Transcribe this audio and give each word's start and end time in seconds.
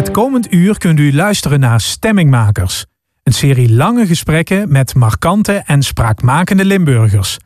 Het 0.00 0.10
komend 0.10 0.52
uur 0.52 0.78
kunt 0.78 0.98
u 0.98 1.14
luisteren 1.14 1.60
naar 1.60 1.80
Stemmingmakers. 1.80 2.86
Een 3.22 3.32
serie 3.32 3.72
lange 3.72 4.06
gesprekken 4.06 4.72
met 4.72 4.94
markante 4.94 5.52
en 5.52 5.82
spraakmakende 5.82 6.64
Limburgers. 6.64 7.38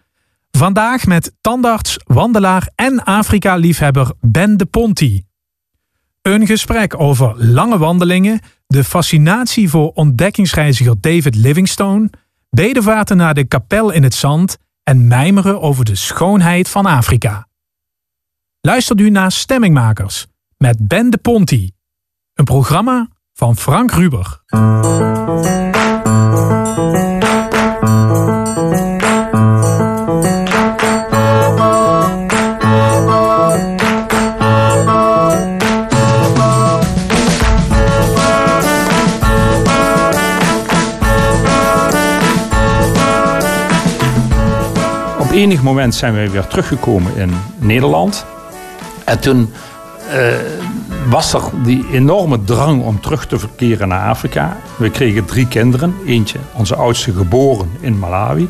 Vandaag 0.50 1.06
met 1.06 1.32
tandarts, 1.40 1.96
wandelaar 2.04 2.68
en 2.74 3.04
Afrika-liefhebber 3.04 4.12
Ben 4.20 4.56
de 4.56 4.64
Ponti. 4.64 5.24
Een 6.22 6.46
gesprek 6.46 7.00
over 7.00 7.44
lange 7.44 7.78
wandelingen, 7.78 8.40
de 8.66 8.84
fascinatie 8.84 9.68
voor 9.68 9.90
ontdekkingsreiziger 9.90 11.00
David 11.00 11.34
Livingstone, 11.34 12.10
bedevaarten 12.50 13.16
naar 13.16 13.34
de 13.34 13.44
kapel 13.44 13.90
in 13.90 14.02
het 14.02 14.14
zand 14.14 14.56
en 14.82 15.06
mijmeren 15.06 15.60
over 15.60 15.84
de 15.84 15.94
schoonheid 15.94 16.68
van 16.68 16.86
Afrika. 16.86 17.48
Luistert 18.60 19.00
u 19.00 19.10
naar 19.10 19.32
Stemmingmakers 19.32 20.26
met 20.56 20.88
Ben 20.88 21.10
de 21.10 21.18
Ponti. 21.18 21.73
Een 22.34 22.44
programma 22.44 23.08
van 23.32 23.56
Frank 23.56 23.90
Ruber. 23.90 24.42
Op 45.18 45.30
enig 45.30 45.62
moment 45.62 45.94
zijn 45.94 46.14
we 46.14 46.30
weer 46.30 46.46
teruggekomen 46.46 47.16
in 47.16 47.34
Nederland. 47.58 48.26
En 49.04 49.20
toen 49.20 49.52
eh, 50.10 50.63
was 51.08 51.32
er 51.32 51.42
die 51.64 51.84
enorme 51.92 52.44
drang 52.44 52.82
om 52.82 53.00
terug 53.00 53.26
te 53.26 53.38
verkeren 53.38 53.88
naar 53.88 54.08
Afrika. 54.08 54.56
We 54.76 54.90
kregen 54.90 55.24
drie 55.24 55.48
kinderen. 55.48 55.94
Eentje, 56.06 56.38
onze 56.52 56.74
oudste, 56.74 57.12
geboren 57.12 57.70
in 57.80 57.98
Malawi. 57.98 58.48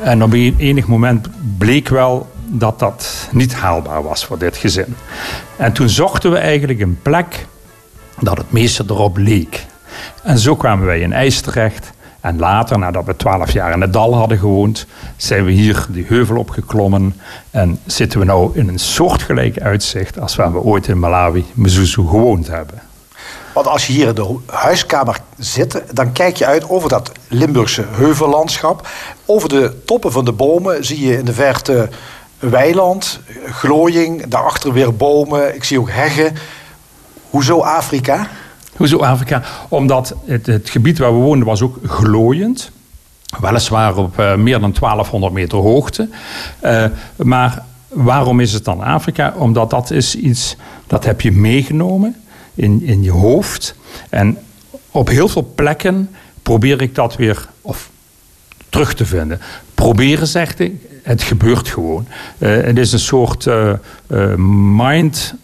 En 0.00 0.22
op 0.22 0.32
een 0.32 0.54
enig 0.58 0.86
moment 0.86 1.28
bleek 1.58 1.88
wel 1.88 2.30
dat 2.44 2.78
dat 2.78 3.28
niet 3.32 3.54
haalbaar 3.54 4.02
was 4.02 4.24
voor 4.24 4.38
dit 4.38 4.56
gezin. 4.56 4.96
En 5.56 5.72
toen 5.72 5.88
zochten 5.88 6.30
we 6.30 6.38
eigenlijk 6.38 6.80
een 6.80 6.98
plek 7.02 7.46
dat 8.20 8.38
het 8.38 8.52
meeste 8.52 8.84
erop 8.88 9.16
leek. 9.16 9.66
En 10.22 10.38
zo 10.38 10.56
kwamen 10.56 10.86
wij 10.86 11.00
in 11.00 11.12
IJs 11.12 11.40
terecht. 11.40 11.90
En 12.26 12.38
later, 12.38 12.78
nadat 12.78 13.04
we 13.04 13.16
twaalf 13.16 13.52
jaar 13.52 13.72
in 13.72 13.80
het 13.80 13.92
dal 13.92 14.14
hadden 14.14 14.38
gewoond, 14.38 14.86
zijn 15.16 15.44
we 15.44 15.50
hier 15.50 15.86
die 15.88 16.04
heuvel 16.08 16.36
opgeklommen. 16.36 17.20
En 17.50 17.78
zitten 17.84 18.18
we 18.18 18.24
nou 18.24 18.50
in 18.54 18.68
een 18.68 18.78
soortgelijk 18.78 19.60
uitzicht 19.60 20.20
als 20.20 20.36
waar 20.36 20.52
we 20.52 20.58
ooit 20.58 20.88
in 20.88 20.98
Malawi, 20.98 21.44
Mzuzu, 21.54 22.06
gewoond 22.06 22.46
hebben. 22.46 22.82
Want 23.54 23.66
als 23.66 23.86
je 23.86 23.92
hier 23.92 24.08
in 24.08 24.14
de 24.14 24.36
huiskamer 24.46 25.20
zit, 25.38 25.82
dan 25.92 26.12
kijk 26.12 26.36
je 26.36 26.46
uit 26.46 26.68
over 26.68 26.88
dat 26.88 27.12
Limburgse 27.28 27.84
heuvellandschap. 27.90 28.88
Over 29.24 29.48
de 29.48 29.82
toppen 29.84 30.12
van 30.12 30.24
de 30.24 30.32
bomen 30.32 30.84
zie 30.84 31.06
je 31.06 31.18
in 31.18 31.24
de 31.24 31.34
verte 31.34 31.88
weiland, 32.38 33.20
glooiing, 33.50 34.26
daarachter 34.26 34.72
weer 34.72 34.96
bomen. 34.96 35.54
Ik 35.54 35.64
zie 35.64 35.80
ook 35.80 35.90
heggen. 35.90 36.36
Hoezo 37.30 37.60
Afrika? 37.60 38.28
Hoezo 38.76 38.98
Afrika? 38.98 39.42
Omdat 39.68 40.14
het, 40.24 40.46
het 40.46 40.70
gebied 40.70 40.98
waar 40.98 41.12
we 41.12 41.18
woonden 41.18 41.46
was 41.46 41.62
ook 41.62 41.78
glooiend. 41.84 42.70
Weliswaar 43.40 43.96
op 43.96 44.20
uh, 44.20 44.34
meer 44.34 44.60
dan 44.60 44.74
1200 44.80 45.32
meter 45.32 45.58
hoogte. 45.58 46.08
Uh, 46.64 46.84
maar 47.16 47.64
waarom 47.88 48.40
is 48.40 48.52
het 48.52 48.64
dan 48.64 48.82
Afrika? 48.82 49.34
Omdat 49.36 49.70
dat 49.70 49.90
is 49.90 50.16
iets 50.16 50.56
dat 50.86 51.04
heb 51.04 51.20
je 51.20 51.32
meegenomen 51.32 52.16
in, 52.54 52.82
in 52.82 53.02
je 53.02 53.10
hoofd. 53.10 53.74
En 54.08 54.38
op 54.90 55.08
heel 55.08 55.28
veel 55.28 55.52
plekken 55.54 56.10
probeer 56.42 56.82
ik 56.82 56.94
dat 56.94 57.16
weer 57.16 57.48
of, 57.60 57.90
terug 58.68 58.94
te 58.94 59.06
vinden. 59.06 59.40
Proberen 59.74 60.26
zegt 60.26 60.58
ik, 60.58 60.72
het 61.02 61.22
gebeurt 61.22 61.68
gewoon. 61.68 62.06
Uh, 62.38 62.62
het 62.62 62.78
is 62.78 62.92
een 62.92 62.98
soort 62.98 63.48
mind 64.36 65.34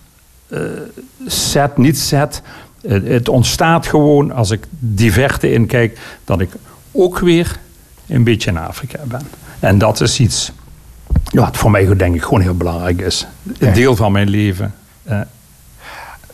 set, 1.26 1.76
niet 1.76 1.98
set 1.98 2.42
het 2.86 3.28
ontstaat 3.28 3.86
gewoon 3.86 4.32
als 4.32 4.50
ik 4.50 4.64
die 4.78 5.12
verte 5.12 5.52
inkijk, 5.52 5.98
dat 6.24 6.40
ik 6.40 6.50
ook 6.92 7.18
weer 7.18 7.58
een 8.06 8.24
beetje 8.24 8.50
in 8.50 8.58
Afrika 8.58 8.98
ben. 9.04 9.26
En 9.60 9.78
dat 9.78 10.00
is 10.00 10.20
iets 10.20 10.52
wat 11.32 11.56
voor 11.56 11.70
mij 11.70 11.96
denk 11.96 12.14
ik 12.14 12.22
gewoon 12.22 12.40
heel 12.40 12.56
belangrijk 12.56 13.00
is. 13.00 13.26
Een 13.58 13.72
deel 13.72 13.96
van 13.96 14.12
mijn 14.12 14.28
leven. 14.28 14.74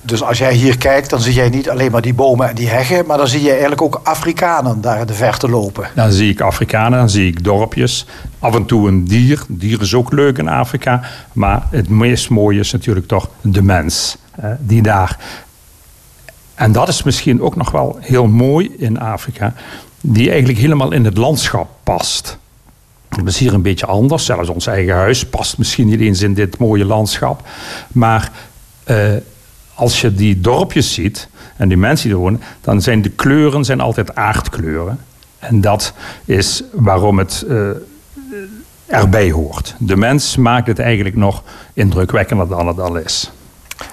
Dus 0.03 0.23
als 0.23 0.39
jij 0.39 0.55
hier 0.55 0.79
kijkt, 0.79 1.11
dan 1.11 1.21
zie 1.21 1.35
jij 1.35 1.49
niet 1.49 1.71
alleen 1.71 1.91
maar 1.91 2.03
die 2.03 2.15
bomen 2.15 2.49
en 2.49 2.55
die 2.55 2.69
heggen, 2.69 3.07
maar 3.07 3.17
dan 3.17 3.29
zie 3.29 3.43
je 3.43 3.51
eigenlijk 3.51 3.83
ook 3.83 4.01
Afrikanen 4.03 4.81
daar 4.81 5.01
in 5.01 5.07
de 5.07 5.15
verte 5.15 5.49
lopen. 5.49 5.89
Dan 5.95 6.13
zie 6.13 6.31
ik 6.31 6.41
Afrikanen, 6.41 6.99
dan 6.99 7.11
zie 7.11 7.27
ik 7.27 7.45
dorpjes. 7.45 8.07
Af 8.39 8.55
en 8.55 8.65
toe 8.65 8.89
een 8.89 9.05
dier. 9.05 9.43
Dier 9.49 9.81
is 9.81 9.95
ook 9.95 10.13
leuk 10.13 10.39
in 10.39 10.49
Afrika. 10.49 11.01
Maar 11.33 11.67
het 11.71 11.89
meest 11.89 12.31
mooie 12.31 12.59
is 12.59 12.73
natuurlijk 12.73 13.07
toch 13.07 13.29
de 13.41 13.63
mens. 13.63 14.17
die 14.61 14.83
daar 14.83 15.19
en 16.59 16.73
dat 16.73 16.89
is 16.89 17.03
misschien 17.03 17.43
ook 17.43 17.57
nog 17.57 17.71
wel 17.71 17.99
heel 18.01 18.27
mooi 18.27 18.75
in 18.79 19.01
Afrika, 19.01 19.55
die 20.01 20.29
eigenlijk 20.29 20.59
helemaal 20.59 20.93
in 20.93 21.05
het 21.05 21.17
landschap 21.17 21.69
past. 21.83 22.39
Het 23.09 23.27
is 23.27 23.39
hier 23.39 23.55
een 23.55 23.63
beetje 23.63 23.87
anders. 23.87 24.25
Zelfs 24.25 24.49
ons 24.49 24.67
eigen 24.67 24.95
huis 24.95 25.27
past 25.27 25.59
misschien 25.59 25.87
niet 25.87 26.01
eens 26.01 26.23
in 26.23 26.35
dit 26.35 26.59
mooie 26.59 26.85
landschap. 26.85 27.49
Maar 27.89 28.31
uh, 28.87 29.13
als 29.75 30.01
je 30.01 30.15
die 30.15 30.41
dorpjes 30.41 30.95
ziet 30.95 31.29
en 31.57 31.69
die 31.69 31.79
mensen 31.79 32.09
die 32.09 32.17
er 32.17 32.23
wonen, 32.23 32.43
dan 32.61 32.83
zijn 32.83 33.03
de 33.03 33.11
kleuren 33.11 33.65
zijn 33.65 33.81
altijd 33.81 34.15
aardkleuren. 34.15 35.01
En 35.39 35.61
dat 35.61 35.93
is 36.25 36.63
waarom 36.73 37.19
het 37.19 37.45
uh, 37.49 37.71
erbij 38.87 39.31
hoort. 39.31 39.75
De 39.79 39.97
mens 39.97 40.37
maakt 40.37 40.67
het 40.67 40.79
eigenlijk 40.79 41.17
nog 41.17 41.43
indrukwekkender 41.73 42.49
dan 42.49 42.67
het 42.67 42.81
al 42.81 42.97
is. 42.97 43.31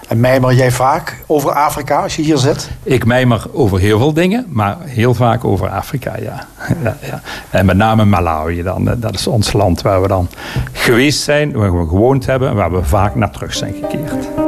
En 0.08 0.20
mijmer 0.20 0.54
jij 0.54 0.72
vaak 0.72 1.24
over 1.26 1.52
Afrika 1.52 2.02
als 2.02 2.16
je 2.16 2.22
hier 2.22 2.38
zit? 2.38 2.70
Ik 2.84 3.06
mijmer 3.06 3.46
over 3.52 3.80
heel 3.80 4.00
veel 4.00 4.14
dingen, 4.14 4.46
maar 4.50 4.78
heel 4.82 5.14
vaak 5.14 5.46
over 5.46 5.70
Afrika, 5.70 6.14
ja. 6.20 6.48
ja, 6.84 6.98
ja. 7.02 7.22
En 7.50 7.66
met 7.66 7.78
name 7.78 8.06
Malawi 8.06 8.64
dan. 8.64 8.96
Dat 8.98 9.14
is 9.14 9.28
ons 9.28 9.54
land 9.54 9.82
waar 9.82 10.02
we 10.02 10.08
dan 10.08 10.30
geweest 10.72 11.22
zijn, 11.22 11.52
waar 11.52 11.80
we 11.80 11.88
gewoond 11.88 12.26
hebben 12.26 12.50
en 12.50 12.56
waar 12.56 12.72
we 12.72 12.84
vaak 12.84 13.16
naar 13.16 13.32
terug 13.32 13.54
zijn 13.54 13.74
gekeerd. 13.74 14.45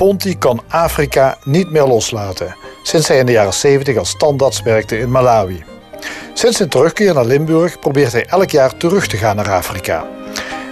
Ponti 0.00 0.38
kan 0.38 0.60
Afrika 0.68 1.38
niet 1.44 1.70
meer 1.70 1.86
loslaten 1.86 2.56
sinds 2.82 3.08
hij 3.08 3.18
in 3.18 3.26
de 3.26 3.32
jaren 3.32 3.54
70 3.54 3.96
als 3.96 4.16
tandarts 4.16 4.62
werkte 4.62 4.98
in 4.98 5.10
Malawi. 5.10 5.64
Sinds 6.34 6.56
zijn 6.56 6.68
terugkeer 6.68 7.14
naar 7.14 7.24
Limburg 7.24 7.78
probeert 7.78 8.12
hij 8.12 8.26
elk 8.26 8.50
jaar 8.50 8.76
terug 8.76 9.06
te 9.06 9.16
gaan 9.16 9.36
naar 9.36 9.50
Afrika. 9.50 10.06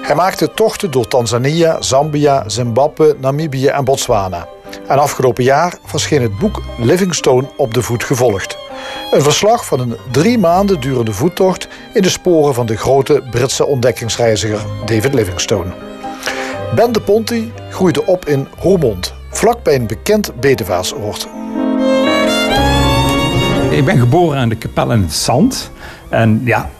Hij 0.03 0.15
maakte 0.15 0.55
tochten 0.55 0.91
door 0.91 1.09
Tanzania, 1.09 1.83
Zambia, 1.83 2.49
Zimbabwe, 2.49 3.17
Namibië 3.21 3.67
en 3.67 3.84
Botswana. 3.84 4.49
En 4.87 4.99
afgelopen 4.99 5.44
jaar 5.44 5.75
verscheen 5.84 6.22
het 6.22 6.38
boek 6.38 6.62
Livingstone 6.78 7.47
op 7.56 7.75
de 7.75 7.83
voet 7.83 8.05
gevolgd. 8.05 8.59
Een 9.11 9.22
verslag 9.22 9.67
van 9.67 9.81
een 9.81 9.97
drie 10.11 10.38
maanden 10.38 10.81
durende 10.81 11.12
voettocht 11.12 11.69
in 11.94 12.03
de 12.03 12.11
sporen 12.11 12.55
van 12.55 12.67
de 12.67 12.77
grote 12.77 13.22
Britse 13.31 13.67
ontdekkingsreiziger 13.67 14.61
David 14.84 15.15
Livingstone. 15.15 15.72
Ben 16.75 16.93
de 16.93 17.00
Ponti 17.00 17.53
groeide 17.71 18.06
op 18.06 18.25
in 18.25 18.49
Roermond, 18.59 19.17
vlakbij 19.38 19.75
een 19.75 19.87
bekend 19.87 20.41
bedevaartsoord. 20.41 21.28
Ik 23.71 23.84
ben 23.84 23.99
geboren 23.99 24.38
aan 24.38 24.49
de 24.49 24.56
kapel 24.56 24.93
in 24.93 25.11
zand. 25.11 25.70
En 26.08 26.40
ja, 26.44 26.70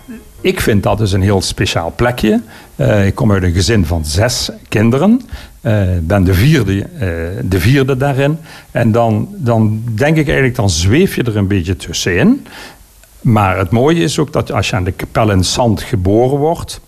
ik 0.41 0.61
vind 0.61 0.83
dat 0.83 0.99
dus 0.99 1.13
een 1.13 1.23
heel 1.23 1.41
speciaal 1.41 1.93
plekje. 1.97 2.43
Uh, 2.77 3.07
ik 3.07 3.15
kom 3.15 3.33
uit 3.33 3.43
een 3.43 3.53
gezin 3.53 3.87
van 3.87 4.05
zes 4.05 4.51
kinderen. 4.69 5.21
Uh, 5.61 5.83
ben 6.01 6.25
de 6.25 6.35
vierde, 6.35 6.75
uh, 6.75 6.89
de 7.43 7.61
vierde 7.61 7.97
daarin. 7.97 8.39
En 8.71 8.93
dan, 8.93 9.29
dan 9.37 9.83
denk 9.95 10.17
ik 10.17 10.27
eigenlijk, 10.27 10.57
dan 10.57 10.71
zweef 10.71 11.17
je 11.17 11.23
er 11.23 11.37
een 11.37 11.49
beetje 11.49 11.77
tussenin. 11.77 12.47
Maar 13.21 13.59
het 13.59 13.71
mooie 13.71 14.03
is 14.03 14.19
ook 14.19 14.33
dat 14.33 14.53
als 14.53 14.71
je 14.71 14.77
aan 14.77 14.85
de 14.85 14.93
kapel 14.93 15.31
in 15.31 15.45
zand 15.45 15.83
geboren 15.83 16.39
wordt... 16.39 16.81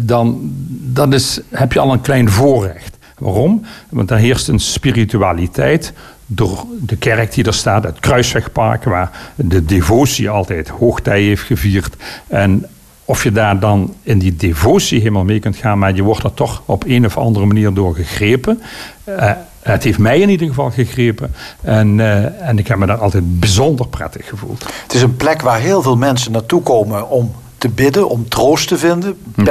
Dan, 0.00 0.38
dan 0.68 1.12
is, 1.12 1.40
heb 1.50 1.72
je 1.72 1.80
al 1.80 1.92
een 1.92 2.00
klein 2.00 2.30
voorrecht. 2.30 3.00
Waarom? 3.22 3.64
Want 3.88 4.08
daar 4.08 4.18
heerst 4.18 4.48
een 4.48 4.60
spiritualiteit 4.60 5.92
door 6.26 6.64
de 6.80 6.96
kerk 6.96 7.34
die 7.34 7.44
er 7.44 7.54
staat, 7.54 7.84
het 7.84 8.00
Kruiswegpark, 8.00 8.84
waar 8.84 9.32
de 9.34 9.64
devotie 9.64 10.30
altijd 10.30 10.68
hoogtij 10.68 11.22
heeft 11.22 11.42
gevierd. 11.42 11.96
En 12.26 12.66
of 13.04 13.22
je 13.22 13.32
daar 13.32 13.58
dan 13.58 13.94
in 14.02 14.18
die 14.18 14.36
devotie 14.36 14.98
helemaal 14.98 15.24
mee 15.24 15.38
kunt 15.38 15.56
gaan, 15.56 15.78
maar 15.78 15.94
je 15.94 16.02
wordt 16.02 16.24
er 16.24 16.34
toch 16.34 16.62
op 16.64 16.84
een 16.86 17.06
of 17.06 17.16
andere 17.16 17.46
manier 17.46 17.74
door 17.74 17.94
gegrepen. 17.94 18.62
Uh, 19.08 19.30
Het 19.62 19.84
heeft 19.84 19.98
mij 19.98 20.20
in 20.20 20.28
ieder 20.28 20.46
geval 20.46 20.70
gegrepen. 20.70 21.34
En, 21.60 21.98
uh, 21.98 22.48
en 22.48 22.58
ik 22.58 22.66
heb 22.66 22.78
me 22.78 22.86
daar 22.86 22.96
altijd 22.96 23.40
bijzonder 23.40 23.86
prettig 23.86 24.28
gevoeld. 24.28 24.64
Het 24.82 24.94
is 24.94 25.02
een 25.02 25.16
plek 25.16 25.42
waar 25.42 25.60
heel 25.60 25.82
veel 25.82 25.96
mensen 25.96 26.32
naartoe 26.32 26.62
komen 26.62 27.10
om 27.10 27.34
te 27.58 27.68
bidden, 27.68 28.08
om 28.08 28.28
troost 28.28 28.68
te 28.68 28.78
vinden. 28.78 29.16
Hm. 29.34 29.44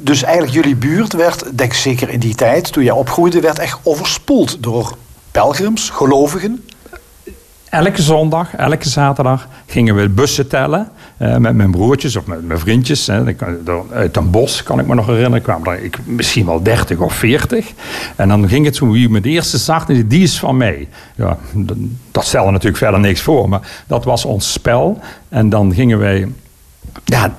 Dus 0.00 0.22
eigenlijk 0.22 0.54
jullie 0.54 0.76
buurt 0.76 1.12
werd, 1.12 1.58
denk 1.58 1.72
zeker 1.72 2.08
in 2.08 2.20
die 2.20 2.34
tijd, 2.34 2.72
toen 2.72 2.84
jij 2.84 2.92
opgroeide, 2.92 3.40
werd 3.40 3.58
echt 3.58 3.78
overspoeld 3.82 4.62
door 4.62 4.96
pelgrims, 5.30 5.90
gelovigen. 5.90 6.64
Elke 7.70 8.02
zondag, 8.02 8.54
elke 8.54 8.88
zaterdag 8.88 9.48
gingen 9.66 9.94
we 9.94 10.08
bussen 10.08 10.48
tellen. 10.48 10.88
Uh, 11.18 11.36
met 11.36 11.54
mijn 11.54 11.70
broertjes 11.70 12.16
of 12.16 12.26
met 12.26 12.46
mijn 12.46 12.58
vriendjes. 12.58 13.06
Hè. 13.06 13.22
Uit 13.92 14.16
een 14.16 14.30
bos, 14.30 14.62
kan 14.62 14.80
ik 14.80 14.86
me 14.86 14.94
nog 14.94 15.06
herinneren, 15.06 15.42
kwamen 15.42 15.72
er 15.72 15.84
ik, 15.84 15.98
misschien 16.04 16.46
wel 16.46 16.62
30 16.62 16.98
of 16.98 17.12
40. 17.14 17.72
En 18.16 18.28
dan 18.28 18.48
ging 18.48 18.64
het 18.64 18.76
zo, 18.76 18.90
wie 18.90 19.08
me 19.08 19.20
de 19.20 19.28
eerste 19.28 19.58
zag, 19.58 19.84
die 19.84 20.22
is 20.22 20.38
van 20.38 20.56
mij. 20.56 20.88
Ja, 21.14 21.38
dat 22.10 22.24
stelde 22.24 22.50
natuurlijk 22.50 22.78
verder 22.78 23.00
niks 23.00 23.20
voor, 23.20 23.48
maar 23.48 23.84
dat 23.86 24.04
was 24.04 24.24
ons 24.24 24.52
spel. 24.52 25.00
En 25.28 25.48
dan 25.48 25.74
gingen 25.74 25.98
wij 25.98 26.28
ja, 27.04 27.36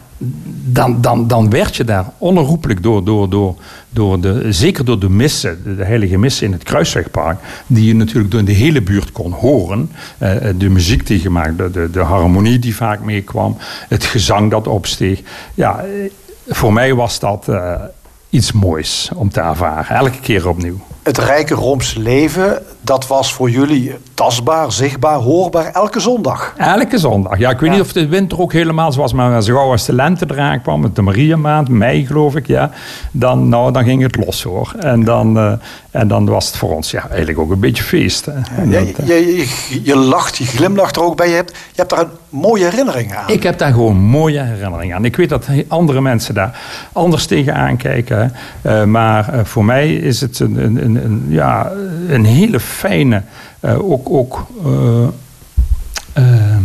dan, 0.65 1.01
dan, 1.01 1.27
dan 1.27 1.49
werd 1.49 1.75
je 1.75 1.83
daar 1.83 2.05
onherroepelijk 2.17 2.83
door, 2.83 3.03
door, 3.03 3.29
door, 3.29 3.55
door 3.89 4.19
de, 4.19 4.45
zeker 4.49 4.85
door 4.85 4.99
de 4.99 5.09
missen, 5.09 5.77
de 5.77 5.83
heilige 5.83 6.17
missen 6.17 6.45
in 6.45 6.51
het 6.51 6.63
Kruiswegpark, 6.63 7.39
die 7.67 7.85
je 7.85 7.95
natuurlijk 7.95 8.31
door 8.31 8.43
de 8.43 8.51
hele 8.51 8.81
buurt 8.81 9.11
kon 9.11 9.31
horen. 9.31 9.91
Uh, 10.19 10.35
de 10.57 10.69
muziek 10.69 11.07
die 11.07 11.19
gemaakt, 11.19 11.57
de, 11.57 11.89
de, 11.91 11.99
harmonie 11.99 12.59
die 12.59 12.75
vaak 12.75 12.99
meekwam, 13.03 13.57
het 13.87 14.03
gezang 14.03 14.51
dat 14.51 14.67
opsteeg. 14.67 15.21
Ja, 15.53 15.79
eh, 15.79 16.11
voor 16.47 16.73
mij 16.73 16.93
was 16.93 17.19
dat 17.19 17.47
iets 18.29 18.51
moois 18.51 19.09
om 19.15 19.29
te 19.29 19.41
ervaren, 19.41 19.95
elke 19.95 20.19
keer 20.19 20.47
opnieuw. 20.47 20.79
Het 21.03 21.17
rijke 21.17 21.53
Roomse 21.53 21.99
leven, 21.99 22.61
dat 22.89 23.07
was 23.07 23.33
voor 23.33 23.49
jullie 23.49 23.95
tastbaar, 24.13 24.71
zichtbaar, 24.71 25.17
hoorbaar 25.17 25.71
elke 25.71 25.99
zondag. 25.99 26.53
Elke 26.57 26.97
zondag. 26.97 27.37
Ja, 27.37 27.49
ik 27.49 27.59
weet 27.59 27.71
niet 27.71 27.81
of 27.81 27.93
de 27.93 28.07
winter 28.07 28.39
ook 28.39 28.53
helemaal 28.53 28.91
zoals, 28.91 29.13
maar 29.13 29.43
zo 29.43 29.55
gauw 29.55 29.71
als 29.71 29.85
de 29.85 29.93
lente 29.93 30.25
eraan 30.29 30.61
kwam, 30.61 30.81
met 30.81 30.95
de 30.95 31.01
Mariamaand, 31.01 31.69
mei 31.69 32.05
geloof 32.05 32.35
ik, 32.35 32.47
ja, 32.47 32.71
dan, 33.11 33.49
nou, 33.49 33.71
dan 33.71 33.83
ging 33.83 34.01
het 34.01 34.25
los 34.25 34.43
hoor. 34.43 34.73
En 34.79 35.03
dan, 35.03 35.37
uh, 35.37 35.51
en 35.91 36.07
dan 36.07 36.25
was 36.25 36.45
het 36.45 36.57
voor 36.57 36.75
ons 36.75 36.91
ja, 36.91 37.07
eigenlijk 37.09 37.39
ook 37.39 37.51
een 37.51 37.59
beetje 37.59 37.83
feest. 37.83 38.25
Hè. 38.25 38.63
Ja, 38.63 38.79
je, 38.79 39.35
je, 39.35 39.81
je, 39.83 39.95
lacht, 39.95 40.37
je 40.37 40.45
glimlacht 40.45 40.95
er 40.95 41.03
ook 41.03 41.15
bij. 41.15 41.29
Je 41.29 41.35
hebt, 41.35 41.51
je 41.51 41.75
hebt 41.75 41.89
daar 41.89 41.99
een 41.99 42.09
mooie 42.29 42.63
herinnering 42.63 43.15
aan. 43.15 43.29
Ik 43.29 43.43
heb 43.43 43.57
daar 43.57 43.71
gewoon 43.71 43.97
mooie 43.97 44.41
herinneringen 44.41 44.95
aan. 44.95 45.05
Ik 45.05 45.15
weet 45.15 45.29
dat 45.29 45.47
andere 45.67 46.01
mensen 46.01 46.33
daar 46.33 46.59
anders 46.91 47.25
tegenaan 47.25 47.77
kijken. 47.77 48.33
Uh, 48.61 48.83
maar 48.83 49.33
uh, 49.33 49.39
voor 49.43 49.65
mij 49.65 49.95
is 49.95 50.21
het 50.21 50.39
een, 50.39 50.57
een, 50.57 50.95
een, 50.95 51.25
ja, 51.27 51.71
een 52.07 52.25
hele 52.25 52.59
fijne 52.79 53.23
uh, 53.61 53.91
ook, 53.91 54.09
ook 54.09 54.47
uh, 54.65 55.07
uh, 56.17 56.57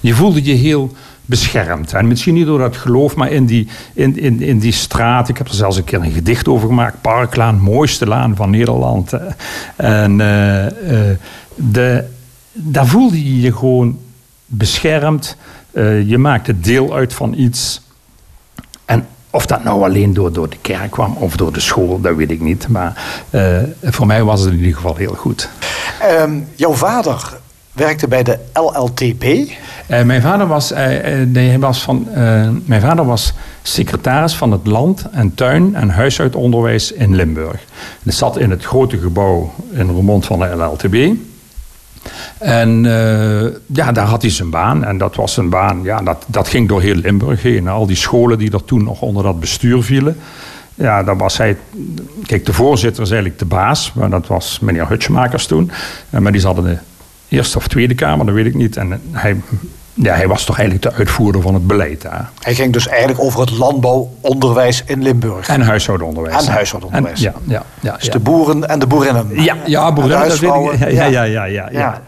je 0.00 0.14
voelde 0.14 0.44
je 0.44 0.52
heel 0.52 0.92
beschermd. 1.24 1.92
En 1.92 2.08
misschien 2.08 2.34
niet 2.34 2.46
door 2.46 2.58
dat 2.58 2.76
geloof, 2.76 3.14
maar 3.14 3.30
in 3.30 3.46
die, 3.46 3.68
in, 3.92 4.18
in, 4.18 4.42
in 4.42 4.58
die 4.58 4.72
straat. 4.72 5.28
Ik 5.28 5.38
heb 5.38 5.48
er 5.48 5.54
zelfs 5.54 5.76
een 5.76 5.84
keer 5.84 6.02
een 6.02 6.12
gedicht 6.12 6.48
over 6.48 6.68
gemaakt. 6.68 7.00
Parklaan, 7.00 7.60
mooiste 7.60 8.06
laan 8.06 8.36
van 8.36 8.50
Nederland. 8.50 9.12
En 9.76 10.16
de, 11.54 12.04
daar 12.52 12.86
voelde 12.86 13.24
je 13.24 13.40
je 13.40 13.52
gewoon 13.52 13.98
beschermd. 14.46 15.36
je 16.06 16.18
maakte 16.18 16.60
deel 16.60 16.94
uit 16.94 17.12
van 17.12 17.34
iets. 17.36 17.82
En 18.84 19.06
of 19.34 19.46
dat 19.46 19.64
nou 19.64 19.82
alleen 19.82 20.14
door, 20.14 20.32
door 20.32 20.48
de 20.48 20.56
kerk 20.60 20.90
kwam 20.90 21.16
of 21.18 21.36
door 21.36 21.52
de 21.52 21.60
school, 21.60 22.00
dat 22.00 22.14
weet 22.14 22.30
ik 22.30 22.40
niet. 22.40 22.68
Maar 22.68 23.22
uh, 23.30 23.56
voor 23.82 24.06
mij 24.06 24.24
was 24.24 24.40
het 24.40 24.52
in 24.52 24.58
ieder 24.58 24.74
geval 24.74 24.96
heel 24.96 25.14
goed. 25.14 25.48
Um, 26.20 26.48
jouw 26.54 26.72
vader 26.72 27.38
werkte 27.72 28.08
bij 28.08 28.22
de 28.22 28.38
LLTP? 28.52 29.24
Uh, 29.24 30.02
mijn, 30.02 30.22
vader 30.22 30.46
was, 30.46 30.72
uh, 30.72 30.78
nee, 31.26 31.58
was 31.58 31.82
van, 31.82 32.08
mijn 32.64 32.80
vader 32.80 33.04
was 33.04 33.32
secretaris 33.62 34.34
van 34.34 34.52
het 34.52 34.66
land- 34.66 35.04
en 35.12 35.34
tuin- 35.34 35.74
en 35.74 35.88
huishoudonderwijs 35.88 36.92
in 36.92 37.14
Limburg. 37.14 37.64
Hij 38.02 38.12
zat 38.12 38.38
in 38.38 38.50
het 38.50 38.64
grote 38.64 38.98
gebouw 38.98 39.52
in 39.72 39.88
Roermond 39.88 40.26
van 40.26 40.38
de 40.38 40.46
LLTB. 40.46 41.16
En 42.38 42.84
uh, 42.84 43.42
ja, 43.66 43.92
daar 43.92 44.06
had 44.06 44.22
hij 44.22 44.30
zijn 44.30 44.50
baan. 44.50 44.84
En 44.84 44.98
dat 44.98 45.14
was 45.16 45.36
een 45.36 45.48
baan, 45.48 45.82
ja, 45.82 46.00
dat, 46.02 46.24
dat 46.26 46.48
ging 46.48 46.68
door 46.68 46.80
heel 46.80 46.94
Limburg 46.94 47.42
heen. 47.42 47.68
Al 47.68 47.86
die 47.86 47.96
scholen 47.96 48.38
die 48.38 48.52
er 48.52 48.64
toen 48.64 48.84
nog 48.84 49.00
onder 49.00 49.22
dat 49.22 49.40
bestuur 49.40 49.82
vielen. 49.82 50.16
Ja, 50.74 51.02
dan 51.02 51.18
was 51.18 51.36
hij... 51.36 51.56
Kijk, 52.26 52.46
de 52.46 52.52
voorzitter 52.52 53.02
is 53.02 53.10
eigenlijk 53.10 53.40
de 53.40 53.46
baas. 53.46 53.92
Maar 53.92 54.10
dat 54.10 54.26
was 54.26 54.58
meneer 54.60 54.88
Hutschmakers 54.88 55.46
toen. 55.46 55.70
Maar 56.10 56.32
die 56.32 56.40
zat 56.40 56.56
in 56.56 56.62
de 56.62 56.78
Eerste 57.28 57.58
of 57.58 57.68
Tweede 57.68 57.94
Kamer, 57.94 58.26
dat 58.26 58.34
weet 58.34 58.46
ik 58.46 58.54
niet. 58.54 58.76
En 58.76 59.00
hij 59.10 59.36
ja, 59.94 60.14
hij 60.14 60.28
was 60.28 60.44
toch 60.44 60.58
eigenlijk 60.58 60.90
de 60.90 60.98
uitvoerder 60.98 61.42
van 61.42 61.54
het 61.54 61.66
beleid 61.66 62.02
daar. 62.02 62.30
Hij 62.40 62.54
ging 62.54 62.72
dus 62.72 62.88
eigenlijk 62.88 63.20
over 63.20 63.40
het 63.40 63.50
landbouwonderwijs 63.50 64.82
in 64.86 65.02
Limburg. 65.02 65.48
En 65.48 65.60
huishoudonderwijs. 65.60 66.46
En 66.46 66.52
huishoudonderwijs. 66.52 67.20
ja, 67.20 67.32
ja, 67.44 67.62
ja, 67.80 67.96
dus 67.96 68.10
de 68.10 68.18
boeren 68.18 68.68
en 68.68 68.78
de 68.78 68.86
boerinnen. 68.86 69.42
Ja, 69.42 69.56
ja 69.66 69.92
boerinnen, 69.92 70.28
dat 70.28 70.38
weet 70.38 70.72
ik. 70.72 70.90
Ja, 70.90 71.04
ja, 71.04 71.22
ja, 71.22 71.44
ja, 71.44 71.68
ja. 71.72 72.02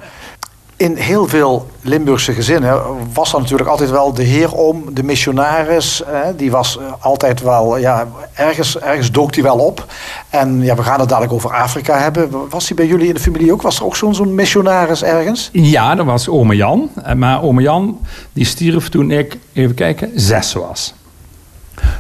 In 0.77 0.97
heel 0.97 1.27
veel 1.27 1.71
Limburgse 1.81 2.33
gezinnen 2.33 2.83
was 3.13 3.33
er 3.33 3.41
natuurlijk 3.41 3.69
altijd 3.69 3.91
wel 3.91 4.13
de 4.13 4.23
heer 4.23 4.53
om, 4.53 4.95
de 4.95 5.03
missionaris. 5.03 6.03
die 6.37 6.51
was 6.51 6.79
eh, 6.79 6.85
altijd 7.01 7.43
wel, 7.43 7.77
ja, 7.77 8.07
ergens, 8.35 8.79
ergens 8.79 9.11
dook 9.11 9.33
die 9.33 9.43
wel 9.43 9.59
op. 9.59 9.87
En 10.31 10.63
ja, 10.63 10.75
we 10.75 10.83
gaan 10.83 11.01
het 11.01 11.09
dadelijk 11.09 11.33
over 11.33 11.55
Afrika 11.55 11.99
hebben. 11.99 12.31
Was 12.51 12.67
die 12.67 12.77
bij 12.77 12.87
jullie 12.87 13.09
in 13.09 13.15
de 13.15 13.21
familie 13.21 13.53
ook? 13.53 13.63
Was 13.63 13.79
er 13.79 13.85
ook 13.85 13.97
zo'n 13.97 14.15
zo'n 14.15 14.35
missionaris 14.35 15.03
ergens? 15.03 15.49
Ja, 15.53 15.95
dat 15.95 16.07
was 16.07 16.29
ome 16.29 16.57
Jan. 16.57 16.91
Maar 17.17 17.43
ome 17.43 17.63
Jan 17.63 18.01
die 18.33 18.45
stierf 18.45 18.89
toen 18.89 19.11
ik, 19.11 19.39
even 19.53 19.75
kijken, 19.75 20.11
zes 20.15 20.53
was. 20.53 20.95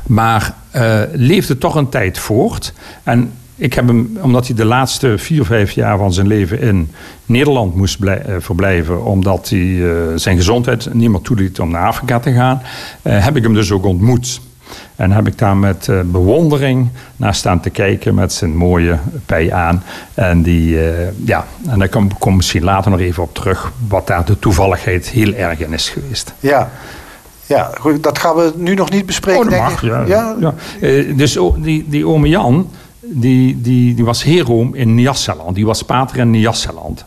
Maar 0.06 0.54
uh, 0.76 1.00
leefde 1.12 1.58
toch 1.58 1.74
een 1.74 1.88
tijd 1.88 2.18
voort. 2.18 2.72
En 3.02 3.32
ik 3.56 3.74
heb 3.74 3.86
hem, 3.86 4.18
omdat 4.20 4.46
hij 4.46 4.56
de 4.56 4.64
laatste 4.64 5.18
vier, 5.18 5.44
vijf 5.44 5.70
jaar 5.70 5.98
van 5.98 6.12
zijn 6.12 6.26
leven 6.26 6.60
in 6.60 6.90
Nederland 7.26 7.74
moest 7.74 8.00
uh, 8.00 8.14
verblijven, 8.38 9.04
omdat 9.04 9.48
hij 9.48 9.58
uh, 9.58 9.92
zijn 10.14 10.36
gezondheid 10.36 10.94
niet 10.94 11.10
meer 11.10 11.20
toeliet 11.20 11.60
om 11.60 11.70
naar 11.70 11.86
Afrika 11.86 12.18
te 12.18 12.32
gaan, 12.32 12.62
uh, 13.02 13.24
heb 13.24 13.36
ik 13.36 13.42
hem 13.42 13.54
dus 13.54 13.70
ook 13.70 13.84
ontmoet. 13.84 14.40
En 14.96 15.10
heb 15.10 15.26
ik 15.26 15.38
daar 15.38 15.56
met 15.56 15.88
bewondering 16.04 16.88
naar 17.16 17.34
staan 17.34 17.60
te 17.60 17.70
kijken 17.70 18.14
met 18.14 18.32
zijn 18.32 18.56
mooie 18.56 18.98
pij 19.26 19.52
aan. 19.52 19.82
En, 20.14 20.42
die, 20.42 20.78
ja, 21.24 21.46
en 21.68 21.78
daar 21.78 21.88
kom 21.88 22.04
ik 22.04 22.34
misschien 22.34 22.64
later 22.64 22.90
nog 22.90 23.00
even 23.00 23.22
op 23.22 23.34
terug, 23.34 23.72
wat 23.88 24.06
daar 24.06 24.24
de 24.24 24.38
toevalligheid 24.38 25.08
heel 25.08 25.32
erg 25.32 25.60
in 25.60 25.72
is 25.72 25.88
geweest. 25.88 26.34
Ja. 26.40 26.70
Ja, 27.46 27.70
dat 28.00 28.18
gaan 28.18 28.36
we 28.36 28.52
nu 28.56 28.74
nog 28.74 28.90
niet 28.90 29.06
bespreken. 29.06 29.44
Oh, 29.44 29.50
dat 29.50 29.58
mag, 29.58 29.82
ja. 29.82 30.04
ja? 30.06 30.36
ja. 30.40 30.54
dus 31.14 31.38
die, 31.56 31.84
die 31.88 32.06
ome 32.06 32.28
Jan, 32.28 32.70
die, 33.12 33.60
die, 33.60 33.94
die 33.94 34.04
was 34.04 34.22
heroom 34.22 34.74
in 34.74 34.94
Nyasaland. 34.94 35.54
Die 35.54 35.66
was 35.66 35.82
pater 35.82 36.18
in 36.18 36.30
Nyasaland. 36.30 37.04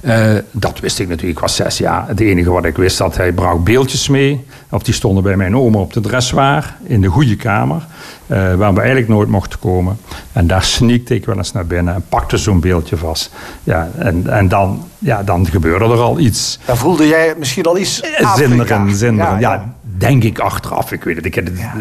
Uh, 0.00 0.34
dat 0.50 0.80
wist 0.80 0.98
ik 0.98 1.08
natuurlijk. 1.08 1.38
Ik 1.38 1.42
was 1.42 1.56
zes 1.56 1.78
jaar. 1.78 2.08
Het 2.08 2.20
enige 2.20 2.50
wat 2.50 2.64
ik 2.64 2.76
wist, 2.76 2.98
dat 2.98 3.16
hij 3.16 3.32
bracht 3.32 3.64
beeldjes 3.64 4.08
mee. 4.08 4.44
Of 4.70 4.82
die 4.82 4.94
stonden 4.94 5.22
bij 5.22 5.36
mijn 5.36 5.56
oma 5.56 5.78
op 5.78 5.92
de 5.92 6.00
dressoir 6.00 6.76
in 6.82 7.00
de 7.00 7.08
goede 7.08 7.36
kamer. 7.36 7.86
Uh, 8.26 8.54
waar 8.54 8.72
we 8.72 8.78
eigenlijk 8.78 9.08
nooit 9.08 9.28
mochten 9.28 9.58
komen. 9.58 9.98
En 10.32 10.46
daar 10.46 10.62
sneakte 10.62 11.14
ik 11.14 11.24
wel 11.26 11.36
eens 11.36 11.52
naar 11.52 11.66
binnen 11.66 11.94
en 11.94 12.04
pakte 12.08 12.36
zo'n 12.36 12.60
beeldje 12.60 12.96
vast. 12.96 13.30
Ja, 13.62 13.90
en, 13.98 14.26
en 14.26 14.48
dan, 14.48 14.88
ja, 14.98 15.22
dan 15.22 15.46
gebeurde 15.46 15.84
er 15.84 16.00
al 16.00 16.18
iets. 16.18 16.58
Dan 16.64 16.76
voelde 16.76 17.06
jij 17.06 17.34
misschien 17.38 17.64
al 17.64 17.78
iets 17.78 18.02
Zinderen, 18.36 18.96
zinderen. 18.96 19.32
Ja, 19.32 19.38
ja, 19.38 19.74
denk 19.98 20.24
ik 20.24 20.38
achteraf. 20.38 20.92
Ik 20.92 21.04
weet 21.04 21.16
het. 21.16 21.24
Ik, 21.24 21.34
het 21.34 21.50
ja. 21.56 21.74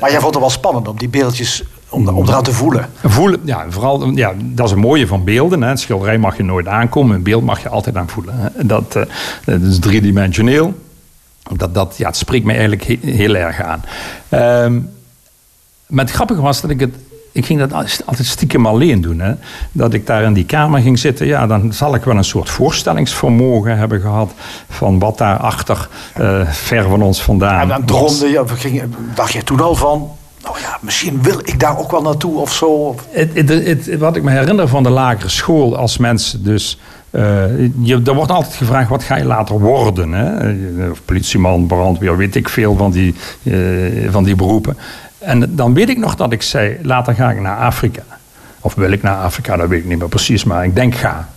Maar 0.00 0.10
jij 0.10 0.20
vond 0.20 0.34
het 0.34 0.42
wel 0.42 0.50
spannend 0.50 0.88
om 0.88 0.98
die 0.98 1.08
beeldjes 1.08 1.64
om, 1.94 2.08
om 2.08 2.28
eraan 2.28 2.42
te 2.42 2.52
voelen. 2.52 2.88
Voelen, 3.02 3.40
ja, 3.44 3.64
vooral, 3.68 4.10
ja, 4.10 4.32
dat 4.42 4.66
is 4.66 4.72
een 4.72 4.78
mooie 4.78 5.06
van 5.06 5.24
beelden. 5.24 5.62
Hè. 5.62 5.70
Een 5.70 5.78
schilderij 5.78 6.18
mag 6.18 6.36
je 6.36 6.42
nooit 6.42 6.66
aankomen, 6.66 7.16
een 7.16 7.22
beeld 7.22 7.44
mag 7.44 7.62
je 7.62 7.68
altijd 7.68 7.96
aan 7.96 8.08
voelen. 8.08 8.34
Hè. 8.36 8.66
Dat, 8.66 8.96
uh, 8.96 9.02
dat 9.44 9.60
is 9.60 9.78
driedimensioneel. 9.78 10.74
Dat, 11.56 11.74
dat, 11.74 11.94
ja, 11.96 12.06
het 12.06 12.16
spreekt 12.16 12.44
mij 12.44 12.56
eigenlijk 12.56 12.84
heel, 13.04 13.34
erg 13.34 13.62
aan. 13.62 13.82
Um, 14.64 14.90
maar 15.86 16.04
het 16.04 16.14
grappige 16.14 16.40
was 16.40 16.60
dat 16.60 16.70
ik 16.70 16.80
het 16.80 16.94
ik 17.34 17.46
ging 17.46 17.58
dat 17.58 17.72
altijd 17.72 18.26
stiekem 18.26 18.66
alleen 18.66 19.00
doen. 19.00 19.20
Hè. 19.20 19.34
Dat 19.72 19.94
ik 19.94 20.06
daar 20.06 20.22
in 20.22 20.32
die 20.32 20.44
kamer 20.44 20.80
ging 20.80 20.98
zitten. 20.98 21.26
Ja, 21.26 21.46
dan 21.46 21.72
zal 21.72 21.94
ik 21.94 22.04
wel 22.04 22.16
een 22.16 22.24
soort 22.24 22.50
voorstellingsvermogen 22.50 23.78
hebben 23.78 24.00
gehad. 24.00 24.32
van 24.68 24.98
wat 24.98 25.18
daar 25.18 25.36
achter 25.36 25.88
uh, 26.20 26.48
ver 26.48 26.88
van 26.88 27.02
ons 27.02 27.22
vandaan. 27.22 27.60
En 27.60 27.68
dan 27.68 27.84
droomde 27.84 28.28
je, 28.28 28.44
ging, 28.46 28.82
dacht 29.14 29.32
je 29.32 29.42
toen 29.42 29.60
al 29.60 29.74
van. 29.74 30.10
Nou 30.44 30.60
ja, 30.60 30.78
misschien 30.80 31.22
wil 31.22 31.38
ik 31.38 31.60
daar 31.60 31.78
ook 31.78 31.90
wel 31.90 32.02
naartoe 32.02 32.38
of 32.38 32.52
zo. 32.52 32.94
Het, 33.10 33.48
het, 33.48 33.98
wat 33.98 34.16
ik 34.16 34.22
me 34.22 34.30
herinner 34.30 34.68
van 34.68 34.82
de 34.82 34.90
lagere 34.90 35.28
school 35.28 35.76
als 35.76 35.98
mensen 35.98 36.44
dus. 36.44 36.78
Uh, 37.10 37.22
je, 37.80 38.00
er 38.04 38.14
wordt 38.14 38.30
altijd 38.30 38.54
gevraagd, 38.54 38.88
wat 38.88 39.02
ga 39.02 39.16
je 39.16 39.24
later 39.24 39.60
worden? 39.60 40.12
Hè? 40.12 40.90
Of 40.90 41.04
politieman, 41.04 41.66
brandweer, 41.66 42.16
weet 42.16 42.34
ik 42.34 42.48
veel 42.48 42.76
van 42.76 42.90
die, 42.90 43.14
uh, 43.42 44.10
van 44.10 44.24
die 44.24 44.34
beroepen. 44.36 44.76
En 45.18 45.56
dan 45.56 45.74
weet 45.74 45.88
ik 45.88 45.98
nog 45.98 46.14
dat 46.14 46.32
ik 46.32 46.42
zei, 46.42 46.78
later 46.82 47.14
ga 47.14 47.30
ik 47.30 47.40
naar 47.40 47.56
Afrika. 47.58 48.02
Of 48.60 48.74
wil 48.74 48.90
ik 48.90 49.02
naar 49.02 49.16
Afrika, 49.16 49.56
dat 49.56 49.68
weet 49.68 49.78
ik 49.80 49.88
niet 49.88 49.98
meer 49.98 50.08
precies, 50.08 50.44
maar 50.44 50.64
ik 50.64 50.74
denk 50.74 50.94
ga. 50.94 51.28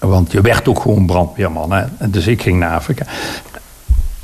Want 0.00 0.32
je 0.32 0.40
werd 0.40 0.68
ook 0.68 0.80
gewoon 0.80 1.06
brandweerman. 1.06 1.72
Hè? 1.72 1.84
Dus 2.08 2.26
ik 2.26 2.42
ging 2.42 2.58
naar 2.58 2.74
Afrika. 2.74 3.04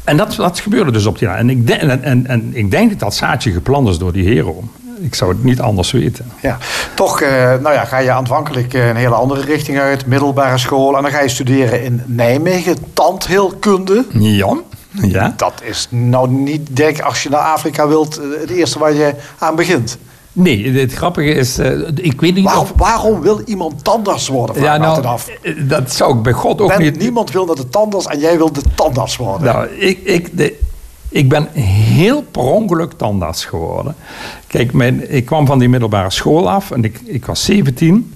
En 0.06 0.16
dat, 0.16 0.34
dat 0.34 0.58
gebeurde 0.58 0.90
dus 0.90 1.06
op 1.06 1.18
die 1.18 1.28
En 1.28 1.50
ik, 1.50 1.66
denk, 1.66 1.80
en, 1.80 2.02
en, 2.02 2.26
en 2.26 2.50
ik 2.52 2.70
denk 2.70 2.90
dat 2.90 2.98
dat 2.98 3.14
zaadje 3.14 3.52
gepland 3.52 3.88
is 3.88 3.98
door 3.98 4.12
die 4.12 4.24
hero. 4.24 4.64
Ik 5.00 5.14
zou 5.14 5.32
het 5.32 5.44
niet 5.44 5.60
anders 5.60 5.90
weten. 5.90 6.32
Ja, 6.42 6.58
toch 6.94 7.22
uh, 7.22 7.28
nou 7.30 7.72
ja, 7.72 7.84
ga 7.84 7.98
je 7.98 8.10
aanvankelijk 8.10 8.74
eh, 8.74 8.88
een 8.88 8.96
hele 8.96 9.14
andere 9.14 9.40
richting 9.40 9.78
uit, 9.78 10.06
middelbare 10.06 10.58
school. 10.58 10.96
En 10.96 11.02
dan 11.02 11.10
ga 11.10 11.20
je 11.20 11.28
studeren 11.28 11.82
in 11.82 12.02
Nijmegen, 12.06 12.76
tandheelkunde. 12.92 14.04
Ja. 14.10 14.56
ja. 14.90 15.34
Dat 15.36 15.62
is 15.62 15.86
nou 15.90 16.30
niet, 16.30 16.76
denk 16.76 17.00
als 17.00 17.22
je 17.22 17.28
naar 17.28 17.40
Afrika 17.40 17.88
wilt, 17.88 18.18
eh, 18.18 18.40
het 18.40 18.50
eerste 18.50 18.78
waar 18.78 18.92
je 18.92 19.14
aan 19.38 19.56
begint. 19.56 19.98
Nee, 20.38 20.72
het 20.72 20.92
grappige 20.92 21.34
is, 21.34 21.58
uh, 21.58 21.88
ik 21.94 22.20
weet 22.20 22.34
niet 22.34 22.44
waarom, 22.44 22.62
of... 22.62 22.72
Waarom 22.76 23.20
wil 23.20 23.40
iemand 23.44 23.84
tandarts 23.84 24.28
worden? 24.28 24.62
Ja, 24.62 24.76
nou, 24.76 25.04
af. 25.04 25.30
dat 25.68 25.92
zou 25.92 26.16
ik 26.16 26.22
bij 26.22 26.32
God 26.32 26.60
ook 26.60 26.78
niet... 26.78 26.98
Niemand 26.98 27.30
wil 27.30 27.46
dat 27.46 27.56
de 27.56 27.68
tandarts 27.68 28.06
en 28.06 28.18
jij 28.18 28.36
wil 28.36 28.52
de 28.52 28.62
tandarts 28.74 29.16
worden. 29.16 29.46
Nou, 29.46 29.68
ik, 29.68 29.98
ik, 29.98 30.36
de, 30.38 30.58
ik 31.08 31.28
ben 31.28 31.48
heel 31.52 32.22
per 32.22 32.42
ongeluk 32.42 32.92
tandarts 32.92 33.44
geworden. 33.44 33.94
Kijk, 34.46 34.72
mijn, 34.72 35.14
ik 35.14 35.24
kwam 35.24 35.46
van 35.46 35.58
die 35.58 35.68
middelbare 35.68 36.10
school 36.10 36.50
af 36.50 36.70
en 36.70 36.84
ik, 36.84 37.00
ik 37.04 37.26
was 37.26 37.44
17. 37.44 38.14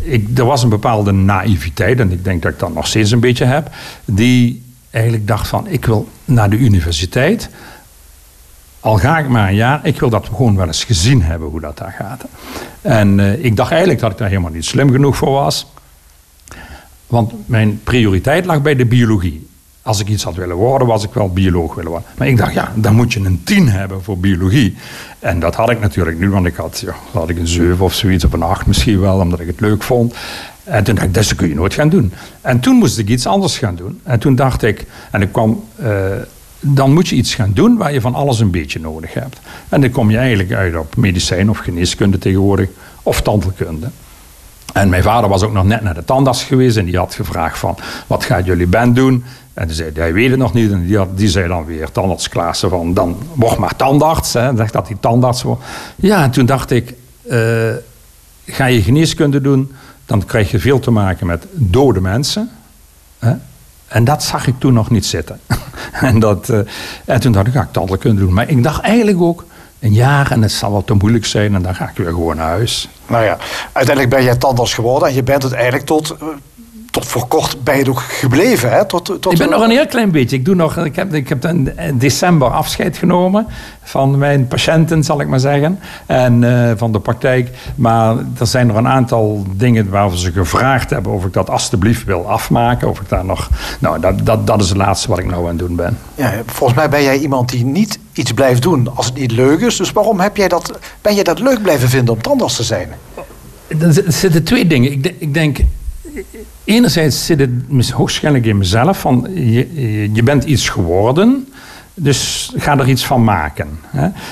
Ik, 0.00 0.38
er 0.38 0.44
was 0.44 0.62
een 0.62 0.68
bepaalde 0.68 1.12
naïviteit, 1.12 2.00
en 2.00 2.12
ik 2.12 2.24
denk 2.24 2.42
dat 2.42 2.52
ik 2.52 2.58
dat 2.58 2.74
nog 2.74 2.86
steeds 2.86 3.10
een 3.10 3.20
beetje 3.20 3.44
heb, 3.44 3.70
die 4.04 4.62
eigenlijk 4.90 5.26
dacht 5.26 5.48
van, 5.48 5.66
ik 5.66 5.84
wil 5.84 6.08
naar 6.24 6.50
de 6.50 6.56
universiteit. 6.56 7.50
Al 8.80 8.96
ga 8.96 9.18
ik 9.18 9.28
maar 9.28 9.48
een 9.48 9.54
jaar, 9.54 9.80
ik 9.82 10.00
wil 10.00 10.10
dat 10.10 10.28
we 10.28 10.34
gewoon 10.34 10.56
wel 10.56 10.66
eens 10.66 10.84
gezien 10.84 11.22
hebben 11.22 11.48
hoe 11.48 11.60
dat 11.60 11.78
daar 11.78 11.94
gaat. 11.98 12.24
En 12.80 13.18
uh, 13.18 13.44
ik 13.44 13.56
dacht 13.56 13.70
eigenlijk 13.70 14.00
dat 14.00 14.10
ik 14.10 14.18
daar 14.18 14.28
helemaal 14.28 14.50
niet 14.50 14.64
slim 14.64 14.90
genoeg 14.90 15.16
voor 15.16 15.32
was. 15.32 15.72
Want 17.06 17.32
mijn 17.46 17.80
prioriteit 17.84 18.44
lag 18.44 18.62
bij 18.62 18.74
de 18.74 18.86
biologie 18.86 19.48
als 19.82 20.00
ik 20.00 20.08
iets 20.08 20.22
had 20.22 20.34
willen 20.34 20.56
worden, 20.56 20.86
was 20.86 21.04
ik 21.04 21.12
wel 21.12 21.32
bioloog 21.32 21.74
willen 21.74 21.90
worden. 21.90 22.08
Maar 22.16 22.28
ik 22.28 22.36
dacht, 22.36 22.52
ja, 22.52 22.72
dan 22.74 22.94
moet 22.94 23.12
je 23.12 23.20
een 23.20 23.40
10 23.44 23.68
hebben 23.68 24.02
voor 24.02 24.18
biologie. 24.18 24.76
En 25.18 25.40
dat 25.40 25.54
had 25.54 25.70
ik 25.70 25.80
natuurlijk 25.80 26.18
nu, 26.18 26.30
want 26.30 26.46
ik 26.46 26.54
had, 26.54 26.82
ja, 26.86 26.94
had 27.12 27.28
ik 27.28 27.38
een 27.38 27.48
7 27.48 27.80
of 27.80 27.94
zoiets, 27.94 28.24
of 28.24 28.32
een 28.32 28.42
8 28.42 28.66
misschien 28.66 29.00
wel, 29.00 29.18
omdat 29.18 29.40
ik 29.40 29.46
het 29.46 29.60
leuk 29.60 29.82
vond. 29.82 30.14
En 30.64 30.84
toen 30.84 30.94
dacht 30.94 31.06
ik, 31.06 31.14
dat 31.14 31.34
kun 31.34 31.48
je 31.48 31.54
nooit 31.54 31.74
gaan 31.74 31.88
doen. 31.88 32.12
En 32.40 32.60
toen 32.60 32.76
moest 32.76 32.98
ik 32.98 33.08
iets 33.08 33.26
anders 33.26 33.58
gaan 33.58 33.74
doen. 33.74 34.00
En 34.02 34.18
toen 34.18 34.34
dacht 34.34 34.62
ik, 34.62 34.86
en 35.10 35.22
ik 35.22 35.32
kwam, 35.32 35.64
uh, 35.82 35.88
dan 36.60 36.92
moet 36.92 37.08
je 37.08 37.16
iets 37.16 37.34
gaan 37.34 37.52
doen 37.52 37.76
waar 37.76 37.92
je 37.92 38.00
van 38.00 38.14
alles 38.14 38.40
een 38.40 38.50
beetje 38.50 38.80
nodig 38.80 39.14
hebt. 39.14 39.40
En 39.68 39.80
dan 39.80 39.90
kom 39.90 40.10
je 40.10 40.16
eigenlijk 40.16 40.52
uit 40.52 40.76
op 40.76 40.96
medicijn 40.96 41.50
of 41.50 41.58
geneeskunde 41.58 42.18
tegenwoordig, 42.18 42.68
of 43.02 43.22
tandheelkunde. 43.22 43.90
En 44.72 44.88
mijn 44.88 45.02
vader 45.02 45.28
was 45.28 45.42
ook 45.42 45.52
nog 45.52 45.64
net 45.64 45.82
naar 45.82 45.94
de 45.94 46.04
tandarts 46.04 46.44
geweest 46.44 46.76
en 46.76 46.84
die 46.84 46.96
had 46.96 47.14
gevraagd 47.14 47.58
van, 47.58 47.76
wat 48.06 48.24
gaat 48.24 48.46
jullie 48.46 48.66
band 48.66 48.96
doen? 48.96 49.24
En 49.54 49.66
die 49.66 49.76
zei, 49.76 49.90
hij 49.94 50.12
weet 50.12 50.30
het 50.30 50.38
nog 50.38 50.54
niet. 50.54 50.72
En 50.72 50.86
die, 50.86 50.98
die 51.14 51.28
zei 51.28 51.48
dan 51.48 51.64
weer, 51.64 51.90
tandartsklasse, 51.90 52.68
van 52.68 52.94
dan 52.94 53.16
word 53.34 53.58
maar 53.58 53.76
tandarts. 53.76 54.32
Hè. 54.32 54.56
Zegt 54.56 54.72
dat 54.72 54.88
hij 54.88 54.96
tandarts 55.00 55.42
wordt. 55.42 55.62
Ja, 55.96 56.22
en 56.22 56.30
toen 56.30 56.46
dacht 56.46 56.70
ik, 56.70 56.94
uh, 57.30 57.70
ga 58.46 58.66
je 58.66 58.82
geneeskunde 58.82 59.40
doen, 59.40 59.72
dan 60.06 60.24
krijg 60.24 60.50
je 60.50 60.58
veel 60.58 60.78
te 60.78 60.90
maken 60.90 61.26
met 61.26 61.46
dode 61.52 62.00
mensen. 62.00 62.50
Hè. 63.18 63.32
En 63.90 64.04
dat 64.04 64.22
zag 64.22 64.46
ik 64.46 64.54
toen 64.58 64.72
nog 64.72 64.90
niet 64.90 65.06
zitten. 65.06 65.40
en, 65.92 66.18
dat, 66.18 66.48
uh, 66.48 66.58
en 67.04 67.20
toen 67.20 67.32
dacht 67.32 67.46
ik, 67.46 67.52
ga 67.52 67.62
ik 67.62 67.72
tandheelkunde 67.72 68.20
doen. 68.20 68.32
Maar 68.32 68.48
ik 68.48 68.62
dacht 68.62 68.82
eigenlijk 68.82 69.20
ook, 69.20 69.44
een 69.80 69.92
jaar 69.92 70.30
en 70.30 70.42
het 70.42 70.52
zal 70.52 70.70
wel 70.70 70.84
te 70.84 70.94
moeilijk 70.94 71.26
zijn 71.26 71.54
en 71.54 71.62
dan 71.62 71.74
ga 71.74 71.88
ik 71.88 71.96
weer 71.96 72.06
gewoon 72.06 72.36
naar 72.36 72.48
huis. 72.48 72.88
Nou 73.06 73.24
ja, 73.24 73.36
uiteindelijk 73.72 74.14
ben 74.14 74.24
jij 74.24 74.36
tandarts 74.36 74.74
geworden 74.74 75.08
en 75.08 75.14
je 75.14 75.22
bent 75.22 75.42
het 75.42 75.52
eigenlijk 75.52 75.86
tot 75.86 76.10
eh, 76.10 76.26
tot 76.90 77.06
voor 77.06 77.26
kort 77.26 77.64
ben 77.64 77.78
je 77.78 77.88
ook 77.90 78.00
gebleven. 78.00 78.72
Hè? 78.72 78.86
Tot, 78.86 79.04
tot 79.04 79.32
ik 79.32 79.38
ben 79.38 79.50
nog 79.50 79.62
een 79.62 79.70
heel 79.70 79.86
klein 79.86 80.10
beetje. 80.10 80.36
Ik, 80.36 80.44
doe 80.44 80.54
nog, 80.54 80.76
ik, 80.76 80.96
heb, 80.96 81.14
ik 81.14 81.28
heb 81.28 81.44
in 81.44 81.72
december 81.94 82.48
afscheid 82.48 82.96
genomen 82.96 83.46
van 83.82 84.18
mijn 84.18 84.46
patiënten, 84.48 85.04
zal 85.04 85.20
ik 85.20 85.28
maar 85.28 85.40
zeggen. 85.40 85.78
En 86.06 86.42
uh, 86.42 86.70
van 86.76 86.92
de 86.92 87.00
praktijk. 87.00 87.50
Maar 87.74 88.16
er 88.38 88.46
zijn 88.46 88.68
er 88.68 88.76
een 88.76 88.88
aantal 88.88 89.46
dingen 89.52 89.90
waar 89.90 90.16
ze 90.16 90.32
gevraagd 90.32 90.90
hebben 90.90 91.12
of 91.12 91.24
ik 91.24 91.32
dat 91.32 91.50
alstublieft 91.50 92.04
wil 92.04 92.28
afmaken. 92.28 92.88
Of 92.88 93.00
ik 93.00 93.08
daar 93.08 93.24
nog. 93.24 93.48
Nou, 93.78 94.00
dat, 94.00 94.26
dat, 94.26 94.46
dat 94.46 94.60
is 94.60 94.68
het 94.68 94.78
laatste 94.78 95.08
wat 95.08 95.18
ik 95.18 95.26
nou 95.26 95.42
aan 95.42 95.48
het 95.48 95.58
doen 95.58 95.76
ben. 95.76 95.98
Ja, 96.14 96.32
volgens 96.46 96.78
mij 96.78 96.88
ben 96.88 97.02
jij 97.02 97.18
iemand 97.18 97.48
die 97.48 97.64
niet 97.64 97.98
iets 98.12 98.32
blijft 98.32 98.62
doen 98.62 98.96
als 98.96 99.06
het 99.06 99.14
niet 99.14 99.32
leuk 99.32 99.60
is. 99.60 99.76
Dus 99.76 99.92
waarom 99.92 100.20
heb 100.20 100.36
jij 100.36 100.48
dat, 100.48 100.78
ben 101.02 101.14
je 101.14 101.24
dat 101.24 101.40
leuk 101.40 101.62
blijven 101.62 101.88
vinden 101.88 102.14
om 102.14 102.22
tandarts 102.22 102.56
te 102.56 102.62
zijn? 102.62 102.88
Er 103.78 104.04
zitten 104.06 104.44
twee 104.44 104.66
dingen. 104.66 104.92
Ik, 104.92 105.14
ik 105.18 105.34
denk 105.34 105.58
enerzijds 106.64 107.26
zit 107.26 107.38
het 107.38 107.50
hoogstwaarschijnlijk 107.70 108.46
in 108.46 108.58
mezelf 108.58 109.00
van 109.00 109.28
je, 109.34 110.08
je 110.12 110.22
bent 110.22 110.44
iets 110.44 110.68
geworden. 110.68 111.48
Dus 111.94 112.52
ga 112.56 112.78
er 112.78 112.88
iets 112.88 113.06
van 113.06 113.24
maken. 113.24 113.80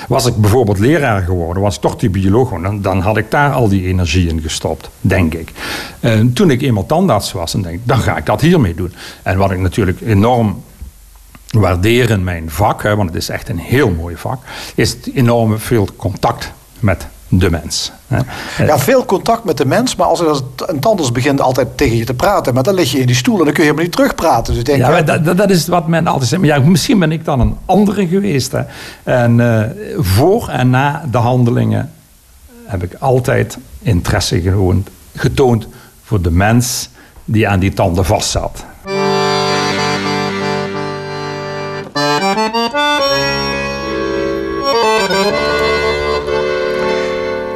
Was 0.07 0.25
ik 0.25 0.35
bijvoorbeeld 0.35 0.79
leraar 0.79 1.21
geworden, 1.21 1.63
was 1.63 1.79
toch 1.79 1.95
die 1.95 2.09
bioloog, 2.09 2.61
dan, 2.61 2.81
dan 2.81 2.99
had 2.99 3.17
ik 3.17 3.31
daar 3.31 3.51
al 3.51 3.67
die 3.67 3.87
energie 3.87 4.29
in 4.29 4.41
gestopt, 4.41 4.89
denk 5.01 5.33
ik. 5.33 5.51
En 5.99 6.33
toen 6.33 6.51
ik 6.51 6.61
eenmaal 6.61 6.85
tandarts 6.85 7.31
was, 7.31 7.51
dan 7.51 7.61
denk 7.61 7.75
ik, 7.75 7.81
dan 7.83 7.97
ga 7.97 8.17
ik 8.17 8.25
dat 8.25 8.41
hiermee 8.41 8.75
doen. 8.75 8.93
En 9.23 9.37
wat 9.37 9.51
ik 9.51 9.59
natuurlijk 9.59 10.01
enorm 10.01 10.63
waardeer 11.49 12.09
in 12.09 12.23
mijn 12.23 12.49
vak, 12.49 12.81
want 12.81 13.09
het 13.09 13.15
is 13.15 13.29
echt 13.29 13.49
een 13.49 13.59
heel 13.59 13.91
mooi 13.91 14.15
vak, 14.15 14.43
is 14.75 14.97
enorm 15.13 15.59
veel 15.59 15.87
contact 15.95 16.51
met 16.79 17.07
de 17.29 17.49
mens. 17.49 17.91
Ja, 18.57 18.79
veel 18.79 19.05
contact 19.05 19.43
met 19.43 19.57
de 19.57 19.65
mens, 19.65 19.95
maar 19.95 20.07
als 20.07 20.19
er 20.19 20.41
een 20.67 20.79
tandarts 20.79 21.11
begint 21.11 21.41
altijd 21.41 21.77
tegen 21.77 21.97
je 21.97 22.03
te 22.03 22.13
praten, 22.13 22.53
maar 22.53 22.63
dan 22.63 22.73
lig 22.73 22.91
je 22.91 22.99
in 22.99 23.05
die 23.05 23.15
stoel 23.15 23.39
en 23.39 23.45
dan 23.45 23.53
kun 23.53 23.63
je 23.63 23.69
helemaal 23.69 23.83
niet 23.83 23.95
terugpraten. 23.95 24.53
Dus 24.53 24.63
denk, 24.63 24.79
ja, 24.79 25.01
dat, 25.01 25.37
dat, 25.37 25.49
is 25.49 25.67
wat 25.67 25.87
men 25.87 26.07
altijd 26.07 26.29
zegt. 26.29 26.41
Maar 26.41 26.49
ja, 26.49 26.59
misschien 26.59 26.99
ben 26.99 27.11
ik 27.11 27.25
dan 27.25 27.39
een 27.39 27.57
andere 27.65 28.07
geweest. 28.07 28.51
Hè. 28.51 28.61
En 29.03 29.39
uh, 29.39 29.63
voor 29.97 30.47
en 30.47 30.69
na 30.69 31.03
de 31.11 31.17
handelingen 31.17 31.91
heb 32.65 32.83
ik 32.83 32.93
altijd 32.99 33.57
interesse 33.81 34.41
getoond 35.15 35.67
voor 36.03 36.21
de 36.21 36.31
mens 36.31 36.89
die 37.25 37.47
aan 37.47 37.59
die 37.59 37.73
tanden 37.73 38.05
vastzat. 38.05 38.65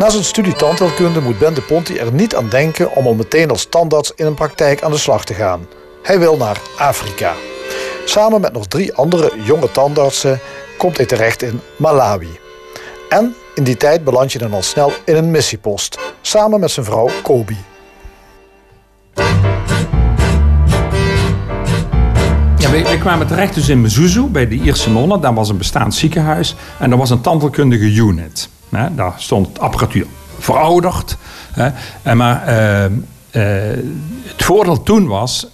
Na 0.04 0.10
zijn 0.10 0.24
studie 0.24 0.54
tandheelkunde 0.54 1.22
moet 1.22 1.40
Ben 1.40 1.54
de 1.54 1.62
Ponti 1.62 1.98
er 1.98 2.14
niet 2.14 2.36
aan 2.36 2.50
denken 2.50 2.96
om 2.96 3.06
al 3.06 3.14
meteen 3.14 3.50
als 3.50 3.66
tandarts 3.66 4.12
in 4.16 4.26
een 4.26 4.34
praktijk 4.34 4.84
aan 4.84 4.92
de 4.92 4.98
slag 4.98 5.26
te 5.26 5.34
gaan. 5.34 5.68
Hij 6.02 6.20
wil 6.20 6.38
naar 6.38 6.62
Afrika. 6.78 7.34
Samen 8.06 8.42
met 8.42 8.54
nog 8.54 8.68
drie 8.68 8.94
andere 8.94 9.32
jonge 9.44 9.72
tandartsen 9.72 10.40
komt 10.78 10.98
hij 10.98 11.06
terecht 11.06 11.42
in 11.42 11.60
Malawi. 11.76 12.40
En 13.10 13.36
in 13.56 13.64
die 13.64 13.78
tijd 13.78 14.04
beland 14.04 14.32
je 14.32 14.40
dan 14.40 14.54
al 14.54 14.62
snel 14.62 14.92
in 15.06 15.16
een 15.16 15.32
missiepost, 15.32 16.00
samen 16.22 16.60
met 16.60 16.72
zijn 16.72 16.86
vrouw 16.86 17.10
Kobi. 17.22 17.58
Ja, 22.58 22.72
we, 22.72 22.98
kwamen 23.00 23.28
terecht 23.28 23.54
dus 23.54 23.70
in 23.70 23.82
Mzuzu 23.82 24.22
bij 24.22 24.48
de 24.48 24.56
Ierse 24.56 24.90
nonnen. 24.90 25.22
Daar 25.22 25.34
was 25.34 25.50
een 25.50 25.58
bestaand 25.58 25.96
ziekenhuis 25.96 26.56
en 26.80 26.92
er 26.92 26.98
was 26.98 27.10
een 27.10 27.22
tandheelkundige 27.22 27.86
unit. 27.86 28.50
Daar 28.96 29.14
stond 29.18 29.60
apparatuur 29.60 30.06
verouderd. 30.40 31.18
Hè, 31.52 31.70
en 32.02 32.18
maar 32.18 32.48
uh, 32.48 32.84
uh, 32.84 32.92
het 34.22 34.44
voordeel 34.44 34.84
toen 34.84 35.08
was, 35.08 35.48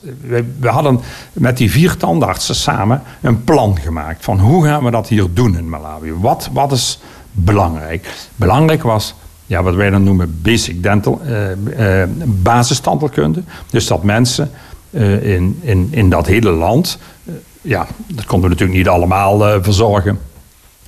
we, 0.59 0.67
hadden 0.69 0.99
met 1.33 1.57
die 1.57 1.71
vier 1.71 1.97
tandartsen 1.97 2.55
samen 2.55 3.01
een 3.21 3.43
plan 3.43 3.77
gemaakt 3.79 4.23
van 4.23 4.39
hoe 4.39 4.65
gaan 4.65 4.83
we 4.83 4.91
dat 4.91 5.07
hier 5.07 5.27
doen 5.33 5.57
in 5.57 5.69
Malawi. 5.69 6.13
Wat, 6.13 6.49
wat 6.53 6.71
is 6.71 6.99
belangrijk? 7.31 8.29
Belangrijk 8.35 8.83
was 8.83 9.15
ja, 9.45 9.63
wat 9.63 9.75
wij 9.75 9.89
dan 9.89 10.03
noemen 10.03 10.39
basic 10.41 10.83
dental, 10.83 11.21
uh, 11.77 12.03
basistandheelkunde. 12.25 13.43
Dus 13.69 13.87
dat 13.87 14.03
mensen 14.03 14.51
in, 15.21 15.59
in, 15.61 15.87
in 15.91 16.09
dat 16.09 16.25
hele 16.25 16.49
land, 16.49 16.97
ja, 17.61 17.87
dat 18.07 18.25
konden 18.25 18.49
we 18.49 18.55
natuurlijk 18.55 18.77
niet 18.77 18.87
allemaal 18.87 19.61
verzorgen 19.61 20.19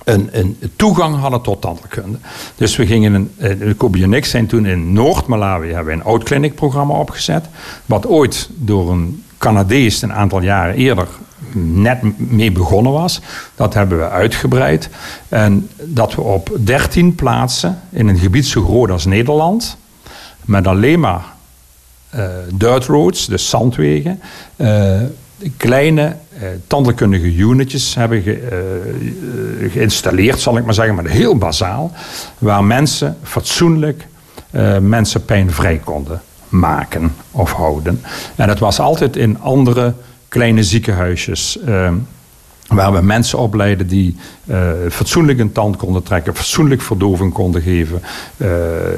een, 0.04 0.58
toegang 0.76 1.20
hadden 1.20 1.42
tot 1.42 1.60
tandheelkunde. 1.60 2.18
Dus 2.56 2.76
we 2.76 2.86
gingen, 2.86 3.30
een, 3.38 3.76
Kobi 3.76 4.02
en 4.02 4.12
ik 4.12 4.24
zijn 4.24 4.46
toen 4.46 4.66
in 4.66 4.92
Noord-Malawi 4.92 5.72
hebben 5.72 5.94
we 5.94 6.00
een 6.00 6.06
oud 6.06 6.54
programma 6.54 6.94
opgezet. 6.94 7.44
Wat 7.86 8.06
ooit 8.06 8.48
door 8.54 8.90
een 8.90 9.24
Canadees 9.38 10.02
een 10.02 10.12
aantal 10.12 10.42
jaren 10.42 10.74
eerder 10.74 11.08
net 11.54 12.18
mee 12.18 12.52
begonnen 12.52 12.92
was. 12.92 13.20
Dat 13.54 13.74
hebben 13.74 13.98
we 13.98 14.08
uitgebreid. 14.08 14.88
En 15.28 15.68
dat 15.82 16.14
we 16.14 16.20
op 16.20 16.50
13 16.60 17.14
plaatsen 17.14 17.80
in 17.90 18.08
een 18.08 18.18
gebied 18.18 18.46
zo 18.46 18.64
groot 18.64 18.90
als 18.90 19.04
Nederland, 19.04 19.76
met 20.44 20.66
alleen 20.66 21.00
maar 21.00 21.24
uh, 22.14 22.24
dirt 22.54 22.84
roads, 22.84 23.26
dus 23.26 23.48
zandwegen, 23.48 24.20
uh, 24.56 25.00
kleine 25.56 26.16
uh, 26.34 26.48
tandheelkundige 26.66 27.36
unitjes 27.36 27.94
hebben 27.94 28.22
ge, 28.22 28.40
uh, 29.62 29.72
geïnstalleerd, 29.72 30.40
zal 30.40 30.56
ik 30.56 30.64
maar 30.64 30.74
zeggen, 30.74 30.94
maar 30.94 31.06
heel 31.06 31.36
bazaal. 31.36 31.92
Waar 32.38 32.64
mensen 32.64 33.16
fatsoenlijk 33.22 34.06
uh, 34.50 34.78
mensen 34.78 35.24
pijnvrij 35.24 35.80
konden 35.84 36.22
maken 36.48 37.14
of 37.30 37.52
houden. 37.52 38.00
En 38.36 38.48
het 38.48 38.58
was 38.58 38.78
altijd 38.78 39.16
in 39.16 39.40
andere 39.40 39.94
kleine 40.28 40.62
ziekenhuisjes. 40.62 41.58
Waar 42.68 42.92
we 42.92 43.00
mensen 43.00 43.38
opleiden 43.38 43.86
die 43.86 44.16
fatsoenlijk 44.90 45.38
een 45.38 45.52
tand 45.52 45.76
konden 45.76 46.02
trekken, 46.02 46.36
fatsoenlijk 46.36 46.82
verdoving 46.82 47.32
konden 47.32 47.62
geven, 47.62 48.02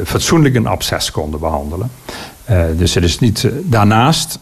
fatsoenlijk 0.04 0.54
een 0.54 0.66
absces 0.66 1.10
konden 1.10 1.40
behandelen. 1.40 1.90
Dus 2.76 2.94
het 2.94 3.04
is 3.04 3.18
niet. 3.18 3.48
daarnaast, 3.62 4.38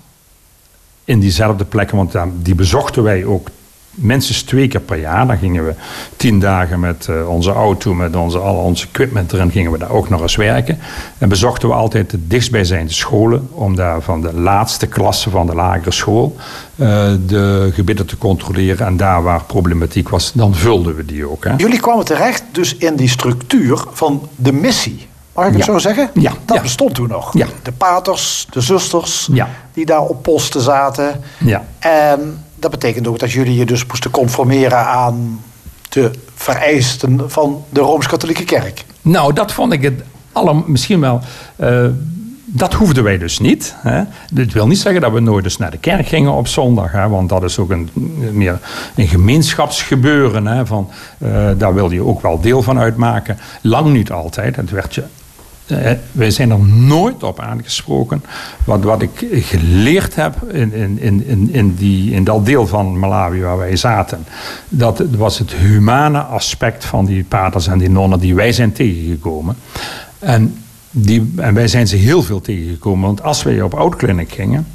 in 1.12 1.20
diezelfde 1.20 1.64
plekken, 1.64 1.96
want 1.96 2.14
die 2.42 2.54
bezochten 2.54 3.02
wij 3.02 3.24
ook 3.24 3.48
minstens 3.94 4.42
twee 4.42 4.68
keer 4.68 4.80
per 4.80 4.98
jaar. 4.98 5.26
Dan 5.26 5.38
gingen 5.38 5.66
we 5.66 5.74
tien 6.16 6.40
dagen 6.40 6.80
met 6.80 7.06
uh, 7.10 7.28
onze 7.28 7.52
auto, 7.52 7.94
met 7.94 8.16
onze, 8.16 8.38
al 8.38 8.56
ons 8.56 8.82
equipment 8.82 9.32
erin, 9.32 9.50
gingen 9.50 9.72
we 9.72 9.78
daar 9.78 9.90
ook 9.90 10.08
nog 10.08 10.20
eens 10.20 10.36
werken. 10.36 10.78
En 11.18 11.28
bezochten 11.28 11.68
we 11.68 11.74
altijd 11.74 12.10
de 12.10 12.26
dichtstbijzijnde 12.26 12.92
scholen, 12.92 13.48
om 13.50 13.76
daar 13.76 14.00
van 14.02 14.20
de 14.20 14.34
laatste 14.34 14.86
klasse 14.86 15.30
van 15.30 15.46
de 15.46 15.54
lagere 15.54 15.90
school 15.90 16.36
uh, 16.76 17.12
de 17.26 17.70
gebieden 17.72 18.06
te 18.06 18.18
controleren. 18.18 18.86
En 18.86 18.96
daar 18.96 19.22
waar 19.22 19.44
problematiek 19.44 20.08
was, 20.08 20.32
dan 20.34 20.54
vulden 20.54 20.96
we 20.96 21.04
die 21.04 21.30
ook. 21.30 21.44
Hè. 21.44 21.54
Jullie 21.56 21.80
kwamen 21.80 22.04
terecht 22.04 22.44
dus 22.52 22.76
in 22.76 22.96
die 22.96 23.08
structuur 23.08 23.84
van 23.92 24.28
de 24.36 24.52
missie. 24.52 25.10
Mag 25.34 25.46
ik 25.46 25.52
het 25.52 25.64
ja. 25.64 25.72
zo 25.72 25.78
zeggen? 25.78 26.10
Ja. 26.14 26.32
Dat 26.44 26.56
ja. 26.56 26.62
bestond 26.62 26.94
toen 26.94 27.08
nog. 27.08 27.34
Ja. 27.38 27.46
De 27.62 27.72
paters, 27.72 28.46
de 28.50 28.60
zusters, 28.60 29.28
die 29.72 29.86
daar 29.86 30.02
op 30.02 30.22
posten 30.22 30.60
zaten. 30.60 31.20
Ja. 31.38 31.64
En 31.78 32.44
dat 32.56 32.70
betekent 32.70 33.06
ook 33.06 33.18
dat 33.18 33.32
jullie 33.32 33.56
je 33.56 33.66
dus 33.66 33.86
moesten 33.86 34.10
conformeren 34.10 34.86
aan 34.86 35.40
de 35.88 36.10
vereisten 36.34 37.30
van 37.30 37.64
de 37.68 37.80
Rooms-Katholieke 37.80 38.44
Kerk. 38.44 38.84
Nou, 39.02 39.32
dat 39.32 39.52
vond 39.52 39.72
ik 39.72 39.82
het 39.82 40.02
aller, 40.32 40.62
misschien 40.66 41.00
wel. 41.00 41.20
Uh, 41.56 41.86
dat 42.44 42.74
hoefden 42.74 43.04
wij 43.04 43.18
dus 43.18 43.38
niet. 43.38 43.74
Hè. 43.78 44.02
Dit 44.32 44.52
wil 44.52 44.66
niet 44.66 44.78
zeggen 44.78 45.00
dat 45.00 45.12
we 45.12 45.20
nooit 45.20 45.44
eens 45.44 45.56
naar 45.56 45.70
de 45.70 45.78
kerk 45.78 46.06
gingen 46.06 46.32
op 46.32 46.48
zondag. 46.48 46.92
Hè, 46.92 47.08
want 47.08 47.28
dat 47.28 47.42
is 47.42 47.58
ook 47.58 47.70
een, 47.70 47.90
meer 48.32 48.58
een 48.96 49.06
gemeenschapsgebeuren. 49.06 50.46
Hè, 50.46 50.66
van, 50.66 50.90
uh, 51.18 51.48
daar 51.56 51.74
wilde 51.74 51.94
je 51.94 52.04
ook 52.04 52.22
wel 52.22 52.40
deel 52.40 52.62
van 52.62 52.78
uitmaken. 52.78 53.38
Lang 53.60 53.92
niet 53.92 54.10
altijd. 54.10 54.56
Het 54.56 54.70
werd 54.70 54.94
je 54.94 55.04
uh, 55.66 55.90
wij 56.12 56.30
zijn 56.30 56.50
er 56.50 56.58
nooit 56.58 57.22
op 57.22 57.40
aangesproken. 57.40 58.24
Wat, 58.64 58.82
wat 58.82 59.02
ik 59.02 59.26
geleerd 59.30 60.14
heb 60.14 60.42
in, 60.52 60.72
in, 60.72 60.98
in, 61.00 61.48
in, 61.52 61.74
die, 61.74 62.12
in 62.12 62.24
dat 62.24 62.46
deel 62.46 62.66
van 62.66 62.98
Malawi 62.98 63.40
waar 63.40 63.58
wij 63.58 63.76
zaten, 63.76 64.24
dat 64.68 65.02
was 65.16 65.38
het 65.38 65.52
humane 65.52 66.20
aspect 66.20 66.84
van 66.84 67.04
die 67.04 67.24
paters 67.24 67.66
en 67.66 67.78
die 67.78 67.90
nonnen 67.90 68.18
die 68.18 68.34
wij 68.34 68.52
zijn 68.52 68.72
tegengekomen. 68.72 69.56
En, 70.18 70.56
die, 70.90 71.32
en 71.36 71.54
wij 71.54 71.68
zijn 71.68 71.88
ze 71.88 71.96
heel 71.96 72.22
veel 72.22 72.40
tegengekomen, 72.40 73.06
want 73.06 73.22
als 73.22 73.42
wij 73.42 73.62
op 73.62 73.74
Oudkliniek 73.74 74.32
gingen, 74.32 74.66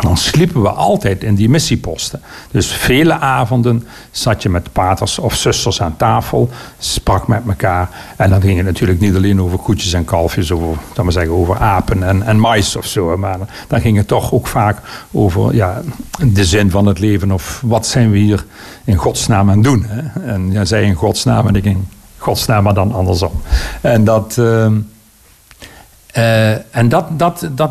dan 0.00 0.16
sliepen 0.16 0.62
we 0.62 0.68
altijd 0.68 1.24
in 1.24 1.34
die 1.34 1.48
missieposten. 1.48 2.20
Dus 2.50 2.66
vele 2.66 3.18
avonden 3.18 3.86
zat 4.10 4.42
je 4.42 4.48
met 4.48 4.72
paters 4.72 5.18
of 5.18 5.34
zusters 5.34 5.82
aan 5.82 5.96
tafel, 5.96 6.50
sprak 6.78 7.28
met 7.28 7.42
elkaar. 7.48 7.88
En 8.16 8.30
dan 8.30 8.40
ging 8.40 8.56
het 8.56 8.66
natuurlijk 8.66 9.00
niet 9.00 9.14
alleen 9.14 9.40
over 9.40 9.58
koetjes 9.58 9.92
en 9.92 10.04
kalfjes, 10.04 10.52
over, 10.52 10.82
dan 10.92 11.04
maar 11.04 11.12
zeggen, 11.12 11.32
over 11.32 11.58
apen 11.58 12.02
en, 12.02 12.22
en 12.22 12.38
mais 12.38 12.76
of 12.76 12.86
zo. 12.86 13.16
Maar 13.16 13.38
dan 13.68 13.80
ging 13.80 13.96
het 13.96 14.08
toch 14.08 14.32
ook 14.32 14.46
vaak 14.46 14.78
over 15.10 15.54
ja, 15.54 15.82
de 16.32 16.44
zin 16.44 16.70
van 16.70 16.86
het 16.86 16.98
leven 16.98 17.32
of 17.32 17.62
wat 17.64 17.86
zijn 17.86 18.10
we 18.10 18.18
hier 18.18 18.44
in 18.84 18.96
godsnaam 18.96 19.50
aan 19.50 19.62
doen. 19.62 19.84
Hè? 19.88 20.32
En 20.32 20.50
jij 20.50 20.64
zei 20.64 20.86
in 20.86 20.94
godsnaam 20.94 21.46
en 21.46 21.54
ik 21.54 21.64
in 21.64 21.88
godsnaam, 22.16 22.62
maar 22.62 22.74
dan 22.74 22.92
andersom. 22.92 23.32
En 23.80 24.04
dat... 24.04 24.36
Uh, 24.38 24.66
uh, 26.16 26.76
en 26.76 26.88
dat, 26.88 27.18
dat, 27.18 27.48
dat, 27.52 27.70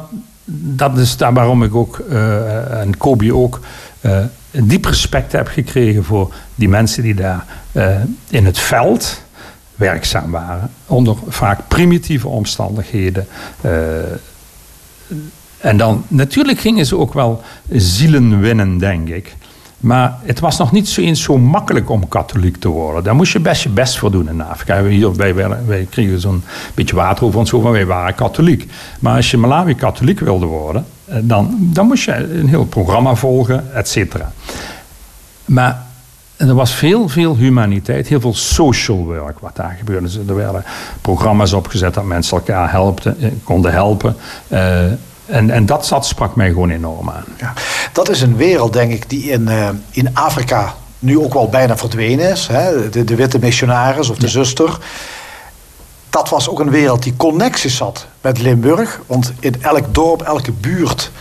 dat 0.54 0.98
is 0.98 1.18
daar 1.18 1.34
waarom 1.34 1.64
ik 1.64 1.76
ook, 1.76 2.04
uh, 2.10 2.82
en 2.82 2.98
Kobi 2.98 3.34
ook, 3.34 3.60
uh, 4.02 4.18
een 4.52 4.68
diep 4.68 4.86
respect 4.86 5.32
heb 5.32 5.48
gekregen 5.48 6.04
voor 6.04 6.34
die 6.56 6.70
mensen 6.70 7.04
die 7.04 7.16
daar 7.16 7.46
in 8.30 8.46
het 8.46 8.60
veld 8.60 9.22
werkzaam 9.76 10.32
waren. 10.32 10.72
Onder 10.86 11.16
vaak 11.28 11.60
primitieve 11.68 12.28
omstandigheden. 12.28 13.28
en 15.58 15.78
dan, 15.78 16.04
natuurlijk 16.08 16.60
gingen 16.60 16.86
ze 16.86 16.98
ook 16.98 17.14
wel 17.14 17.42
zielen 17.70 18.40
winnen, 18.40 18.78
denk 18.78 19.10
ik. 19.10 19.36
Maar 19.82 20.18
het 20.24 20.40
was 20.40 20.58
nog 20.58 20.72
niet 20.72 20.90
zo 20.90 21.02
eens 21.02 21.22
zo 21.22 21.38
makkelijk 21.38 21.90
om 21.90 22.08
katholiek 22.08 22.58
te 22.58 22.68
worden. 22.68 23.04
Daar 23.04 23.16
moest 23.16 23.34
je 23.34 23.40
best 23.40 23.64
je 23.64 23.70
best 23.70 23.98
voor 23.98 24.12
doen 24.12 24.30
in 24.30 24.42
Afrika. 24.42 24.84
Hier, 24.84 25.16
wij, 25.16 25.36
wij 25.66 25.88
kregen 25.90 26.20
zo'n 26.20 26.44
beetje 26.74 26.96
water 26.96 27.26
over 27.26 27.40
ons 27.40 27.50
hoofd, 27.50 27.64
maar 27.64 27.74
wij 27.74 27.86
waren 27.86 28.16
katholiek. 28.16 28.72
Maar 29.00 29.16
als 29.16 29.32
je 29.32 29.38
Malawi 29.38 29.76
katholiek 29.76 30.20
wilde 30.20 30.46
worden, 30.46 30.86
dan, 31.22 31.56
dan 31.60 31.88
moest 31.88 32.04
je 32.04 32.16
een 32.34 32.48
heel 32.48 32.66
programma 32.66 33.16
volgen, 33.16 33.76
et 33.76 33.88
cetera. 33.88 34.32
Maar 35.46 35.86
er 36.36 36.54
was 36.54 36.74
veel, 36.74 37.10
veel 37.10 37.36
humaniteit, 37.36 38.08
heel 38.08 38.20
veel 38.20 38.34
social 38.34 39.06
work 39.06 39.40
wat 39.40 39.56
daar 39.56 39.76
gebeurde. 39.78 40.06
Dus 40.06 40.18
er 40.28 40.36
werden 40.36 40.64
programma's 41.02 41.54
opgezet 41.54 41.94
dat 41.94 42.06
mensen 42.06 42.38
elkaar 42.38 42.72
helpten, 42.72 43.42
konden 43.44 43.72
helpen. 43.72 44.16
Uh, 44.48 44.84
en, 45.32 45.50
en 45.50 45.66
dat 45.66 45.86
zat, 45.86 46.06
sprak 46.06 46.36
mij 46.36 46.50
gewoon 46.50 46.70
enorm 46.70 47.10
aan. 47.10 47.26
Ja, 47.38 47.54
dat 47.94 48.10
is 48.10 48.22
een 48.22 48.36
wereld, 48.36 48.74
denk 48.74 48.92
ik, 48.92 49.10
die 49.10 49.24
in, 49.24 49.42
uh, 49.42 49.70
in 49.92 50.10
Afrika 50.16 50.74
nu 51.00 51.20
ook 51.20 51.34
wel 51.34 51.50
bijna 51.50 51.78
verdwenen 51.78 52.30
is. 52.30 52.48
Hè? 52.48 52.90
De, 52.90 53.04
de 53.04 53.16
witte 53.16 53.40
missionaris 53.40 54.10
of 54.10 54.18
de 54.18 54.26
ja. 54.26 54.32
zuster. 54.32 54.78
Dat 56.10 56.30
was 56.30 56.50
ook 56.50 56.60
een 56.60 56.70
wereld 56.70 57.04
die 57.04 57.16
connecties 57.18 57.80
had 57.80 58.08
met 58.22 58.40
Limburg. 58.40 59.02
Want 59.08 59.34
in 59.40 59.56
elk 59.62 59.94
dorp, 59.94 60.22
elke 60.22 60.52
buurt 60.52 61.12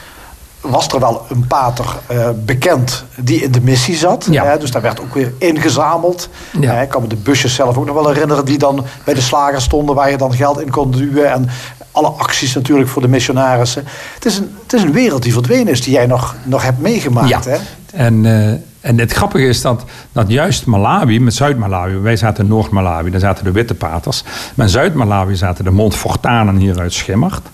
was 0.61 0.89
er 0.89 1.01
wel 1.01 1.27
een 1.29 1.47
pater 1.47 1.85
uh, 2.11 2.29
bekend 2.35 3.05
die 3.17 3.43
in 3.43 3.51
de 3.51 3.61
missie 3.61 3.97
zat. 3.97 4.27
Ja. 4.31 4.45
Hè? 4.45 4.59
Dus 4.59 4.71
daar 4.71 4.83
werd 4.83 5.01
ook 5.01 5.15
weer 5.15 5.33
ingezameld. 5.39 6.29
Ja. 6.61 6.75
Hè? 6.75 6.83
Ik 6.83 6.89
kan 6.89 7.03
me 7.03 7.09
de 7.09 7.17
busjes 7.17 7.55
zelf 7.55 7.77
ook 7.77 7.87
nog 7.87 7.95
wel 7.95 8.09
herinneren... 8.09 8.45
die 8.45 8.59
dan 8.59 8.87
bij 9.05 9.15
de 9.15 9.21
slager 9.21 9.61
stonden... 9.61 9.95
waar 9.95 10.11
je 10.11 10.17
dan 10.17 10.35
geld 10.35 10.61
in 10.61 10.71
kon 10.71 10.91
duwen. 10.91 11.33
En 11.33 11.49
alle 11.93 12.09
acties 12.09 12.55
natuurlijk 12.55 12.89
voor 12.89 13.03
de 13.03 13.09
missionarissen. 13.09 13.85
Het 14.15 14.25
is 14.25 14.39
een, 14.39 14.57
het 14.63 14.73
is 14.73 14.83
een 14.83 14.93
wereld 14.93 15.23
die 15.23 15.33
verdwenen 15.33 15.69
is... 15.69 15.83
die 15.83 15.93
jij 15.93 16.07
nog, 16.07 16.37
nog 16.45 16.63
hebt 16.63 16.81
meegemaakt. 16.81 17.29
Ja. 17.29 17.41
Hè? 17.45 17.57
En, 17.93 18.25
uh, 18.25 18.53
en 18.81 18.99
het 18.99 19.13
grappige 19.13 19.47
is 19.47 19.61
dat, 19.61 19.85
dat 20.13 20.31
juist 20.31 20.67
Malawi, 20.67 21.21
met 21.21 21.35
Zuid-Malawi... 21.35 21.97
wij 21.97 22.17
zaten 22.17 22.45
in 22.45 22.51
Noord-Malawi, 22.51 23.11
daar 23.11 23.21
zaten 23.21 23.45
de 23.45 23.53
witte 23.53 23.75
paters. 23.75 24.23
Maar 24.55 24.67
in 24.67 24.73
Zuid-Malawi 24.73 25.37
zaten 25.37 25.65
de 25.65 25.71
Montfortanen 25.71 26.57
hier 26.57 26.81
uit 26.81 26.93
Schimmert. 26.93 27.47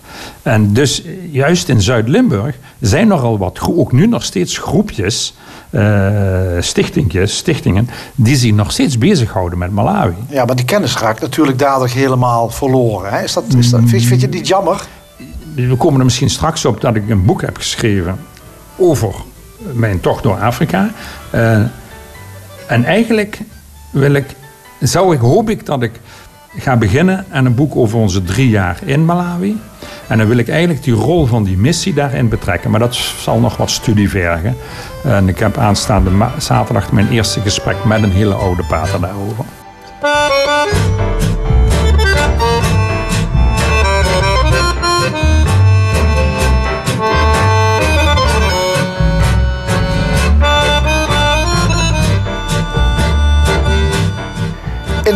En 0.42 0.72
dus 0.72 1.02
juist 1.30 1.68
in 1.68 1.82
Zuid-Limburg 1.82 2.56
zijn 2.80 3.10
er 3.10 3.18
al 3.18 3.38
wat, 3.38 3.60
ook 3.60 3.92
nu 3.92 4.06
nog 4.06 4.22
steeds 4.22 4.58
groepjes... 4.58 5.34
Uh, 5.70 6.60
stichtingjes, 6.60 7.36
stichtingen, 7.36 7.88
die 8.14 8.36
zich 8.36 8.52
nog 8.52 8.72
steeds 8.72 8.98
bezighouden 8.98 9.58
met 9.58 9.70
Malawi. 9.70 10.14
Ja, 10.28 10.44
maar 10.44 10.56
die 10.56 10.64
kennis 10.64 10.98
raakt 10.98 11.20
natuurlijk 11.20 11.58
dadelijk 11.58 11.92
helemaal 11.92 12.50
verloren. 12.50 13.12
Hè? 13.12 13.22
Is 13.22 13.32
dat, 13.32 13.44
is 13.58 13.70
dat, 13.70 13.80
vind, 13.84 14.04
vind 14.04 14.20
je 14.20 14.28
niet 14.28 14.48
jammer? 14.48 14.86
We 15.54 15.76
komen 15.76 15.98
er 15.98 16.04
misschien 16.04 16.30
straks 16.30 16.64
op 16.64 16.80
dat 16.80 16.94
ik 16.94 17.08
een 17.08 17.24
boek 17.24 17.40
heb 17.40 17.56
geschreven 17.56 18.18
over 18.76 19.14
mijn 19.72 20.00
tocht 20.00 20.22
door 20.22 20.40
Afrika. 20.40 20.90
Uh, 21.34 21.60
en 22.66 22.84
eigenlijk 22.84 23.38
wil 23.90 24.12
ik, 24.12 24.26
zou 24.80 25.14
ik, 25.14 25.20
hoop 25.20 25.50
ik 25.50 25.66
dat 25.66 25.82
ik 25.82 26.00
ga 26.56 26.76
beginnen 26.76 27.24
aan 27.30 27.44
een 27.44 27.54
boek 27.54 27.76
over 27.76 27.98
onze 27.98 28.22
drie 28.22 28.48
jaar 28.48 28.78
in 28.84 29.04
Malawi. 29.04 29.60
En 30.06 30.18
dan 30.18 30.28
wil 30.28 30.36
ik 30.36 30.48
eigenlijk 30.48 30.82
die 30.82 30.94
rol 30.94 31.26
van 31.26 31.44
die 31.44 31.56
missie 31.56 31.94
daarin 31.94 32.28
betrekken. 32.28 32.70
Maar 32.70 32.80
dat 32.80 32.94
zal 32.94 33.38
nog 33.38 33.56
wat 33.56 33.70
studie 33.70 34.10
vergen. 34.10 34.56
En 35.04 35.28
ik 35.28 35.38
heb 35.38 35.56
aanstaande 35.56 36.10
zaterdag 36.38 36.92
mijn 36.92 37.08
eerste 37.08 37.40
gesprek 37.40 37.84
met 37.84 38.02
een 38.02 38.12
hele 38.12 38.34
oude 38.34 38.62
pater 38.68 39.00
daarover. 39.00 39.44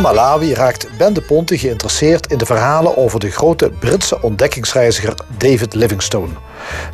In 0.01 0.07
Malawi 0.07 0.55
raakt 0.55 0.89
Ben 0.99 1.13
de 1.13 1.21
Ponte 1.21 1.59
geïnteresseerd 1.59 2.27
in 2.27 2.39
de 2.39 2.47
verhalen 2.47 2.97
over 2.97 3.21
de 3.21 3.31
grote 3.31 3.71
Britse 3.71 4.23
ontdekkingsreiziger 4.23 5.15
David 5.39 5.75
Livingstone. 5.75 6.33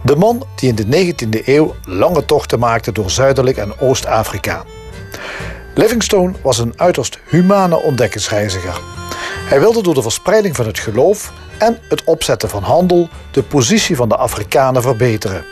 De 0.02 0.16
man 0.16 0.46
die 0.56 0.68
in 0.68 0.74
de 0.74 1.14
19e 1.14 1.44
eeuw 1.44 1.74
lange 1.84 2.24
tochten 2.24 2.58
maakte 2.58 2.92
door 2.92 3.10
Zuidelijk 3.10 3.56
en 3.56 3.80
Oost-Afrika. 3.80 4.64
Livingstone 5.74 6.32
was 6.42 6.58
een 6.58 6.72
uiterst 6.76 7.18
humane 7.28 7.82
ontdekkingsreiziger. 7.82 8.80
Hij 9.48 9.60
wilde 9.60 9.82
door 9.82 9.94
de 9.94 10.02
verspreiding 10.02 10.56
van 10.56 10.66
het 10.66 10.78
geloof 10.78 11.32
en 11.58 11.78
het 11.88 12.04
opzetten 12.04 12.48
van 12.48 12.62
handel 12.62 13.08
de 13.30 13.42
positie 13.42 13.96
van 13.96 14.08
de 14.08 14.16
Afrikanen 14.16 14.82
verbeteren. 14.82 15.44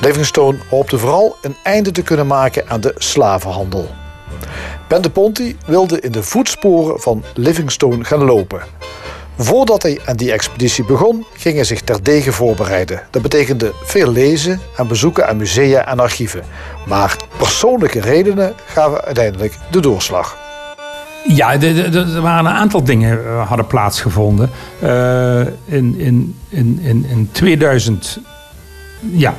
Livingstone 0.00 0.58
hoopte 0.70 0.98
vooral 0.98 1.36
een 1.42 1.56
einde 1.62 1.90
te 1.90 2.02
kunnen 2.02 2.26
maken 2.26 2.68
aan 2.68 2.80
de 2.80 2.94
slavenhandel. 2.98 3.88
Ben 4.88 5.02
de 5.02 5.10
Ponti 5.10 5.56
wilde 5.66 6.00
in 6.00 6.12
de 6.12 6.22
voetsporen 6.22 7.00
van 7.00 7.24
Livingstone 7.34 8.04
gaan 8.04 8.24
lopen. 8.24 8.60
Voordat 9.40 9.82
hij 9.82 10.00
aan 10.04 10.16
die 10.16 10.32
expeditie 10.32 10.84
begon, 10.84 11.26
ging 11.36 11.54
hij 11.54 11.64
zich 11.64 11.80
terdege 11.80 12.32
voorbereiden. 12.32 13.02
Dat 13.10 13.22
betekende 13.22 13.72
veel 13.82 14.12
lezen 14.12 14.60
en 14.76 14.88
bezoeken 14.88 15.28
aan 15.28 15.36
musea 15.36 15.86
en 15.86 16.00
archieven. 16.00 16.42
Maar 16.86 17.16
persoonlijke 17.36 18.00
redenen 18.00 18.54
gaven 18.66 19.04
uiteindelijk 19.04 19.54
de 19.70 19.80
doorslag. 19.80 20.36
Ja, 21.26 21.60
er 21.60 22.20
waren 22.20 22.46
een 22.46 22.56
aantal 22.56 22.84
dingen 22.84 23.18
uh, 23.18 23.48
hadden 23.48 23.66
plaatsgevonden. 23.66 24.50
Uh, 24.82 25.40
in, 25.64 25.98
in, 25.98 26.36
in, 26.48 27.06
in 27.08 27.28
2000, 27.32 28.18
ja, 29.00 29.34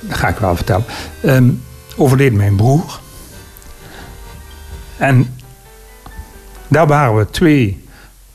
dat 0.00 0.16
ga 0.16 0.28
ik 0.28 0.36
wel 0.36 0.56
vertellen. 0.56 0.84
Um, 1.24 1.62
overleed 1.96 2.32
mijn 2.32 2.56
broer. 2.56 3.00
En 5.00 5.34
daar 6.68 6.86
waren 6.86 7.16
we 7.16 7.30
twee 7.30 7.84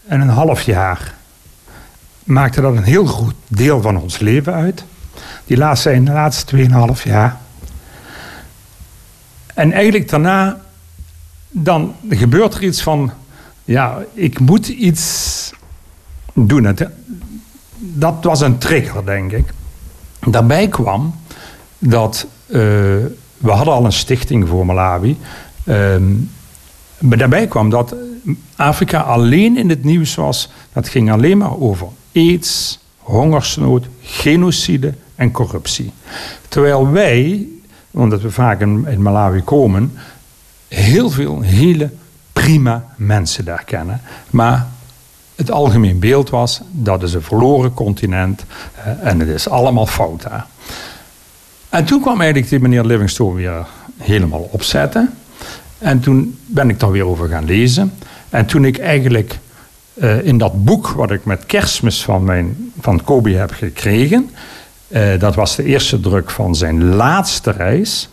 en 0.07 0.21
een 0.21 0.29
half 0.29 0.61
jaar. 0.61 1.13
Maakte 2.23 2.61
dat 2.61 2.75
een 2.75 2.83
heel 2.83 3.05
goed 3.05 3.35
deel 3.47 3.81
van 3.81 3.97
ons 3.97 4.19
leven 4.19 4.53
uit. 4.53 4.83
Die 5.45 5.57
laatste, 5.57 5.89
zijn 5.89 6.05
de 6.05 6.11
laatste 6.11 6.45
tweeënhalf 6.45 7.03
jaar. 7.03 7.37
En 9.53 9.71
eigenlijk 9.71 10.09
daarna, 10.09 10.61
dan 11.49 11.95
gebeurt 12.09 12.53
er 12.53 12.63
iets 12.63 12.81
van, 12.81 13.11
ja, 13.63 13.97
ik 14.13 14.39
moet 14.39 14.67
iets 14.67 15.51
doen. 16.33 16.77
Dat 17.77 18.15
was 18.21 18.41
een 18.41 18.57
trigger, 18.57 19.05
denk 19.05 19.31
ik. 19.31 19.53
Daarbij 20.27 20.67
kwam 20.67 21.15
dat 21.77 22.27
uh, 22.47 22.53
we 23.37 23.51
hadden 23.51 23.73
al 23.73 23.85
een 23.85 23.91
stichting 23.91 24.47
voor 24.47 24.65
Malawi. 24.65 25.17
Maar 25.63 26.29
daarbij 27.09 27.47
kwam 27.47 27.69
dat 27.69 27.95
Afrika 28.55 28.99
alleen 28.99 29.57
in 29.57 29.69
het 29.69 29.83
nieuws 29.83 30.15
was. 30.15 30.49
Dat 30.73 30.89
ging 30.89 31.11
alleen 31.11 31.37
maar 31.37 31.59
over 31.59 31.87
aids, 32.13 32.79
hongersnood, 32.97 33.85
genocide 34.01 34.93
en 35.15 35.31
corruptie. 35.31 35.91
Terwijl 36.47 36.91
wij, 36.91 37.47
omdat 37.91 38.21
we 38.21 38.31
vaak 38.31 38.61
in, 38.61 39.01
Malawi 39.01 39.41
komen, 39.41 39.93
heel 40.67 41.09
veel 41.09 41.41
hele 41.41 41.89
prima 42.33 42.85
mensen 42.95 43.45
daar 43.45 43.63
kennen. 43.63 44.01
Maar 44.29 44.67
het 45.35 45.51
algemeen 45.51 45.99
beeld 45.99 46.29
was 46.29 46.61
dat 46.71 47.03
is 47.03 47.13
een 47.13 47.21
verloren 47.21 47.73
continent 47.73 48.45
eh, 48.75 49.07
en 49.07 49.19
het 49.19 49.29
is 49.29 49.49
allemaal 49.49 49.85
fout 49.85 50.21
daar. 50.21 50.47
En 51.69 51.85
toen 51.85 52.01
kwam 52.01 52.21
eigenlijk 52.21 52.49
die 52.49 52.59
meneer 52.59 52.83
Livingstone 52.83 53.35
weer 53.35 53.65
helemaal 53.97 54.49
opzetten. 54.51 55.13
En 55.85 55.99
toen 55.99 56.37
ben 56.45 56.69
ik 56.69 56.79
daar 56.79 56.91
weer 56.91 57.05
over 57.05 57.29
gaan 57.29 57.45
lezen. 57.45 57.93
En 58.29 58.45
toen 58.45 58.65
ik 58.65 58.77
eigenlijk 58.77 59.39
uh, 59.93 60.25
in 60.25 60.37
dat 60.37 60.65
boek 60.65 60.87
wat 60.87 61.11
ik 61.11 61.25
met 61.25 61.45
kerstmis 61.45 62.03
van, 62.03 62.23
mijn, 62.23 62.71
van 62.79 63.03
Kobe 63.03 63.31
heb 63.31 63.51
gekregen. 63.51 64.29
Uh, 64.87 65.19
dat 65.19 65.35
was 65.35 65.55
de 65.55 65.63
eerste 65.63 65.99
druk 65.99 66.29
van 66.29 66.55
zijn 66.55 66.83
laatste 66.83 67.51
reis. 67.51 68.09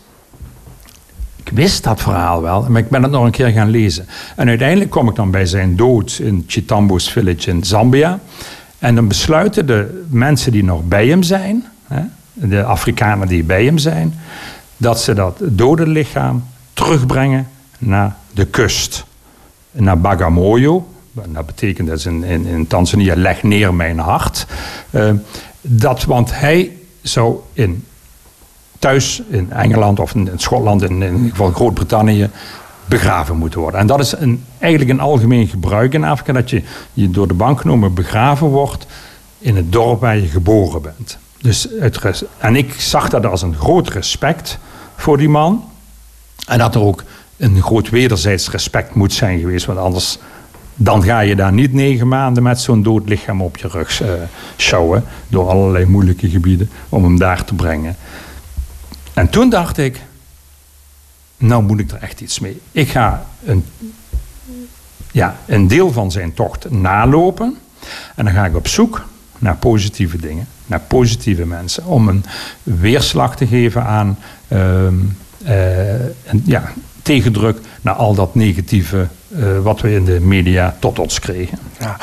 Ik 1.43 1.51
wist 1.53 1.83
dat 1.83 2.01
verhaal 2.01 2.41
wel, 2.41 2.65
maar 2.69 2.81
ik 2.81 2.89
ben 2.89 3.03
het 3.03 3.11
nog 3.11 3.25
een 3.25 3.31
keer 3.31 3.49
gaan 3.49 3.69
lezen. 3.69 4.07
En 4.35 4.47
uiteindelijk 4.47 4.89
kom 4.89 5.09
ik 5.09 5.15
dan 5.15 5.31
bij 5.31 5.45
zijn 5.45 5.75
dood 5.75 6.19
in 6.21 6.43
Chitambo's 6.47 7.11
village 7.11 7.49
in 7.49 7.63
Zambia. 7.63 8.19
En 8.79 8.95
dan 8.95 9.07
besluiten 9.07 9.65
de 9.65 10.03
mensen 10.09 10.51
die 10.51 10.63
nog 10.63 10.83
bij 10.83 11.07
hem 11.07 11.23
zijn, 11.23 11.65
hè, 11.87 12.01
de 12.33 12.63
Afrikanen 12.63 13.27
die 13.27 13.43
bij 13.43 13.65
hem 13.65 13.77
zijn, 13.77 14.13
dat 14.77 15.01
ze 15.01 15.13
dat 15.13 15.39
dode 15.41 15.87
lichaam 15.87 16.43
terugbrengen 16.73 17.47
naar 17.85 18.15
de 18.31 18.45
kust. 18.45 19.05
Naar 19.71 19.99
Bagamoyo. 19.99 20.87
Dat 21.11 21.45
betekent 21.45 21.87
dat 21.87 22.05
in, 22.05 22.23
in, 22.23 22.67
Tanzania 22.67 23.15
leg 23.15 23.43
neer 23.43 23.73
mijn 23.73 23.99
hart. 23.99 24.45
Uh, 24.91 25.11
dat, 25.61 26.03
want 26.03 26.39
hij 26.39 26.77
zou 27.01 27.39
in, 27.53 27.85
thuis 28.79 29.21
in 29.29 29.51
Engeland 29.51 29.99
of 29.99 30.15
in, 30.15 30.29
Schotland, 30.35 30.81
in, 30.81 31.01
in 31.01 31.15
ieder 31.15 31.29
geval 31.29 31.51
Groot-Brittannië, 31.51 32.29
begraven 32.85 33.37
moeten 33.37 33.59
worden. 33.59 33.79
En 33.79 33.87
dat 33.87 33.99
is 33.99 34.11
een, 34.17 34.45
eigenlijk 34.59 34.91
een 34.91 34.99
algemeen 34.99 35.47
gebruik 35.47 35.93
in 35.93 36.03
Afrika, 36.03 36.33
dat 36.33 36.49
je, 36.49 36.61
je 36.93 37.09
door 37.09 37.27
de 37.27 37.33
banknomen 37.33 37.93
begraven 37.93 38.47
wordt 38.47 38.85
in 39.39 39.55
het 39.55 39.71
dorp 39.71 40.01
waar 40.01 40.17
je 40.17 40.27
geboren 40.27 40.81
bent. 40.81 41.17
Dus 41.41 41.67
het, 41.79 42.23
en 42.37 42.55
ik 42.55 42.73
zag 42.73 43.09
dat 43.09 43.25
als 43.25 43.41
een 43.41 43.55
groot 43.55 43.89
respect 43.89 44.57
voor 44.95 45.17
die 45.17 45.29
man. 45.29 45.63
En 46.47 46.57
dat 46.57 46.75
er 46.75 46.81
ook 46.81 47.03
een 47.37 47.61
groot 47.61 47.89
wederzijds 47.89 48.49
respect 48.49 48.95
moet 48.95 49.13
zijn 49.13 49.39
geweest. 49.39 49.65
Want 49.65 49.79
anders 49.79 50.19
dan 50.75 51.03
ga 51.03 51.19
je 51.19 51.35
daar 51.35 51.53
niet 51.53 51.73
negen 51.73 52.07
maanden 52.07 52.43
met 52.43 52.59
zo'n 52.59 52.83
dood 52.83 53.09
lichaam 53.09 53.41
op 53.41 53.57
je 53.57 53.67
rug 53.67 54.01
uh, 54.01 54.09
sjouwen. 54.57 55.03
Door 55.27 55.49
allerlei 55.49 55.85
moeilijke 55.85 56.29
gebieden 56.29 56.69
om 56.89 57.03
hem 57.03 57.19
daar 57.19 57.45
te 57.45 57.53
brengen. 57.53 57.95
En 59.13 59.29
toen 59.29 59.49
dacht 59.49 59.77
ik, 59.77 60.01
nou 61.37 61.63
moet 61.63 61.79
ik 61.79 61.91
er 61.91 61.97
echt 62.01 62.21
iets 62.21 62.39
mee. 62.39 62.61
Ik 62.71 62.89
ga 62.89 63.25
een, 63.45 63.65
ja, 65.11 65.37
een 65.45 65.67
deel 65.67 65.91
van 65.91 66.11
zijn 66.11 66.33
tocht 66.33 66.69
nalopen. 66.69 67.57
En 68.15 68.25
dan 68.25 68.33
ga 68.33 68.45
ik 68.45 68.55
op 68.55 68.67
zoek 68.67 69.05
naar 69.39 69.55
positieve 69.55 70.17
dingen. 70.17 70.47
Naar 70.65 70.79
positieve 70.79 71.45
mensen. 71.45 71.85
Om 71.85 72.07
een 72.07 72.25
weerslag 72.63 73.35
te 73.35 73.47
geven 73.47 73.85
aan 73.85 74.17
uh, 74.47 74.59
uh, 75.45 75.93
en, 76.03 76.41
ja, 76.45 76.73
tegendruk 77.03 77.59
naar 77.81 77.93
al 77.93 78.13
dat 78.15 78.35
negatieve 78.35 79.07
uh, 79.29 79.59
wat 79.59 79.81
we 79.81 79.93
in 79.93 80.05
de 80.05 80.19
media 80.19 80.75
tot 80.79 80.99
ons 80.99 81.19
kregen. 81.19 81.59
Ja. 81.79 81.97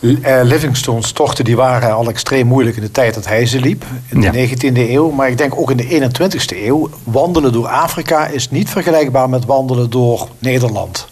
Uh, 0.00 0.40
Livingstone's 0.42 1.12
tochten 1.12 1.44
die 1.44 1.56
waren 1.56 1.94
al 1.94 2.08
extreem 2.08 2.46
moeilijk 2.46 2.76
in 2.76 2.82
de 2.82 2.90
tijd 2.90 3.14
dat 3.14 3.26
hij 3.26 3.46
ze 3.46 3.60
liep, 3.60 3.84
in 4.08 4.20
de 4.20 4.48
19e 4.48 4.76
eeuw. 4.90 5.10
Maar 5.10 5.28
ik 5.28 5.38
denk 5.38 5.58
ook 5.58 5.70
in 5.70 5.76
de 5.76 6.10
21e 6.10 6.56
eeuw. 6.56 6.90
Wandelen 7.04 7.52
door 7.52 7.66
Afrika 7.66 8.26
is 8.26 8.50
niet 8.50 8.70
vergelijkbaar 8.70 9.28
met 9.28 9.44
wandelen 9.44 9.90
door 9.90 10.28
Nederland. 10.38 11.08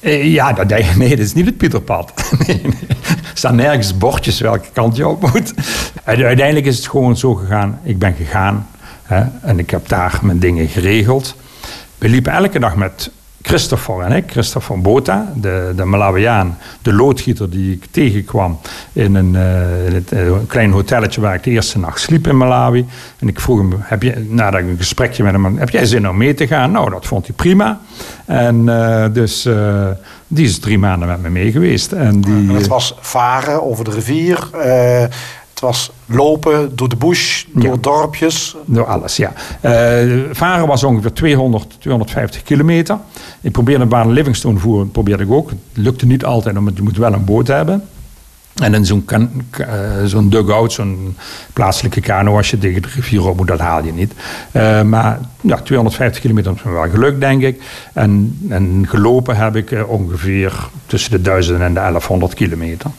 Uh, 0.00 0.32
ja, 0.32 0.52
dat, 0.52 0.68
nee, 0.96 1.08
dat 1.08 1.18
is 1.18 1.34
niet 1.34 1.46
het 1.46 1.56
Pieterpad. 1.56 2.12
nee, 2.46 2.60
nee. 2.62 2.88
Er 2.88 3.30
staan 3.34 3.56
nergens 3.56 3.96
bordjes 3.96 4.40
welke 4.40 4.68
kant 4.72 4.96
je 4.96 5.08
op 5.08 5.20
moet. 5.32 5.54
Uiteindelijk 6.04 6.66
is 6.66 6.76
het 6.76 6.88
gewoon 6.88 7.16
zo 7.16 7.34
gegaan. 7.34 7.80
Ik 7.82 7.98
ben 7.98 8.14
gegaan 8.14 8.68
hè, 9.02 9.24
en 9.42 9.58
ik 9.58 9.70
heb 9.70 9.88
daar 9.88 10.18
mijn 10.22 10.38
dingen 10.38 10.68
geregeld. 10.68 11.34
We 12.00 12.08
liepen 12.08 12.32
elke 12.32 12.58
dag 12.58 12.76
met 12.76 13.10
Christopher 13.42 14.00
en 14.00 14.12
ik, 14.12 14.30
Christopher 14.30 14.80
Bota, 14.80 15.32
de, 15.36 15.72
de 15.76 15.84
Malawiaan, 15.84 16.58
de 16.82 16.92
loodgieter 16.92 17.50
die 17.50 17.72
ik 17.72 17.84
tegenkwam 17.90 18.58
in 18.92 19.14
een, 19.14 19.34
uh, 19.34 19.86
in 19.86 19.94
het, 19.94 20.12
uh, 20.12 20.32
klein 20.46 20.70
hotelletje 20.70 21.20
waar 21.20 21.34
ik 21.34 21.42
de 21.42 21.50
eerste 21.50 21.78
nacht 21.78 22.00
sliep 22.00 22.26
in 22.26 22.36
Malawi. 22.36 22.86
En 23.18 23.28
ik 23.28 23.40
vroeg 23.40 23.58
hem, 23.58 23.72
heb 23.78 24.02
je, 24.02 24.26
nadat 24.28 24.60
ik 24.60 24.66
een 24.66 24.76
gesprekje 24.76 25.22
met 25.22 25.32
hem 25.32 25.58
heb 25.58 25.70
jij 25.70 25.86
zin 25.86 26.08
om 26.08 26.16
mee 26.16 26.34
te 26.34 26.46
gaan? 26.46 26.70
Nou, 26.70 26.90
dat 26.90 27.06
vond 27.06 27.26
hij 27.26 27.34
prima. 27.34 27.80
En 28.24 28.66
uh, 28.66 29.04
dus 29.12 29.48
die 30.26 30.44
is 30.46 30.58
drie 30.58 30.78
maanden 30.78 31.08
met 31.08 31.22
me 31.22 31.28
mee 31.28 31.52
geweest. 31.52 31.92
En 31.92 32.20
die, 32.20 32.52
het 32.52 32.66
was 32.66 32.96
varen 33.00 33.62
over 33.62 33.84
de 33.84 33.90
rivier, 33.90 34.48
het 35.60 35.68
was 35.68 35.90
lopen 36.06 36.76
door 36.76 36.88
de 36.88 36.96
bush, 36.96 37.44
door 37.52 37.80
dorpjes. 37.80 38.56
Door 38.64 38.86
alles, 38.86 39.16
ja. 39.16 39.32
Uh, 39.64 40.20
varen 40.32 40.66
was 40.66 40.84
ongeveer 40.84 41.12
200, 41.12 41.76
250 41.78 42.42
kilometer. 42.42 42.98
Ik 43.40 43.52
probeerde 43.52 43.96
een 43.96 44.10
Livingstone 44.10 44.58
voeren, 44.58 44.90
probeerde 44.90 45.22
ik 45.22 45.30
ook. 45.30 45.50
Het 45.50 45.58
lukte 45.72 46.06
niet 46.06 46.24
altijd, 46.24 46.56
omdat 46.56 46.76
je 46.76 46.82
moet 46.82 46.96
wel 46.96 47.12
een 47.12 47.24
boot 47.24 47.46
hebben. 47.46 47.82
En 48.54 48.74
in 48.74 48.86
zo'n 48.86 49.04
uh, 49.60 49.66
zo'n 50.04 50.28
dugout, 50.28 50.72
zo'n 50.72 51.16
plaatselijke 51.52 52.00
kano, 52.00 52.36
als 52.36 52.50
je 52.50 52.58
tegen 52.58 52.82
de 52.82 52.88
rivier 52.94 53.28
op 53.28 53.36
moet, 53.36 53.48
dat 53.48 53.58
haal 53.58 53.84
je 53.84 53.92
niet. 53.92 54.12
Uh, 54.52 54.82
maar 54.82 55.18
ja, 55.40 55.56
250 55.56 56.20
kilometer 56.20 56.52
is 56.52 56.62
me 56.62 56.72
wel 56.72 56.90
gelukt, 56.90 57.20
denk 57.20 57.42
ik. 57.42 57.62
En, 57.92 58.38
en 58.48 58.86
gelopen 58.88 59.36
heb 59.36 59.56
ik 59.56 59.84
ongeveer 59.86 60.68
tussen 60.86 61.10
de 61.10 61.20
1000 61.20 61.60
en 61.60 61.74
de 61.74 61.80
1100 61.80 62.34
kilometer. 62.34 62.90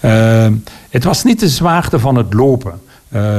Uh, 0.00 0.46
het 0.90 1.04
was 1.04 1.24
niet 1.24 1.40
de 1.40 1.48
zwaarte 1.48 1.98
van 1.98 2.16
het 2.16 2.32
lopen. 2.32 2.80
Uh, 3.12 3.38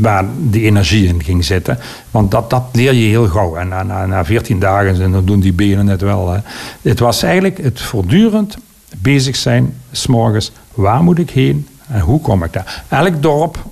waar 0.00 0.24
die 0.38 0.62
energie 0.62 1.06
in 1.06 1.22
ging 1.22 1.44
zitten. 1.44 1.78
Want 2.10 2.30
dat, 2.30 2.50
dat 2.50 2.64
leer 2.72 2.92
je 2.92 3.08
heel 3.08 3.28
gauw. 3.28 3.56
En 3.56 3.68
na, 3.68 3.82
na, 3.82 4.06
na 4.06 4.24
14 4.24 4.58
dagen 4.58 5.12
dan 5.12 5.24
doen 5.24 5.40
die 5.40 5.52
benen 5.52 5.86
het 5.86 6.00
wel. 6.00 6.32
Hè. 6.32 6.38
Het 6.82 6.98
was 6.98 7.22
eigenlijk 7.22 7.58
het 7.58 7.80
voortdurend 7.80 8.56
bezig 8.96 9.36
zijn, 9.36 9.74
s'morgens, 9.92 10.52
waar 10.74 11.02
moet 11.02 11.18
ik 11.18 11.30
heen 11.30 11.68
en 11.88 12.00
hoe 12.00 12.20
kom 12.20 12.44
ik 12.44 12.52
daar? 12.52 12.84
Elk 12.88 13.22
dorp 13.22 13.64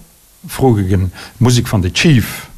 vroeg 0.47 0.79
ik 0.79 0.91
een, 0.91 1.13
moest 1.37 1.59
ik 1.59 1.67
van 1.67 1.81
de 1.81 1.91
chief, 1.93 2.51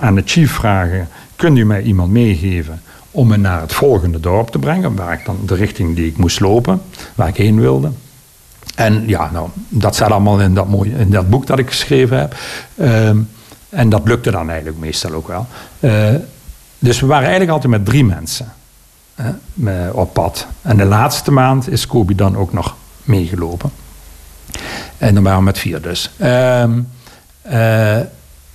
aan 0.00 0.14
de 0.14 0.22
chief 0.24 0.52
vragen, 0.52 1.08
kunt 1.36 1.58
u 1.58 1.64
mij 1.64 1.82
iemand 1.82 2.12
meegeven 2.12 2.82
om 3.12 3.28
me 3.28 3.36
naar 3.36 3.60
het 3.60 3.72
volgende 3.72 4.20
dorp 4.20 4.48
te 4.48 4.58
brengen, 4.58 4.96
waar 4.96 5.12
ik 5.12 5.24
dan 5.24 5.38
de 5.46 5.54
richting 5.54 5.96
die 5.96 6.06
ik 6.06 6.16
moest 6.16 6.40
lopen, 6.40 6.82
waar 7.14 7.28
ik 7.28 7.36
heen 7.36 7.60
wilde. 7.60 7.90
En 8.74 9.08
ja, 9.08 9.30
nou, 9.32 9.48
dat 9.68 9.94
staat 9.94 10.10
allemaal 10.10 10.40
in 10.40 10.54
dat, 10.54 10.68
mooie, 10.68 10.90
in 10.90 11.10
dat 11.10 11.30
boek 11.30 11.46
dat 11.46 11.58
ik 11.58 11.68
geschreven 11.68 12.18
heb. 12.18 12.36
Uh, 12.74 13.08
en 13.68 13.88
dat 13.88 14.02
lukte 14.04 14.30
dan 14.30 14.48
eigenlijk 14.48 14.78
meestal 14.78 15.12
ook 15.12 15.28
wel. 15.28 15.46
Uh, 15.80 16.14
dus 16.78 17.00
we 17.00 17.06
waren 17.06 17.22
eigenlijk 17.22 17.52
altijd 17.52 17.72
met 17.72 17.84
drie 17.84 18.04
mensen. 18.04 18.52
hè, 19.14 19.88
op 19.90 20.12
pad. 20.12 20.46
En 20.62 20.76
de 20.76 20.84
laatste 20.84 21.32
maand 21.32 21.70
is 21.70 21.86
Kobe 21.86 22.14
dan 22.14 22.36
ook 22.36 22.52
nog 22.52 22.76
meegelopen. 23.04 23.70
En 24.98 25.14
dan 25.14 25.22
waren 25.22 25.38
we 25.38 25.44
met 25.44 25.58
vier 25.58 25.82
dus. 25.82 26.10
Ehm, 26.18 26.80
eh, 27.42 27.98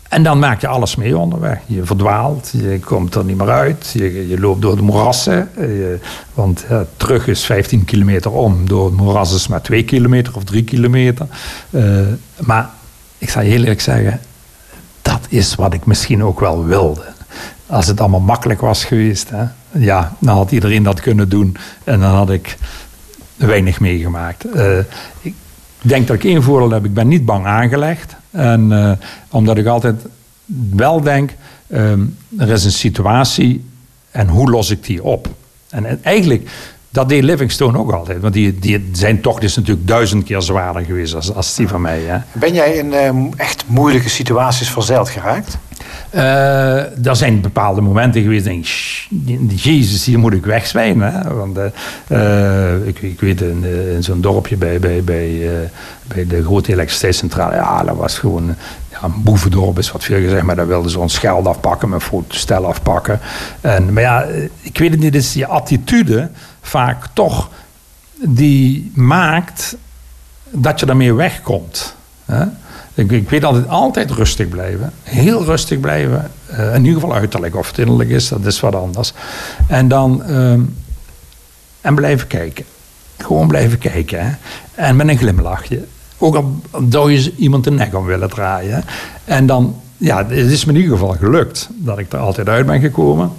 en 0.09 0.23
dan 0.23 0.39
maak 0.39 0.61
je 0.61 0.67
alles 0.67 0.95
mee 0.95 1.17
onderweg. 1.17 1.59
Je 1.65 1.85
verdwaalt, 1.85 2.53
je 2.61 2.79
komt 2.79 3.15
er 3.15 3.25
niet 3.25 3.37
meer 3.37 3.49
uit, 3.49 3.89
je, 3.93 4.27
je 4.27 4.39
loopt 4.39 4.61
door 4.61 4.75
de 4.75 4.81
moerassen. 4.81 5.49
Je, 5.55 5.99
want 6.33 6.65
terug 6.97 7.27
is 7.27 7.45
15 7.45 7.85
kilometer 7.85 8.31
om, 8.31 8.67
door 8.67 9.17
het 9.19 9.31
is 9.31 9.47
maar 9.47 9.61
2 9.61 9.83
kilometer 9.83 10.35
of 10.35 10.43
3 10.43 10.63
kilometer. 10.63 11.27
Uh, 11.69 11.99
maar 12.37 12.69
ik 13.17 13.29
zal 13.29 13.41
je 13.41 13.49
heel 13.49 13.59
eerlijk 13.59 13.81
zeggen, 13.81 14.19
dat 15.01 15.19
is 15.29 15.55
wat 15.55 15.73
ik 15.73 15.85
misschien 15.85 16.23
ook 16.23 16.39
wel 16.39 16.65
wilde. 16.65 17.05
Als 17.65 17.87
het 17.87 17.99
allemaal 17.99 18.19
makkelijk 18.19 18.61
was 18.61 18.85
geweest, 18.85 19.29
hè, 19.29 19.45
ja, 19.71 20.15
dan 20.19 20.35
had 20.35 20.51
iedereen 20.51 20.83
dat 20.83 21.01
kunnen 21.01 21.29
doen. 21.29 21.57
En 21.83 21.99
dan 21.99 22.11
had 22.11 22.29
ik 22.29 22.57
weinig 23.35 23.79
meegemaakt. 23.79 24.45
Uh, 24.55 24.77
ik 25.21 25.33
denk 25.81 26.07
dat 26.07 26.15
ik 26.15 26.23
één 26.23 26.43
voordeel 26.43 26.71
heb, 26.71 26.85
ik 26.85 26.93
ben 26.93 27.07
niet 27.07 27.25
bang 27.25 27.45
aangelegd. 27.45 28.15
En 28.37 28.71
uh, 28.71 28.91
omdat 29.29 29.57
ik 29.57 29.65
altijd 29.65 30.05
wel 30.69 31.01
denk, 31.01 31.31
um, 31.67 32.17
er 32.37 32.49
is 32.49 32.65
een 32.65 32.71
situatie 32.71 33.65
en 34.11 34.27
hoe 34.27 34.49
los 34.49 34.69
ik 34.69 34.85
die 34.85 35.03
op? 35.03 35.27
En 35.69 36.03
eigenlijk, 36.03 36.49
dat 36.89 37.09
deed 37.09 37.23
Livingstone 37.23 37.77
ook 37.77 37.91
altijd. 37.91 38.21
Want 38.21 38.33
die, 38.33 38.59
die, 38.59 38.89
zijn 38.91 39.21
tocht 39.21 39.43
is 39.43 39.55
natuurlijk 39.55 39.87
duizend 39.87 40.23
keer 40.23 40.41
zwaarder 40.41 40.85
geweest 40.85 41.15
als, 41.15 41.33
als 41.33 41.55
die 41.55 41.67
van 41.67 41.81
mij. 41.81 42.01
Hè. 42.01 42.17
Ben 42.31 42.53
jij 42.53 42.73
in 42.73 42.87
uh, 42.87 43.31
echt 43.35 43.63
moeilijke 43.67 44.09
situaties 44.09 44.69
verzeild 44.69 45.09
geraakt? 45.09 45.57
Er 46.11 47.15
zijn 47.15 47.41
bepaalde 47.41 47.81
momenten 47.81 48.21
geweest, 48.21 48.45
denk 48.45 48.65
Jezus, 49.55 50.05
hier 50.05 50.19
moet 50.19 50.33
ik 50.33 50.45
wegzwijmen. 50.45 51.13
Hè? 51.13 51.33
Want 51.33 51.57
uh, 52.07 52.87
ik, 52.87 53.01
ik, 53.01 53.19
weet, 53.19 53.41
in, 53.41 54.03
zo'n 54.03 54.21
dorpje 54.21 54.57
bij, 54.57 54.79
bij, 54.79 55.03
bij, 55.03 55.49
bij 56.07 56.27
de 56.27 56.43
grote 56.43 56.71
elektriciteitscentrale, 56.71 57.55
ja, 57.55 57.83
dat 57.83 57.95
was 57.95 58.19
gewoon 58.19 58.55
een 59.01 59.23
boevendorp, 59.23 59.77
is 59.77 59.91
wat 59.91 60.03
veel 60.03 60.21
gezegd, 60.21 60.43
maar 60.43 60.55
daar 60.55 60.67
wilden 60.67 60.91
ze 60.91 60.99
ons 60.99 61.17
geld 61.17 61.47
afpakken, 61.47 61.89
mijn 61.89 62.01
fotostel 62.01 62.65
afpakken. 62.65 63.19
En, 63.61 63.93
maar 63.93 64.03
ja, 64.03 64.25
ik 64.61 64.77
weet 64.77 64.91
het 64.91 64.99
niet, 64.99 65.15
is 65.15 65.31
die 65.31 65.45
attitude 65.45 66.29
vaak 66.61 67.07
toch 67.13 67.49
die 68.19 68.91
maakt 68.95 69.77
dat 70.49 70.79
je 70.79 70.85
daarmee 70.85 71.13
wegkomt. 71.13 71.95
Hè? 72.25 72.43
Ik, 72.97 73.11
ik, 73.11 73.29
weet 73.29 73.43
altijd, 73.43 73.67
altijd 73.67 74.11
rustig 74.11 74.49
blijven. 74.49 74.93
Heel 75.03 75.43
rustig 75.43 75.79
blijven. 75.79 76.31
Uh, 76.51 76.75
in 76.75 76.85
ieder 76.85 77.01
geval 77.01 77.15
uiterlijk. 77.15 77.55
Of 77.55 77.67
het 77.67 77.77
innerlijk 77.77 78.09
is, 78.09 78.27
dat 78.27 78.45
is 78.45 78.59
wat 78.59 78.75
anders. 78.75 79.13
En 79.67 79.87
dan... 79.87 80.23
Uh, 80.29 80.53
en 81.81 81.95
blijven 81.95 82.27
kijken. 82.27 82.65
Gewoon 83.17 83.47
blijven 83.47 83.77
kijken. 83.77 84.25
Hè? 84.25 84.31
En 84.75 84.95
met 84.95 85.07
een 85.07 85.17
glimlachje. 85.17 85.85
Ook 86.17 86.35
al 86.35 86.61
zou 86.89 87.11
je 87.11 87.35
iemand 87.35 87.63
de 87.63 87.71
nek 87.71 87.95
om 87.95 88.05
willen 88.05 88.29
draaien. 88.29 88.83
En 89.25 89.45
dan... 89.45 89.81
Ja, 89.97 90.17
het 90.17 90.31
is 90.31 90.65
me 90.65 90.71
in 90.71 90.79
ieder 90.79 90.97
geval 90.97 91.15
gelukt. 91.19 91.69
Dat 91.71 91.97
ik 91.97 92.13
er 92.13 92.19
altijd 92.19 92.49
uit 92.49 92.65
ben 92.65 92.79
gekomen. 92.79 93.31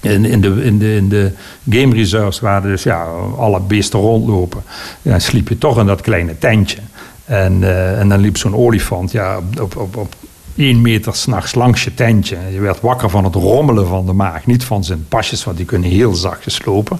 In, 0.00 0.24
in, 0.24 0.40
de, 0.40 0.64
in, 0.64 0.78
de, 0.78 0.94
in 0.94 1.08
de 1.08 1.32
game 1.70 1.94
reserves 1.94 2.40
waar 2.40 2.62
dus 2.62 2.82
ja, 2.82 3.04
alle 3.36 3.60
beesten 3.60 4.00
rondlopen. 4.00 4.62
Ja, 5.02 5.18
sliep 5.18 5.48
je 5.48 5.58
toch 5.58 5.78
in 5.78 5.86
dat 5.86 6.00
kleine 6.00 6.38
tentje. 6.38 6.78
En, 7.32 7.60
uh, 7.60 7.98
en 8.00 8.08
dan 8.08 8.20
liep 8.20 8.36
zo'n 8.36 8.56
olifant 8.56 9.12
ja, 9.12 9.38
op, 9.60 9.76
op, 9.76 9.96
op 9.96 10.14
één 10.56 10.80
meter 10.80 11.14
s'nachts 11.14 11.54
langs 11.54 11.84
je 11.84 11.94
tentje. 11.94 12.36
Je 12.52 12.60
werd 12.60 12.80
wakker 12.80 13.10
van 13.10 13.24
het 13.24 13.34
rommelen 13.34 13.86
van 13.86 14.06
de 14.06 14.12
maag. 14.12 14.46
Niet 14.46 14.64
van 14.64 14.84
zijn 14.84 15.04
pasjes, 15.08 15.44
want 15.44 15.56
die 15.56 15.66
kunnen 15.66 15.90
heel 15.90 16.14
zachtjes 16.14 16.64
lopen. 16.64 16.98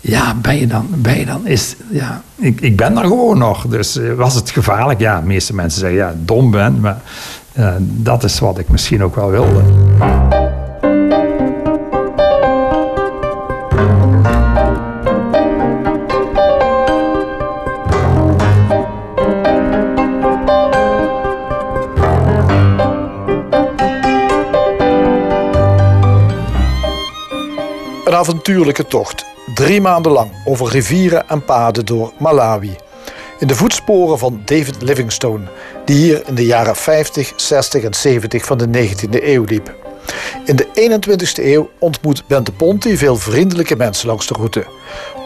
Ja, 0.00 0.34
ben 0.34 0.58
je 0.58 0.66
dan, 0.66 0.86
ben 0.90 1.18
je 1.18 1.24
dan 1.26 1.46
is, 1.46 1.76
ja, 1.90 2.22
ik, 2.36 2.60
ik 2.60 2.76
ben 2.76 2.96
er 2.96 3.04
gewoon 3.04 3.38
nog. 3.38 3.66
Dus 3.66 3.96
uh, 3.96 4.14
was 4.14 4.34
het 4.34 4.50
gevaarlijk? 4.50 5.00
Ja, 5.00 5.20
de 5.20 5.26
meeste 5.26 5.54
mensen 5.54 5.80
zeggen 5.80 5.98
ja, 5.98 6.14
dom 6.16 6.50
ben. 6.50 6.80
Maar 6.80 7.02
uh, 7.58 7.74
dat 7.80 8.24
is 8.24 8.38
wat 8.38 8.58
ik 8.58 8.68
misschien 8.68 9.02
ook 9.02 9.14
wel 9.14 9.30
wilde. 9.30 9.62
Avontuurlijke 28.22 28.86
tocht, 28.86 29.24
drie 29.54 29.80
maanden 29.80 30.12
lang 30.12 30.30
over 30.44 30.68
rivieren 30.70 31.28
en 31.28 31.44
paden 31.44 31.86
door 31.86 32.12
Malawi. 32.18 32.76
In 33.38 33.46
de 33.46 33.54
voetsporen 33.54 34.18
van 34.18 34.42
David 34.44 34.82
Livingstone, 34.82 35.44
die 35.84 35.96
hier 35.96 36.22
in 36.26 36.34
de 36.34 36.44
jaren 36.44 36.76
50, 36.76 37.32
60 37.36 37.82
en 37.82 37.94
70 37.94 38.44
van 38.44 38.58
de 38.58 38.66
19e 38.66 39.22
eeuw 39.24 39.44
liep. 39.44 39.74
In 40.44 40.56
de 40.56 40.66
21e 40.66 41.44
eeuw 41.44 41.70
ontmoet 41.78 42.26
Bente 42.26 42.52
Ponti 42.52 42.96
veel 42.96 43.16
vriendelijke 43.16 43.76
mensen 43.76 44.06
langs 44.06 44.26
de 44.26 44.34
route. 44.34 44.66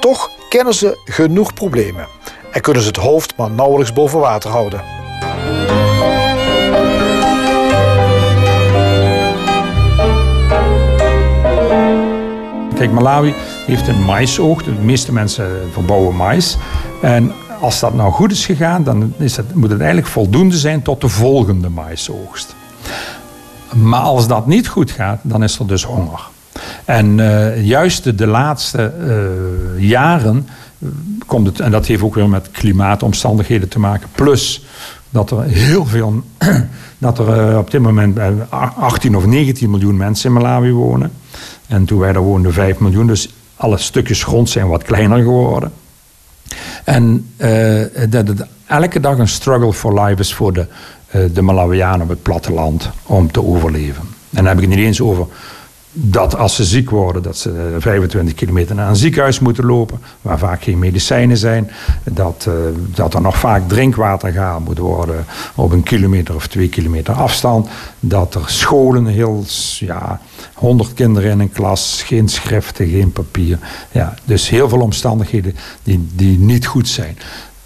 Toch 0.00 0.30
kennen 0.48 0.74
ze 0.74 1.00
genoeg 1.04 1.54
problemen 1.54 2.06
en 2.52 2.61
kunnen 2.61 2.82
ze 2.82 2.88
het 2.88 2.96
hoofd 2.96 3.37
maar 3.37 3.50
nauwelijks 3.50 3.92
boven 3.92 4.18
water 4.18 4.50
houden. 4.50 5.05
Kijk, 12.76 12.92
Malawi 12.92 13.34
heeft 13.66 13.88
een 13.88 14.04
maisoogst. 14.04 14.64
De 14.64 14.72
meeste 14.72 15.12
mensen 15.12 15.46
verbouwen 15.72 16.16
mais. 16.16 16.56
En 17.02 17.32
als 17.60 17.80
dat 17.80 17.94
nou 17.94 18.12
goed 18.12 18.32
is 18.32 18.46
gegaan, 18.46 18.84
dan 18.84 19.12
is 19.18 19.38
moet 19.52 19.70
het 19.70 19.78
eigenlijk 19.78 20.08
voldoende 20.08 20.56
zijn 20.56 20.82
tot 20.82 21.00
de 21.00 21.08
volgende 21.08 21.68
maisoogst. 21.68 22.54
Maar 23.74 24.00
als 24.00 24.28
dat 24.28 24.46
niet 24.46 24.68
goed 24.68 24.90
gaat, 24.90 25.18
dan 25.22 25.42
is 25.42 25.58
er 25.58 25.66
dus 25.66 25.84
honger. 25.84 26.20
En 26.84 27.18
uh, 27.18 27.64
juist 27.64 28.18
de, 28.18 28.26
laatste 28.26 28.92
uh, 29.00 29.88
jaren 29.88 30.48
komt 31.26 31.46
het, 31.46 31.60
en 31.60 31.70
dat 31.70 31.86
heeft 31.86 32.02
ook 32.02 32.14
weer 32.14 32.28
met 32.28 32.50
klimaatomstandigheden 32.50 33.68
te 33.68 33.78
maken, 33.78 34.08
plus 34.14 34.64
dat 35.10 35.30
er 35.30 35.42
heel 35.42 35.86
veel, 35.86 36.22
dat 36.98 37.18
er 37.18 37.58
op 37.58 37.70
dit 37.70 37.80
moment 37.80 38.18
18 38.50 39.16
of 39.16 39.26
19 39.26 39.70
miljoen 39.70 39.96
mensen 39.96 40.28
in 40.28 40.36
Malawi 40.36 40.72
wonen. 40.72 41.12
En 41.66 41.85
toen 41.85 41.98
wij 41.98 42.12
daar 42.12 42.22
woonden 42.22 42.52
5 42.52 42.79
miljoen, 42.79 43.07
dus 43.07 43.35
alle 43.57 43.79
stukjes 43.79 44.24
grond 44.24 44.48
zijn 44.48 44.68
wat 44.68 44.83
kleiner 44.83 45.18
geworden. 45.18 45.72
En 46.85 47.33
uh, 47.37 47.83
dat 48.09 48.29
het 48.29 48.46
elke 48.66 49.00
dag 49.00 49.18
een 49.18 49.29
struggle 49.29 49.72
for 49.72 50.00
life 50.00 50.20
is 50.20 50.35
voor 50.35 50.52
de, 50.52 50.66
uh, 51.14 51.24
de 51.35 51.42
Malawianen 51.42 52.02
op 52.02 52.09
het 52.09 52.22
platteland 52.22 52.90
om 53.02 53.33
te 53.33 53.42
overleven. 53.44 54.02
En 54.02 54.44
dan 54.44 54.46
heb 54.46 54.57
ik 54.57 54.61
het 54.61 54.70
niet 54.70 54.87
eens 54.87 55.00
over 55.00 55.26
dat 55.98 56.37
als 56.37 56.54
ze 56.54 56.64
ziek 56.64 56.90
worden, 56.90 57.22
dat 57.22 57.37
ze 57.37 57.76
25 57.78 58.35
kilometer 58.35 58.74
naar 58.74 58.88
een 58.88 58.96
ziekenhuis 58.96 59.38
moeten 59.38 59.64
lopen, 59.64 60.00
waar 60.22 60.38
vaak 60.38 60.62
geen 60.62 60.78
medicijnen 60.78 61.37
zijn. 61.37 61.70
Dat, 62.04 62.46
uh, 62.48 62.54
dat 62.94 63.14
er 63.14 63.20
nog 63.20 63.38
vaak 63.38 63.68
drinkwater 63.68 64.32
gehaald 64.32 64.64
moet 64.64 64.78
worden 64.78 65.24
op 65.54 65.72
een 65.72 65.82
kilometer 65.82 66.35
of 66.35 66.46
twee 66.46 66.68
kilometer 66.68 67.14
afstand. 67.14 67.68
Dat 68.00 68.35
er 68.35 68.42
scholen 68.46 69.06
heel, 69.06 69.44
ja, 69.78 70.20
100 70.54 70.94
kinderen 70.94 71.30
in 71.30 71.40
een 71.40 71.52
klas, 71.52 72.02
geen 72.06 72.28
schriften, 72.28 72.88
geen 72.88 73.12
papier. 73.12 73.59
Ja, 73.90 74.14
dus 74.24 74.48
heel 74.48 74.68
veel 74.68 74.80
omstandigheden 74.80 75.54
die, 75.82 76.09
die 76.14 76.38
niet 76.38 76.66
goed 76.66 76.88
zijn. 76.88 77.18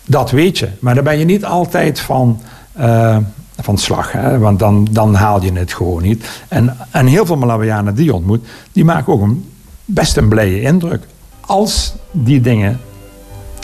Dat 0.07 0.31
weet 0.31 0.59
je, 0.59 0.69
maar 0.79 0.95
daar 0.95 1.05
ben 1.05 1.19
je 1.19 1.25
niet 1.25 1.45
altijd 1.45 2.01
van. 2.01 2.41
Uh, 2.79 3.17
van 3.63 3.79
slag. 3.79 4.13
Hè? 4.13 4.39
Want 4.39 4.59
dan, 4.59 4.89
dan 4.91 5.15
haal 5.15 5.43
je 5.43 5.53
het 5.53 5.73
gewoon 5.73 6.03
niet. 6.03 6.43
En, 6.49 6.77
en 6.91 7.07
heel 7.07 7.27
veel 7.27 7.37
Malawianen 7.37 7.95
die 7.95 8.05
je 8.05 8.15
ontmoet, 8.15 8.47
die 8.73 8.85
maken 8.85 9.13
ook 9.13 9.23
een, 9.23 9.51
best 9.85 10.17
een 10.17 10.29
blije 10.29 10.61
indruk. 10.61 11.07
Als 11.41 11.95
die 12.11 12.41
dingen, 12.41 12.81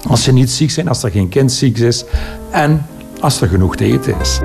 als 0.09 0.23
ze 0.23 0.33
niet 0.33 0.51
ziek 0.51 0.71
zijn, 0.71 0.89
als 0.89 1.03
er 1.03 1.11
geen 1.11 1.29
kind 1.29 1.53
ziek 1.53 1.79
is 1.79 2.05
en 2.51 2.87
als 3.21 3.41
er 3.41 3.49
genoeg 3.49 3.77
te 3.77 3.85
eten 3.85 4.15
is. 4.21 4.41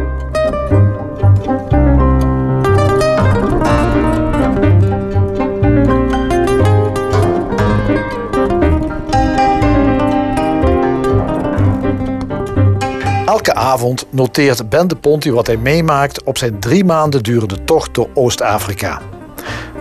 Avond 13.61 14.05
noteert 14.09 14.69
Ben 14.69 14.87
de 14.87 14.95
Ponti 14.95 15.31
wat 15.31 15.47
hij 15.47 15.57
meemaakt 15.57 16.23
op 16.23 16.37
zijn 16.37 16.59
drie 16.59 16.85
maanden 16.85 17.23
durende 17.23 17.63
tocht 17.63 17.93
door 17.93 18.09
Oost-Afrika. 18.13 19.01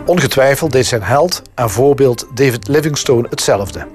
Ongetwijfeld 0.06 0.72
deed 0.72 0.86
zijn 0.86 1.02
held 1.02 1.42
en 1.54 1.70
voorbeeld 1.70 2.26
David 2.34 2.68
Livingstone 2.68 3.26
hetzelfde. 3.30 3.86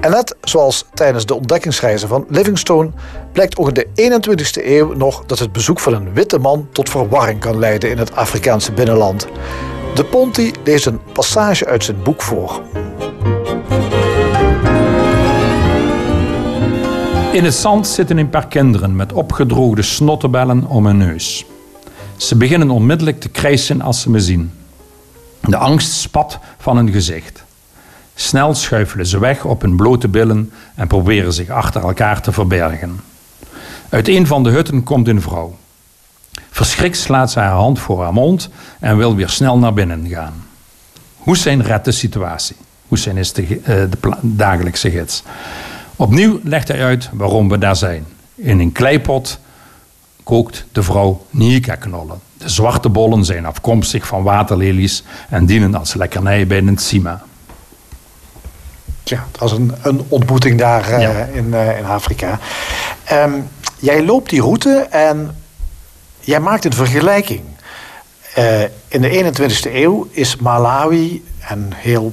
En 0.00 0.10
net 0.10 0.36
zoals 0.40 0.84
tijdens 0.94 1.26
de 1.26 1.34
ontdekkingsreizen 1.34 2.08
van 2.08 2.26
Livingstone 2.28 2.90
blijkt 3.32 3.58
ook 3.58 3.68
in 3.68 3.74
de 3.74 4.20
21ste 4.20 4.66
eeuw 4.66 4.92
nog 4.92 5.24
dat 5.26 5.38
het 5.38 5.52
bezoek 5.52 5.80
van 5.80 5.94
een 5.94 6.12
witte 6.14 6.38
man 6.38 6.68
tot 6.72 6.90
verwarring 6.90 7.40
kan 7.40 7.58
leiden 7.58 7.90
in 7.90 7.98
het 7.98 8.16
Afrikaanse 8.16 8.72
binnenland. 8.72 9.26
De 9.94 10.04
Ponti 10.04 10.52
leest 10.64 10.86
een 10.86 11.00
passage 11.12 11.66
uit 11.66 11.84
zijn 11.84 12.02
boek 12.02 12.22
voor. 12.22 12.62
In 17.32 17.44
het 17.44 17.54
zand 17.54 17.86
zitten 17.86 18.18
een 18.18 18.30
paar 18.30 18.46
kinderen 18.46 18.96
met 18.96 19.12
opgedroogde 19.12 19.82
snottenbellen 19.82 20.66
om 20.66 20.86
hun 20.86 20.96
neus. 20.96 21.44
Ze 22.16 22.36
beginnen 22.36 22.70
onmiddellijk 22.70 23.20
te 23.20 23.28
krijsen 23.28 23.80
als 23.80 24.00
ze 24.00 24.10
me 24.10 24.20
zien. 24.20 24.52
De 25.40 25.56
angst 25.56 25.92
spat 25.92 26.38
van 26.58 26.76
hun 26.76 26.90
gezicht. 26.90 27.44
Snel 28.14 28.54
schuifelen 28.54 29.06
ze 29.06 29.18
weg 29.18 29.44
op 29.44 29.60
hun 29.62 29.76
blote 29.76 30.08
billen 30.08 30.52
en 30.74 30.86
proberen 30.86 31.32
zich 31.32 31.48
achter 31.48 31.82
elkaar 31.82 32.22
te 32.22 32.32
verbergen. 32.32 33.00
Uit 33.88 34.08
een 34.08 34.26
van 34.26 34.42
de 34.42 34.50
hutten 34.50 34.82
komt 34.82 35.08
een 35.08 35.22
vrouw. 35.22 35.56
Verschrikt 36.50 36.96
slaat 36.96 37.30
ze 37.30 37.38
haar 37.38 37.50
hand 37.50 37.78
voor 37.78 38.02
haar 38.02 38.12
mond 38.12 38.48
en 38.80 38.96
wil 38.96 39.14
weer 39.14 39.28
snel 39.28 39.58
naar 39.58 39.74
binnen 39.74 40.08
gaan. 40.08 40.44
Hussein 41.24 41.62
redt 41.62 41.84
de 41.84 41.92
situatie. 41.92 42.56
Hussein 42.88 43.16
is 43.16 43.32
de, 43.32 43.60
de 43.64 44.16
dagelijkse 44.20 44.90
gids. 44.90 45.22
Opnieuw 46.00 46.40
legt 46.42 46.68
hij 46.68 46.84
uit 46.84 47.10
waarom 47.12 47.48
we 47.48 47.58
daar 47.58 47.76
zijn. 47.76 48.06
In 48.34 48.60
een 48.60 48.72
kleipot 48.72 49.38
kookt 50.22 50.64
de 50.72 50.82
vrouw 50.82 51.26
Nika-knollen. 51.30 52.20
De 52.36 52.48
zwarte 52.48 52.88
bollen 52.88 53.24
zijn 53.24 53.46
afkomstig 53.46 54.06
van 54.06 54.22
waterlelies 54.22 55.04
en 55.28 55.46
dienen 55.46 55.74
als 55.74 55.94
lekkernij 55.94 56.46
bij 56.46 56.58
het 56.58 56.80
Sima. 56.80 57.22
Ja, 59.04 59.26
het 59.30 59.40
was 59.40 59.52
een, 59.52 59.74
een 59.82 60.04
ontmoeting 60.08 60.58
daar 60.58 60.90
uh, 60.90 61.36
in, 61.36 61.46
uh, 61.46 61.78
in 61.78 61.84
Afrika. 61.84 62.38
Um, 63.12 63.48
jij 63.78 64.04
loopt 64.04 64.30
die 64.30 64.40
route 64.40 64.86
en 64.90 65.36
jij 66.20 66.40
maakt 66.40 66.64
een 66.64 66.72
vergelijking. 66.72 67.42
Uh, 68.38 68.62
in 68.88 69.00
de 69.00 69.32
21ste 69.34 69.74
eeuw 69.74 70.08
is 70.10 70.36
Malawi 70.36 71.24
en 71.38 71.72
heel 71.74 72.12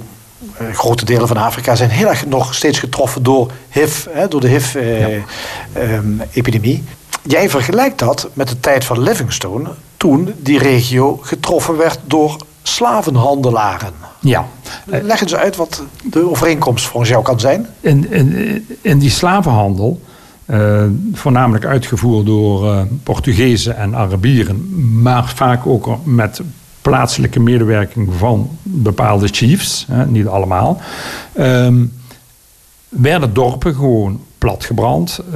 grote 0.74 1.06
delen 1.06 1.28
van 1.28 1.38
Afrika 1.38 1.76
zijn 1.76 1.90
heel 1.90 2.08
erg 2.08 2.26
nog 2.26 2.56
steeds 2.56 2.80
getroffen 2.80 3.24
door 3.24 3.52
HIV, 3.70 4.06
hè, 4.10 4.28
door 4.28 4.42
de 4.42 4.48
HIV-epidemie. 4.48 6.74
Ja. 6.74 6.80
Um, 6.80 6.88
jij 7.24 7.50
vergelijkt 7.50 8.00
dat 8.00 8.30
met 8.34 8.48
de 8.48 8.60
tijd 8.60 8.86
van 8.86 9.00
Livingstone, 9.00 9.70
toen 9.98 10.34
die 10.38 10.60
regio 10.60 11.20
getroffen 11.22 11.78
werd 11.78 12.00
door 12.06 12.38
slavenhandelaren. 12.64 13.94
Ja. 14.20 14.48
Leg 14.86 15.22
eens 15.22 15.36
uit 15.36 15.56
wat 15.56 15.84
de 16.04 16.30
overeenkomst 16.30 16.86
volgens 16.86 17.12
jou 17.12 17.24
kan 17.24 17.40
zijn. 17.40 17.68
In, 17.80 18.12
in, 18.12 18.66
in 18.82 19.00
die 19.00 19.10
slavenhandel, 19.10 20.02
uh, 20.46 20.84
voornamelijk 21.14 21.66
uitgevoerd 21.66 22.26
door 22.26 22.66
uh, 22.66 22.82
Portugezen 23.04 23.78
en 23.78 23.96
Arabieren, 23.96 24.86
maar 25.02 25.32
vaak 25.36 25.66
ook 25.66 25.90
met 26.04 26.42
plaatselijke 26.88 27.40
medewerking 27.40 28.10
van 28.18 28.50
bepaalde 28.64 29.28
chiefs, 29.28 29.86
hè, 29.92 30.06
niet 30.06 30.28
allemaal, 30.28 30.82
um, 31.38 31.94
werden 32.90 33.34
dorpen 33.34 33.76
gewoon 33.76 34.22
platgebrand, 34.38 35.20
uh, 35.30 35.36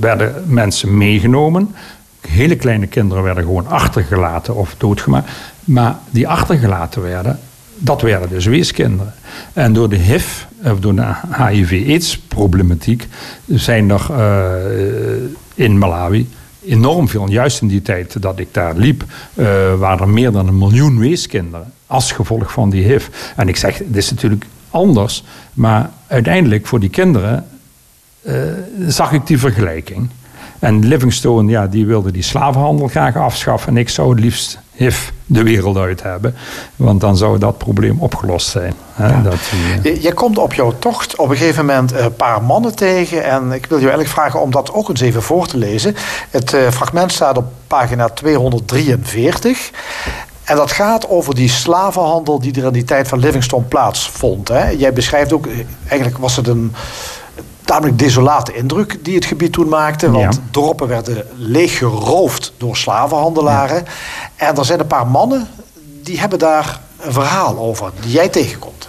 werden 0.00 0.44
mensen 0.46 0.96
meegenomen. 0.96 1.74
Hele 2.20 2.56
kleine 2.56 2.86
kinderen 2.86 3.22
werden 3.22 3.44
gewoon 3.44 3.66
achtergelaten 3.66 4.56
of 4.56 4.74
doodgemaakt. 4.78 5.30
Maar 5.64 5.98
die 6.10 6.28
achtergelaten 6.28 7.02
werden, 7.02 7.38
dat 7.76 8.02
werden 8.02 8.28
dus 8.28 8.46
weeskinderen. 8.46 9.14
En 9.52 9.72
door 9.72 9.88
de 9.88 9.96
HIV, 9.96 10.44
of 10.64 10.80
door 10.80 10.94
de 10.94 11.14
HIV-AIDS-problematiek, 11.36 13.08
zijn 13.46 13.90
er 13.90 14.06
uh, 14.10 15.28
in 15.54 15.78
Malawi 15.78 16.28
enorm 16.70 17.08
veel. 17.08 17.28
Juist 17.28 17.60
in 17.60 17.68
die 17.68 17.82
tijd 17.82 18.22
dat 18.22 18.38
ik 18.38 18.48
daar 18.54 18.74
liep, 18.76 19.04
uh, 19.34 19.46
waren 19.74 20.00
er 20.00 20.08
meer 20.08 20.32
dan 20.32 20.48
een 20.48 20.58
miljoen 20.58 20.98
weeskinderen. 20.98 21.72
Als 21.86 22.12
gevolg 22.12 22.52
van 22.52 22.70
die 22.70 22.84
HIV. 22.84 23.08
En 23.36 23.48
ik 23.48 23.56
zeg, 23.56 23.76
dit 23.76 23.96
is 23.96 24.10
natuurlijk 24.10 24.44
anders. 24.70 25.24
Maar 25.52 25.90
uiteindelijk 26.06 26.66
voor 26.66 26.80
die 26.80 26.90
kinderen 26.90 27.46
uh, 28.22 28.34
zag 28.86 29.12
ik 29.12 29.26
die 29.26 29.38
vergelijking. 29.38 30.08
En 30.58 30.86
Livingstone, 30.86 31.50
ja, 31.50 31.66
die 31.66 31.86
wilde 31.86 32.10
die 32.10 32.22
slavenhandel 32.22 32.88
graag 32.88 33.16
afschaffen. 33.16 33.68
En 33.68 33.76
ik 33.76 33.88
zou 33.88 34.10
het 34.10 34.20
liefst 34.20 34.58
HIV 34.80 35.10
de 35.26 35.42
wereld 35.42 35.76
uit 35.76 36.02
hebben. 36.02 36.34
Want 36.76 37.00
dan 37.00 37.16
zou 37.16 37.38
dat 37.38 37.58
probleem 37.58 38.00
opgelost 38.00 38.48
zijn. 38.48 38.74
Hè, 38.92 39.08
ja. 39.08 39.22
dat 39.22 39.38
die, 39.50 39.92
uh... 39.92 39.96
je, 39.96 40.02
je, 40.02 40.12
komt 40.12 40.38
op 40.38 40.54
jouw 40.54 40.74
tocht 40.78 41.16
op 41.16 41.30
een 41.30 41.36
gegeven 41.36 41.66
moment 41.66 41.92
een 41.92 42.14
paar 42.14 42.42
mannen 42.42 42.76
tegen. 42.76 43.24
En 43.24 43.52
ik 43.52 43.66
wil 43.66 43.78
je 43.78 43.84
eigenlijk 43.84 44.14
vragen 44.14 44.40
om 44.40 44.50
dat 44.50 44.72
ook 44.72 44.88
eens 44.88 45.00
even 45.00 45.22
voor 45.22 45.46
te 45.46 45.56
lezen. 45.56 45.94
Het 46.30 46.52
uh, 46.52 46.70
fragment 46.70 47.12
staat 47.12 47.36
op 47.36 47.44
pagina 47.66 48.08
243. 48.08 49.70
En 50.44 50.56
dat 50.56 50.72
gaat 50.72 51.08
over 51.08 51.34
die 51.34 51.48
slavenhandel 51.48 52.40
die 52.40 52.54
er 52.54 52.64
in 52.64 52.72
die 52.72 52.84
tijd 52.84 53.08
van 53.08 53.18
Livingstone 53.18 53.64
plaatsvond. 53.64 54.48
Hè. 54.48 54.68
Jij 54.68 54.92
beschrijft 54.92 55.32
ook, 55.32 55.46
eigenlijk 55.88 56.18
was 56.18 56.36
het 56.36 56.46
een 56.48 56.74
tamelijk 57.70 57.98
desolate 57.98 58.54
indruk 58.54 58.98
die 59.02 59.14
het 59.14 59.24
gebied 59.24 59.52
toen 59.52 59.68
maakte. 59.68 60.10
Want 60.10 60.34
ja. 60.34 60.40
dorpen 60.50 60.88
werden 60.88 61.26
leeggeroofd 61.36 62.52
door 62.56 62.76
slavenhandelaren. 62.76 63.76
Ja. 63.76 64.46
En 64.46 64.56
er 64.56 64.64
zijn 64.64 64.80
een 64.80 64.86
paar 64.86 65.06
mannen 65.06 65.48
die 66.02 66.20
hebben 66.20 66.38
daar 66.38 66.80
een 67.00 67.12
verhaal 67.12 67.58
over, 67.58 67.90
die 68.00 68.10
jij 68.10 68.28
tegenkomt. 68.28 68.88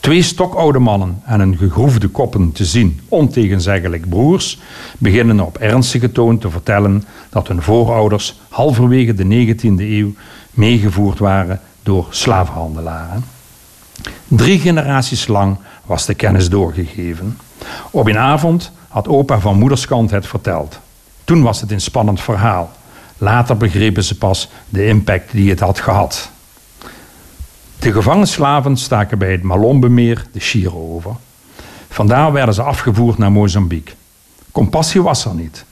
Twee 0.00 0.22
stokoude 0.22 0.78
mannen 0.78 1.22
en 1.24 1.40
een 1.40 1.56
gegroefde 1.56 2.08
koppen 2.08 2.52
te 2.52 2.64
zien, 2.64 3.00
ontegenzeggelijk 3.08 4.08
broers, 4.08 4.60
beginnen 4.98 5.40
op 5.40 5.58
ernstige 5.58 6.12
toon 6.12 6.38
te 6.38 6.50
vertellen 6.50 7.04
dat 7.30 7.48
hun 7.48 7.62
voorouders 7.62 8.40
halverwege 8.48 9.14
de 9.14 9.54
19e 9.54 9.80
eeuw 9.80 10.12
meegevoerd 10.50 11.18
waren 11.18 11.60
door 11.82 12.06
slavenhandelaren. 12.10 13.24
Drie 14.28 14.58
generaties 14.58 15.26
lang 15.26 15.56
was 15.84 16.06
de 16.06 16.14
kennis 16.14 16.48
doorgegeven. 16.48 17.36
Op 17.90 18.06
een 18.06 18.18
avond 18.18 18.72
had 18.88 19.08
opa 19.08 19.38
van 19.38 19.58
moederskant 19.58 20.10
het 20.10 20.26
verteld. 20.26 20.78
Toen 21.24 21.42
was 21.42 21.60
het 21.60 21.70
een 21.70 21.80
spannend 21.80 22.20
verhaal. 22.20 22.70
Later 23.18 23.56
begrepen 23.56 24.04
ze 24.04 24.18
pas 24.18 24.48
de 24.68 24.86
impact 24.86 25.32
die 25.32 25.50
het 25.50 25.60
had 25.60 25.80
gehad. 25.80 26.30
De 27.78 27.92
gevangen 27.92 28.26
slaven 28.26 28.76
staken 28.76 29.18
bij 29.18 29.32
het 29.32 29.42
Malombemeer 29.42 30.26
de 30.32 30.40
Chiro 30.40 30.94
over. 30.94 31.16
Vandaar 31.88 32.32
werden 32.32 32.54
ze 32.54 32.62
afgevoerd 32.62 33.18
naar 33.18 33.32
Mozambique. 33.32 33.94
Compassie 34.52 35.02
was 35.02 35.24
er 35.24 35.34
niet. 35.34 35.64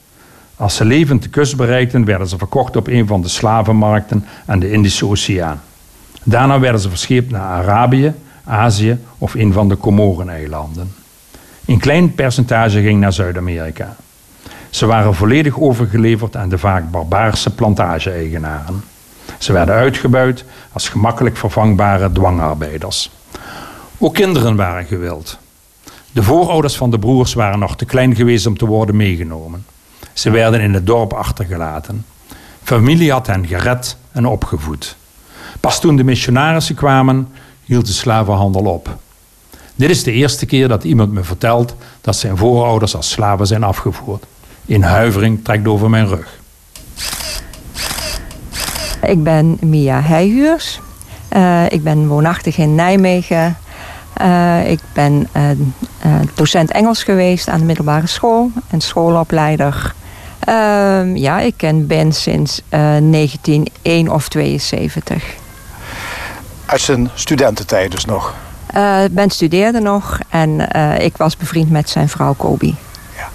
Als 0.56 0.76
ze 0.76 0.84
levend 0.84 1.22
de 1.22 1.28
kust 1.28 1.56
bereikten, 1.56 2.04
werden 2.04 2.28
ze 2.28 2.38
verkocht 2.38 2.76
op 2.76 2.86
een 2.86 3.06
van 3.06 3.22
de 3.22 3.28
slavenmarkten 3.28 4.24
aan 4.46 4.58
de 4.58 4.70
Indische 4.70 5.06
Oceaan. 5.06 5.60
Daarna 6.22 6.60
werden 6.60 6.80
ze 6.80 6.88
verscheept 6.88 7.30
naar 7.30 7.42
Arabië, 7.42 8.14
Azië 8.44 8.98
of 9.18 9.34
een 9.34 9.52
van 9.52 9.68
de 9.68 9.76
Comoreneilanden. 9.76 10.94
Een 11.68 11.78
klein 11.78 12.14
percentage 12.14 12.80
ging 12.80 13.00
naar 13.00 13.12
Zuid-Amerika. 13.12 13.96
Ze 14.70 14.86
waren 14.86 15.14
volledig 15.14 15.60
overgeleverd 15.60 16.36
aan 16.36 16.48
de 16.48 16.58
vaak 16.58 16.90
barbaarse 16.90 17.54
plantage-eigenaren. 17.54 18.84
Ze 19.38 19.52
werden 19.52 19.74
uitgebuit 19.74 20.44
als 20.72 20.88
gemakkelijk 20.88 21.36
vervangbare 21.36 22.12
dwangarbeiders. 22.12 23.10
Ook 23.98 24.14
kinderen 24.14 24.56
waren 24.56 24.84
gewild. 24.84 25.38
De 26.12 26.22
voorouders 26.22 26.76
van 26.76 26.90
de 26.90 26.98
broers 26.98 27.34
waren 27.34 27.58
nog 27.58 27.76
te 27.76 27.84
klein 27.84 28.14
geweest 28.14 28.46
om 28.46 28.58
te 28.58 28.66
worden 28.66 28.96
meegenomen. 28.96 29.66
Ze 30.12 30.30
werden 30.30 30.60
in 30.60 30.74
het 30.74 30.86
dorp 30.86 31.12
achtergelaten. 31.12 32.06
Familie 32.62 33.12
had 33.12 33.26
hen 33.26 33.46
gered 33.46 33.96
en 34.12 34.26
opgevoed. 34.26 34.96
Pas 35.60 35.80
toen 35.80 35.96
de 35.96 36.04
missionarissen 36.04 36.74
kwamen, 36.74 37.28
hield 37.64 37.86
de 37.86 37.92
slavenhandel 37.92 38.64
op. 38.64 38.96
Dit 39.78 39.90
is 39.90 40.02
de 40.02 40.12
eerste 40.12 40.46
keer 40.46 40.68
dat 40.68 40.84
iemand 40.84 41.12
me 41.12 41.24
vertelt 41.24 41.74
dat 42.00 42.16
zijn 42.16 42.36
voorouders 42.36 42.96
als 42.96 43.10
slaven 43.10 43.46
zijn 43.46 43.62
afgevoerd. 43.62 44.24
In 44.66 44.82
huivering 44.82 45.44
trekt 45.44 45.68
over 45.68 45.90
mijn 45.90 46.08
rug. 46.08 46.38
Ik 49.02 49.22
ben 49.22 49.56
Mia 49.60 50.00
Heijhuurs. 50.00 50.80
Uh, 51.32 51.70
ik 51.70 51.82
ben 51.82 52.06
woonachtig 52.06 52.58
in 52.58 52.74
Nijmegen. 52.74 53.56
Uh, 54.20 54.70
ik 54.70 54.80
ben 54.92 55.28
uh, 55.36 55.42
docent 56.34 56.70
Engels 56.70 57.02
geweest 57.02 57.48
aan 57.48 57.58
de 57.58 57.64
middelbare 57.64 58.06
school 58.06 58.50
en 58.70 58.80
schoolopleider. 58.80 59.94
Ehm, 60.38 61.16
ja, 61.16 61.40
ik 61.40 61.54
ken 61.56 61.86
Ben 61.86 62.12
sinds 62.12 62.62
1901 62.68 64.10
of 64.10 64.28
72. 64.28 65.24
Uit 66.66 66.80
zijn 66.80 67.10
studententijd 67.14 67.90
dus 67.90 68.04
nog? 68.04 68.34
Uh, 68.76 69.00
ben 69.10 69.30
studeerde 69.30 69.80
nog 69.80 70.18
en 70.28 70.68
uh, 70.76 70.98
ik 70.98 71.16
was 71.16 71.36
bevriend 71.36 71.70
met 71.70 71.90
zijn 71.90 72.08
vrouw 72.08 72.34
Kobi. 72.34 72.76
Ja. 73.16 73.28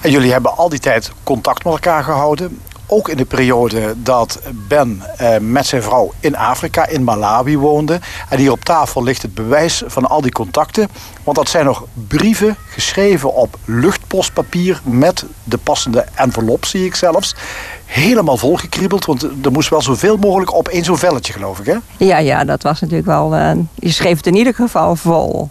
En 0.00 0.10
jullie 0.10 0.32
hebben 0.32 0.56
al 0.56 0.68
die 0.68 0.78
tijd 0.78 1.10
contact 1.22 1.64
met 1.64 1.72
elkaar 1.72 2.04
gehouden. 2.04 2.60
Ook 2.94 3.08
in 3.08 3.16
de 3.16 3.24
periode 3.24 3.94
dat 3.96 4.40
Ben 4.68 5.02
uh, 5.20 5.36
met 5.38 5.66
zijn 5.66 5.82
vrouw 5.82 6.12
in 6.20 6.36
Afrika, 6.36 6.86
in 6.86 7.04
Malawi 7.04 7.58
woonde. 7.58 8.00
En 8.28 8.38
hier 8.38 8.50
op 8.50 8.64
tafel 8.64 9.02
ligt 9.02 9.22
het 9.22 9.34
bewijs 9.34 9.82
van 9.86 10.06
al 10.08 10.20
die 10.20 10.32
contacten. 10.32 10.88
Want 11.24 11.36
dat 11.36 11.48
zijn 11.48 11.64
nog 11.64 11.84
brieven 12.08 12.56
geschreven 12.66 13.34
op 13.34 13.58
luchtpostpapier 13.64 14.80
met 14.84 15.24
de 15.44 15.58
passende 15.58 16.04
envelop, 16.14 16.64
zie 16.64 16.84
ik 16.84 16.94
zelfs 16.94 17.34
helemaal 17.84 18.36
volgekriebeld. 18.36 19.04
Want 19.04 19.22
er 19.22 19.52
moest 19.52 19.68
wel 19.68 19.82
zoveel 19.82 20.16
mogelijk 20.16 20.54
op 20.54 20.68
één 20.68 20.84
zo'n 20.84 20.98
velletje, 20.98 21.32
geloof 21.32 21.58
ik, 21.58 21.66
hè? 21.66 21.76
Ja, 21.96 22.18
ja, 22.18 22.44
dat 22.44 22.62
was 22.62 22.80
natuurlijk 22.80 23.08
wel... 23.08 23.34
Uh, 23.36 23.52
je 23.74 23.92
schreef 23.92 24.16
het 24.16 24.26
in 24.26 24.36
ieder 24.36 24.54
geval 24.54 24.96
vol. 24.96 25.50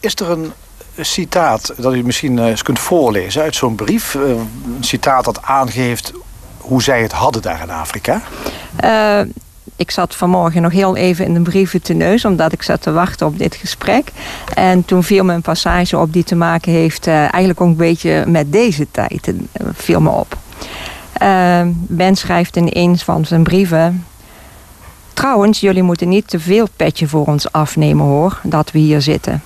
Is 0.00 0.14
er 0.14 0.30
een 0.30 0.52
citaat 1.00 1.72
dat 1.76 1.94
u 1.94 2.02
misschien 2.02 2.38
eens 2.38 2.62
kunt 2.62 2.78
voorlezen 2.78 3.42
uit 3.42 3.56
zo'n 3.56 3.74
brief? 3.74 4.14
een 4.14 4.48
citaat 4.80 5.24
dat 5.24 5.42
aangeeft 5.42 6.12
hoe 6.60 6.82
zij 6.82 7.02
het 7.02 7.12
hadden 7.12 7.42
daar 7.42 7.62
in 7.62 7.70
Afrika? 7.70 8.22
ik 9.80 9.90
zat 9.90 10.14
vanmorgen 10.14 10.62
nog 10.62 10.72
heel 10.72 10.96
even 10.96 11.24
in 11.24 11.34
de 11.34 11.40
brieven 11.40 11.82
te 11.82 11.92
neus, 11.92 12.24
omdat 12.24 12.52
ik 12.52 12.62
zat 12.62 12.82
te 12.82 12.92
wachten 12.92 13.26
op 13.26 13.38
dit 13.38 13.54
gesprek. 13.54 14.12
En 14.54 14.84
toen 14.84 15.02
viel 15.02 15.24
me 15.24 15.32
een 15.32 15.42
passage 15.42 15.98
op 15.98 16.12
die 16.12 16.24
te 16.24 16.34
maken 16.34 16.72
heeft, 16.72 17.06
uh, 17.06 17.14
eigenlijk 17.14 17.60
ook 17.60 17.68
een 17.68 17.76
beetje 17.76 18.24
met 18.26 18.52
deze 18.52 18.86
tijd, 18.90 19.28
uh, 19.28 19.34
viel 19.72 20.00
me 20.00 20.10
op. 20.10 20.36
Ben 21.86 22.16
schrijft 22.16 22.56
in 22.56 22.68
een 22.72 22.98
van 22.98 23.24
zijn 23.24 23.42
brieven. 23.42 24.06
Trouwens, 25.12 25.60
jullie 25.60 25.82
moeten 25.82 26.08
niet 26.08 26.28
te 26.28 26.40
veel 26.40 26.66
petje 26.76 27.08
voor 27.08 27.26
ons 27.26 27.52
afnemen 27.52 28.06
hoor, 28.06 28.40
dat 28.42 28.70
we 28.70 28.78
hier 28.78 29.02
zitten. 29.02 29.42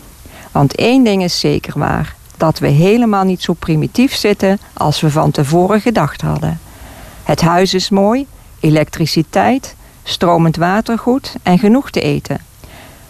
Want 0.52 0.74
één 0.74 1.04
ding 1.04 1.22
is 1.22 1.40
zeker 1.40 1.78
waar: 1.78 2.14
dat 2.36 2.58
we 2.58 2.68
helemaal 2.68 3.24
niet 3.24 3.42
zo 3.42 3.52
primitief 3.52 4.14
zitten 4.14 4.58
als 4.72 5.00
we 5.00 5.10
van 5.10 5.30
tevoren 5.30 5.80
gedacht 5.80 6.20
hadden. 6.20 6.60
Het 7.24 7.40
huis 7.40 7.74
is 7.74 7.90
mooi, 7.90 8.26
elektriciteit, 8.60 9.74
stromend 10.02 10.56
water 10.56 10.98
goed 10.98 11.34
en 11.42 11.58
genoeg 11.58 11.90
te 11.90 12.00
eten. 12.00 12.38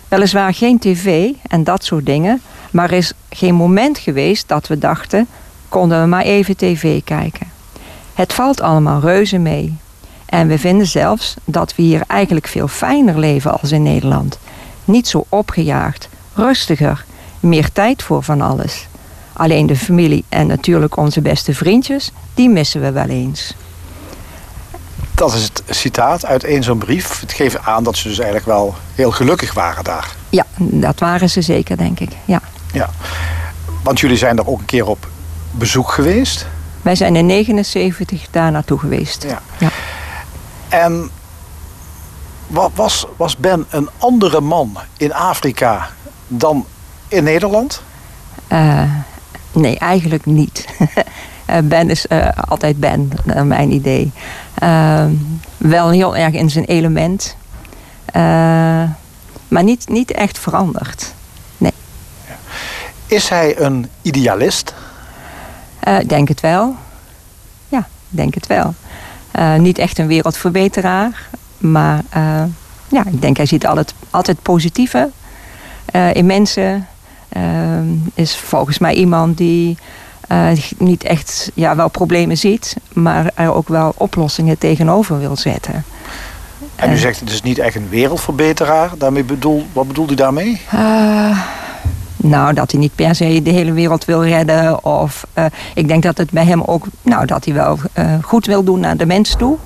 Weliswaar 0.09 0.55
geen 0.55 0.79
tv 0.79 1.31
en 1.47 1.65
dat 1.65 1.85
soort 1.85 2.07
dingen, 2.07 2.41
maar 2.71 2.91
er 2.91 2.97
is 2.97 3.13
geen 3.31 3.55
moment 3.55 3.99
geweest 3.99 4.49
dat 4.49 4.67
we 4.67 4.79
dachten: 4.79 5.27
konden 5.69 6.01
we 6.01 6.07
maar 6.07 6.23
even 6.23 6.57
tv 6.57 7.05
kijken. 7.05 7.47
Het 8.15 8.33
valt 8.33 8.61
allemaal 8.61 9.01
reuze 9.01 9.39
mee. 9.39 9.77
En 10.27 10.49
we 10.49 10.59
vinden 10.59 10.87
zelfs 10.87 11.35
dat 11.45 11.75
we 11.75 11.83
hier 11.83 12.03
eigenlijk 12.07 12.47
veel 12.47 12.69
fijner 12.69 13.19
leven 13.19 13.61
als 13.61 13.73
in 13.73 13.83
Nederland. 13.83 14.39
Niet 14.85 15.09
zo 15.09 15.25
opgejaagd, 15.29 16.09
rustiger, 16.35 17.05
meer 17.41 17.73
tijd 17.73 18.03
voor 18.03 18.23
van 18.23 18.41
alles. 18.41 18.87
Alleen 19.33 19.67
de 19.67 19.77
familie 19.77 20.25
en 20.29 20.47
natuurlijk 20.47 20.97
onze 20.97 21.21
beste 21.21 21.55
vriendjes, 21.55 22.11
die 22.35 22.49
missen 22.49 22.81
we 22.81 22.93
wel 22.93 23.09
eens. 23.09 23.55
Dat 25.15 25.35
is 25.35 25.43
het 25.43 25.63
citaat 25.69 26.27
uit 26.27 26.45
een 26.45 26.63
zo'n 26.63 26.79
brief. 26.79 27.21
Het 27.21 27.33
geeft 27.33 27.59
aan 27.59 27.85
dat 27.85 27.97
ze 27.97 28.09
dus 28.09 28.17
eigenlijk 28.17 28.47
wel 28.47 28.75
heel 28.95 29.11
gelukkig 29.11 29.55
waren 29.55 29.85
daar. 29.85 30.15
Ja, 30.29 30.45
dat 30.57 31.01
waren 31.01 31.31
ze 31.31 31.43
zeker, 31.43 31.77
denk 31.77 32.01
ik. 32.01 32.11
Ja. 32.25 32.41
ja. 32.73 32.91
Want 33.83 34.01
jullie 34.01 34.17
zijn 34.17 34.39
er 34.39 34.49
ook 34.49 34.59
een 34.59 34.65
keer 34.65 34.87
op 34.87 35.09
bezoek 35.51 35.91
geweest? 35.91 36.47
Wij 36.83 36.95
zijn 36.95 37.17
in 37.17 37.27
79 37.27 38.27
daar 38.31 38.51
naartoe 38.51 38.79
geweest. 38.79 39.23
Ja. 39.23 39.43
ja. 39.59 39.69
En 40.69 41.11
was, 42.75 43.07
was 43.17 43.37
Ben 43.37 43.67
een 43.69 43.89
andere 43.99 44.41
man 44.41 44.77
in 44.97 45.15
Afrika 45.15 45.89
dan 46.29 46.67
in 47.09 47.25
Nederland? 47.25 47.83
Uh, 48.53 48.83
nee, 49.53 49.79
eigenlijk 49.79 50.27
niet. 50.27 50.65
Eh, 51.45 51.59
ben 51.63 51.91
is 51.91 52.07
uh, 52.09 52.29
altijd 52.49 52.81
Ben, 52.81 53.11
naar 53.25 53.47
mijn 53.47 53.73
idee. 53.73 54.13
Uh, 54.63 55.05
wel 55.57 55.91
heel 55.91 56.17
erg 56.17 56.35
in 56.35 56.51
zijn 56.51 56.65
element. 56.65 57.37
maar 59.49 59.63
niet, 59.63 59.89
niet 59.89 60.11
echt 60.11 60.39
veranderd. 60.39 61.15
Nee. 61.59 61.73
Is 63.07 63.29
hij 63.29 63.61
een 63.61 63.89
idealist? 64.03 64.75
Ik 66.01 66.09
denk 66.09 66.29
het 66.29 66.41
wel. 66.41 66.77
Ja, 67.69 67.89
denk 68.09 68.35
het 68.35 68.47
wel. 68.47 68.75
niet 69.59 69.79
echt 69.79 69.99
een 69.99 70.07
wereldverbeteraar. 70.07 71.29
Maar 71.59 72.03
ja, 72.89 73.05
ik 73.07 73.23
denk 73.23 73.37
hij 73.37 73.47
ziet 73.47 73.67
altijd, 73.67 73.95
altijd 74.11 74.43
positieve 74.43 75.11
in 76.13 76.27
mensen. 76.27 76.89
is 78.15 78.37
volgens 78.37 78.79
mij 78.79 78.95
iemand 78.95 79.37
die 79.37 79.79
uh, 80.33 80.49
niet 80.79 81.05
echt 81.05 81.51
ja, 81.55 81.77
wel 81.77 81.89
problemen 81.89 82.39
ziet, 82.39 82.77
maar 82.93 83.31
er 83.35 83.55
ook 83.55 83.69
wel 83.69 83.95
oplossingen 83.97 84.59
tegenover 84.59 85.19
wil 85.19 85.37
zetten. 85.37 85.85
En 86.77 86.93
u 86.93 86.97
zegt 86.97 87.21
het 87.21 87.31
is 87.31 87.43
niet 87.43 87.59
echt 87.59 87.77
een 87.77 87.89
wereldverbeteraar. 87.89 88.91
Daarmee 88.99 89.25
bedoel, 89.25 89.67
wat 89.73 89.87
bedoelt 89.87 90.11
u 90.11 90.15
daarmee? 90.15 90.61
Uh, 90.75 91.39
nou, 92.17 92.55
dat 92.55 92.71
hij 92.71 92.81
niet 92.81 92.95
per 92.95 93.15
se 93.15 93.43
de 93.43 93.51
hele 93.51 93.73
wereld 93.73 94.05
wil 94.05 94.25
redden. 94.25 94.85
Of 94.85 95.27
uh, 95.35 95.45
ik 95.75 95.89
denk 95.89 96.03
dat 96.03 96.19
het 96.19 96.31
bij 96.31 96.45
hem 96.45 96.63
ook, 96.63 96.87
nou, 97.03 97.27
dat 97.27 97.45
hij 97.45 97.55
wel 97.55 97.79
goed 98.23 98.47
wil 98.47 98.65
doen 98.65 98.81
naar 98.81 98.97
de 98.97 99.07
mens 99.07 99.35
toe. 99.39 99.57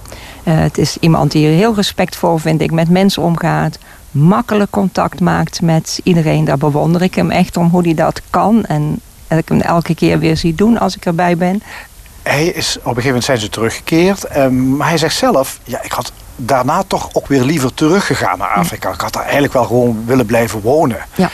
het 0.43 0.79
is 0.79 0.97
iemand 1.01 1.33
die 1.33 1.47
heel 1.47 1.75
respectvol, 1.75 2.37
vind 2.37 2.61
ik, 2.61 2.71
met 2.71 2.91
mensen 2.91 3.23
omgaat. 3.23 3.79
Makkelijk 4.11 4.71
contact 4.71 5.21
maakt 5.21 5.63
met 5.63 6.01
iedereen. 6.03 6.45
Daar 6.45 6.59
bewonder 6.59 7.03
ik 7.03 7.15
hem 7.15 7.31
echt 7.31 7.57
om 7.57 7.69
hoe 7.69 7.83
hij 7.83 7.95
dat 7.95 8.23
kan. 8.31 8.65
En 8.65 9.01
dat 9.29 9.39
ik 9.39 9.49
hem 9.49 9.61
elke 9.61 9.95
keer 9.95 10.19
weer 10.19 10.37
zie 10.37 10.55
doen 10.55 10.79
als 10.79 10.97
ik 10.97 11.07
erbij 11.07 11.37
ben. 11.37 11.63
Hij 12.23 12.47
is, 12.47 12.77
op 12.77 12.83
een 12.83 12.89
gegeven 12.89 13.07
moment 13.07 13.25
zijn 13.25 13.39
ze 13.39 13.49
teruggekeerd. 13.49 14.37
Um, 14.37 14.77
maar 14.77 14.89
hij 14.89 14.99
zegt 14.99 15.17
zelf, 15.17 15.59
ja, 15.65 15.83
ik 15.83 15.93
had 15.93 16.13
daarna 16.37 16.83
toch 16.87 17.09
ook 17.13 17.27
weer 17.27 17.43
liever 17.43 17.75
teruggegaan 17.75 18.39
naar 18.39 18.49
Afrika. 18.49 18.93
Ik 18.93 19.01
had 19.01 19.13
daar 19.13 19.23
eigenlijk 19.23 19.53
wel 19.53 19.65
gewoon 19.65 20.05
willen 20.07 20.27
blijven 20.27 20.61
wonen. 20.61 20.99
Ja. 21.15 21.31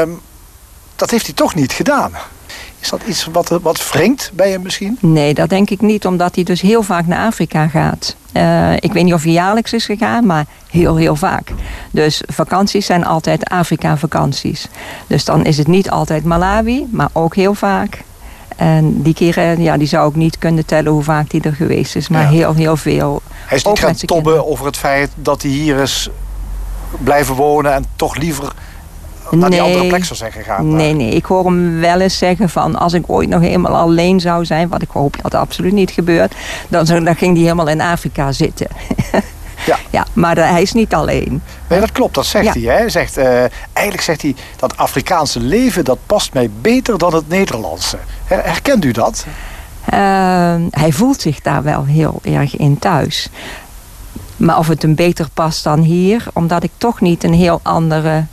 Um, 0.00 0.20
dat 0.96 1.10
heeft 1.10 1.26
hij 1.26 1.34
toch 1.34 1.54
niet 1.54 1.72
gedaan. 1.72 2.12
Is 2.86 2.92
dat 2.92 3.02
iets 3.06 3.28
wat, 3.32 3.48
wat 3.62 3.90
wringt 3.90 4.30
bij 4.34 4.50
hem 4.50 4.62
misschien? 4.62 4.98
Nee, 5.00 5.34
dat 5.34 5.48
denk 5.48 5.70
ik 5.70 5.80
niet, 5.80 6.06
omdat 6.06 6.34
hij 6.34 6.44
dus 6.44 6.60
heel 6.60 6.82
vaak 6.82 7.06
naar 7.06 7.26
Afrika 7.26 7.68
gaat. 7.68 8.16
Uh, 8.32 8.72
ik 8.72 8.92
weet 8.92 9.04
niet 9.04 9.14
of 9.14 9.22
hij 9.22 9.32
jaarlijks 9.32 9.72
is 9.72 9.84
gegaan, 9.84 10.26
maar 10.26 10.46
heel, 10.70 10.96
heel 10.96 11.16
vaak. 11.16 11.52
Dus 11.90 12.22
vakanties 12.26 12.86
zijn 12.86 13.04
altijd 13.04 13.44
Afrika-vakanties. 13.44 14.68
Dus 15.06 15.24
dan 15.24 15.44
is 15.44 15.58
het 15.58 15.66
niet 15.66 15.90
altijd 15.90 16.24
Malawi, 16.24 16.86
maar 16.90 17.08
ook 17.12 17.34
heel 17.34 17.54
vaak. 17.54 18.02
En 18.56 19.02
die 19.02 19.14
keren, 19.14 19.62
ja, 19.62 19.76
die 19.76 19.88
zou 19.88 20.08
ik 20.08 20.16
niet 20.16 20.38
kunnen 20.38 20.66
tellen 20.66 20.92
hoe 20.92 21.02
vaak 21.02 21.32
hij 21.32 21.40
er 21.40 21.54
geweest 21.54 21.96
is. 21.96 22.08
Maar 22.08 22.28
heel, 22.28 22.54
heel 22.54 22.76
veel. 22.76 23.22
Hij 23.46 23.56
is 23.56 23.64
niet 23.64 23.78
gaan 23.78 23.94
tobben 23.94 24.46
over 24.46 24.66
het 24.66 24.76
feit 24.76 25.10
dat 25.14 25.42
hij 25.42 25.50
hier 25.50 25.78
is 25.78 26.10
blijven 26.98 27.34
wonen... 27.34 27.72
en 27.72 27.84
toch 27.96 28.16
liever 28.16 28.52
naar 29.30 29.50
die 29.50 29.62
andere 29.62 29.86
plek 29.86 30.04
zou 30.04 30.18
zijn 30.18 30.32
gegaan. 30.32 30.76
Nee, 30.76 30.92
nee. 30.92 31.10
Ik 31.10 31.24
hoor 31.24 31.44
hem 31.44 31.80
wel 31.80 32.00
eens 32.00 32.18
zeggen 32.18 32.48
van... 32.48 32.76
als 32.76 32.92
ik 32.92 33.04
ooit 33.06 33.28
nog 33.28 33.40
helemaal 33.40 33.76
alleen 33.76 34.20
zou 34.20 34.44
zijn... 34.44 34.68
wat 34.68 34.82
ik 34.82 34.90
hoop 34.90 35.16
dat 35.22 35.34
absoluut 35.34 35.72
niet 35.72 35.90
gebeurt... 35.90 36.34
dan, 36.68 36.84
dan 36.84 37.16
ging 37.16 37.34
hij 37.34 37.42
helemaal 37.42 37.68
in 37.68 37.80
Afrika 37.80 38.32
zitten. 38.32 38.66
Ja. 39.66 39.78
ja, 39.90 40.06
maar 40.12 40.36
hij 40.36 40.62
is 40.62 40.72
niet 40.72 40.94
alleen. 40.94 41.42
Nee, 41.68 41.80
dat 41.80 41.92
klopt, 41.92 42.14
dat 42.14 42.26
zegt 42.26 42.54
hij. 42.54 42.62
Hè? 42.62 42.88
Zegt, 42.88 43.18
uh, 43.18 43.38
eigenlijk 43.72 44.00
zegt 44.00 44.22
hij 44.22 44.34
dat 44.56 44.76
Afrikaanse 44.76 45.40
leven... 45.40 45.84
dat 45.84 45.98
past 46.06 46.32
mij 46.32 46.50
beter 46.60 46.98
dan 46.98 47.14
het 47.14 47.28
Nederlandse. 47.28 47.98
Herkent 48.24 48.84
u 48.84 48.90
dat? 48.90 49.26
Uh, 49.94 50.54
hij 50.70 50.92
voelt 50.92 51.20
zich 51.20 51.40
daar 51.40 51.62
wel 51.62 51.84
heel 51.84 52.20
erg 52.22 52.56
in 52.56 52.78
thuis. 52.78 53.28
Maar 54.36 54.58
of 54.58 54.68
het 54.68 54.82
hem 54.82 54.94
beter 54.94 55.28
past 55.34 55.64
dan 55.64 55.80
hier... 55.80 56.24
omdat 56.32 56.62
ik 56.62 56.70
toch 56.76 57.00
niet 57.00 57.24
een 57.24 57.34
heel 57.34 57.60
andere 57.62 58.24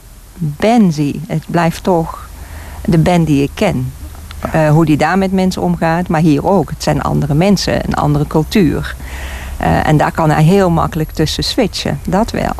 ben 0.57 0.91
zie. 0.91 1.21
Het 1.27 1.43
blijft 1.47 1.83
toch 1.83 2.29
de 2.85 2.97
Ben 2.97 3.23
die 3.23 3.43
ik 3.43 3.51
ken. 3.53 3.91
Uh, 4.55 4.69
hoe 4.69 4.85
die 4.85 4.97
daar 4.97 5.17
met 5.17 5.31
mensen 5.31 5.61
omgaat, 5.61 6.07
maar 6.07 6.21
hier 6.21 6.45
ook. 6.45 6.69
Het 6.69 6.83
zijn 6.83 7.01
andere 7.01 7.33
mensen, 7.33 7.85
een 7.87 7.93
andere 7.93 8.27
cultuur. 8.27 8.95
Uh, 9.61 9.87
en 9.87 9.97
daar 9.97 10.11
kan 10.11 10.29
hij 10.29 10.43
heel 10.43 10.69
makkelijk 10.69 11.11
tussen 11.11 11.43
switchen, 11.43 11.99
dat 12.07 12.31
wel. 12.31 12.53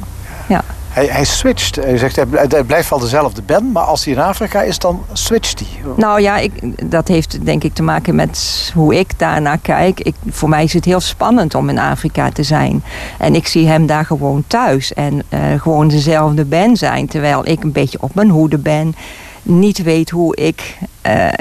Ja. 0.47 0.63
Hij, 0.94 1.06
hij 1.06 1.24
switcht. 1.24 1.76
Hij 1.76 1.98
zegt, 1.98 2.16
hij 2.16 2.64
blijft 2.64 2.89
wel 2.89 3.00
dezelfde 3.00 3.41
Ben, 3.41 3.72
maar 3.72 3.84
als 3.84 4.06
hij 4.06 4.14
in 4.14 4.20
Afrika 4.20 4.62
is, 4.62 4.80
dan 4.80 5.06
switcht 5.14 5.60
hij. 5.60 5.94
Nou 5.96 6.22
ja, 6.22 6.38
ik, 6.38 6.52
dat 6.91 7.08
heeft 7.08 7.46
denk 7.46 7.64
ik 7.64 7.74
te 7.74 7.84
maken 7.84 8.16
met 8.16 8.72
hoe 8.74 8.96
ik 8.96 9.20
daarnaar 9.20 9.58
kijk. 9.58 10.00
Ik, 10.00 10.16
voor 10.30 10.50
mij 10.50 10.64
is 10.64 10.74
het 10.74 10.86
heel 10.86 11.00
spannend 11.00 11.56
om 11.56 11.70
in 11.70 11.80
Afrika 11.80 12.30
te 12.32 12.44
zijn. 12.44 12.84
En 13.18 13.36
ik 13.36 13.48
zie 13.48 13.68
hem 13.68 13.86
daar 13.86 14.06
gewoon 14.06 14.44
thuis. 14.48 14.94
En 14.94 15.24
uh, 15.30 15.39
gewoon 15.62 15.88
dezelfde 15.88 16.46
Ben 16.46 16.78
zijn. 16.78 17.08
Terwijl 17.08 17.48
ik 17.48 17.64
een 17.64 17.72
beetje 17.72 18.02
op 18.02 18.16
mijn 18.16 18.30
hoede 18.30 18.58
ben 18.58 18.96
niet 19.44 19.84
weet 19.84 20.10
hoe 20.10 20.36
ik 20.36 20.78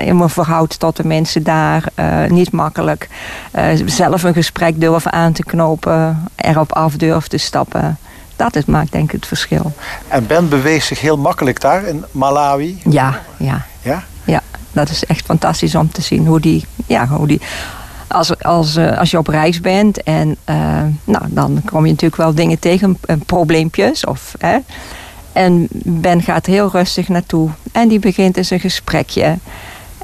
uh, 0.07 0.13
me 0.13 0.29
verhoud 0.29 0.79
tot 0.79 0.97
de 0.97 1.07
mensen 1.07 1.43
daar. 1.43 1.85
Uh, 1.97 2.25
niet 2.31 2.53
makkelijk 2.53 3.09
zelf 3.87 4.23
een 4.23 4.35
gesprek 4.35 4.81
durven 4.81 5.13
aan 5.13 5.33
te 5.33 5.45
knopen. 5.45 6.25
Erop 6.37 6.73
af 6.73 6.97
durven 6.97 7.31
te 7.31 7.39
stappen 7.39 7.99
dat 8.37 8.57
is, 8.57 8.64
maakt 8.64 8.93
denk 8.93 9.05
ik 9.05 9.12
het 9.12 9.26
verschil. 9.26 9.72
En 10.09 10.26
Ben 10.26 10.49
beweegt 10.49 10.87
zich 10.87 11.01
heel 11.01 11.16
makkelijk 11.16 11.61
daar 11.61 11.85
in 11.85 12.05
Malawi? 12.11 12.80
Ja, 12.85 13.20
ja. 13.37 13.66
Ja? 13.80 14.05
Ja, 14.24 14.43
dat 14.72 14.89
is 14.89 15.05
echt 15.05 15.24
fantastisch 15.24 15.74
om 15.74 15.93
te 15.93 16.03
zien 16.03 16.26
hoe 16.26 16.41
die... 16.41 16.64
Ja, 16.87 17.07
hoe 17.07 17.26
die 17.26 17.41
als, 18.12 18.43
als, 18.43 18.76
uh, 18.76 18.99
als 18.99 19.11
je 19.11 19.18
op 19.18 19.26
reis 19.26 19.61
bent 19.61 20.03
en 20.03 20.37
uh, 20.51 20.57
nou, 21.05 21.24
dan 21.28 21.62
kom 21.64 21.85
je 21.85 21.91
natuurlijk 21.91 22.22
wel 22.22 22.35
dingen 22.35 22.59
tegen, 22.59 22.99
probleempjes. 23.26 24.05
Of, 24.05 24.35
hè. 24.39 24.59
En 25.33 25.66
Ben 25.70 26.22
gaat 26.22 26.47
heel 26.47 26.70
rustig 26.70 27.09
naartoe 27.09 27.51
en 27.72 27.89
die 27.89 27.99
begint 27.99 28.37
eens 28.37 28.51
een 28.51 28.61
gesprekje. 28.61 29.39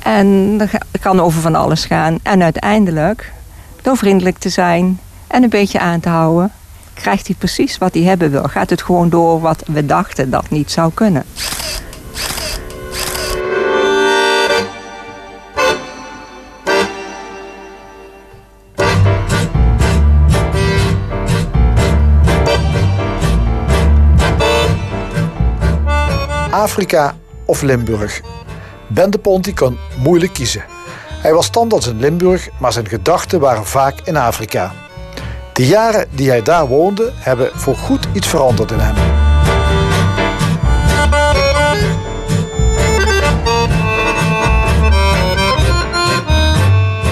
En 0.03 0.59
dat 0.59 0.69
kan 1.01 1.21
over 1.21 1.41
van 1.41 1.55
alles 1.55 1.85
gaan. 1.85 2.19
En 2.23 2.43
uiteindelijk, 2.43 3.33
door 3.83 3.97
vriendelijk 3.97 4.39
te 4.39 4.49
zijn 4.49 5.01
en 5.27 5.43
een 5.43 5.49
beetje 5.49 5.79
aan 5.79 6.01
te 6.01 6.09
houden, 6.09 6.53
krijgt 6.99 7.27
hij 7.27 7.37
precies 7.39 7.79
wat 7.79 7.95
hij 7.95 8.03
hebben 8.03 8.31
wil. 8.31 8.43
Gaat 8.43 8.71
het 8.71 8.83
gewoon 8.83 9.09
door 9.09 9.41
wat 9.41 9.63
we 9.67 9.87
dachten 9.87 10.31
dat 10.31 10.51
niet 10.51 10.71
zou 10.71 10.93
kunnen. 10.95 11.25
Afrika 26.51 27.17
of 27.45 27.63
Limburg. 27.63 28.21
Ben 28.89 29.11
de 29.11 29.19
Ponti 29.19 29.55
kon 29.55 29.79
moeilijk 29.99 30.33
kiezen. 30.33 30.65
Hij 31.23 31.33
was 31.33 31.47
standaard 31.47 31.87
in 31.87 32.01
Limburg, 32.01 32.49
maar 32.61 32.73
zijn 32.73 32.89
gedachten 32.89 33.41
waren 33.41 33.67
vaak 33.67 34.01
in 34.05 34.17
Afrika. 34.17 34.88
De 35.59 35.67
jaren 35.67 36.07
die 36.11 36.29
hij 36.29 36.43
daar 36.43 36.67
woonde, 36.67 37.13
hebben 37.15 37.51
voorgoed 37.55 38.09
iets 38.13 38.27
veranderd 38.27 38.71
in 38.71 38.79
hem. 38.81 38.95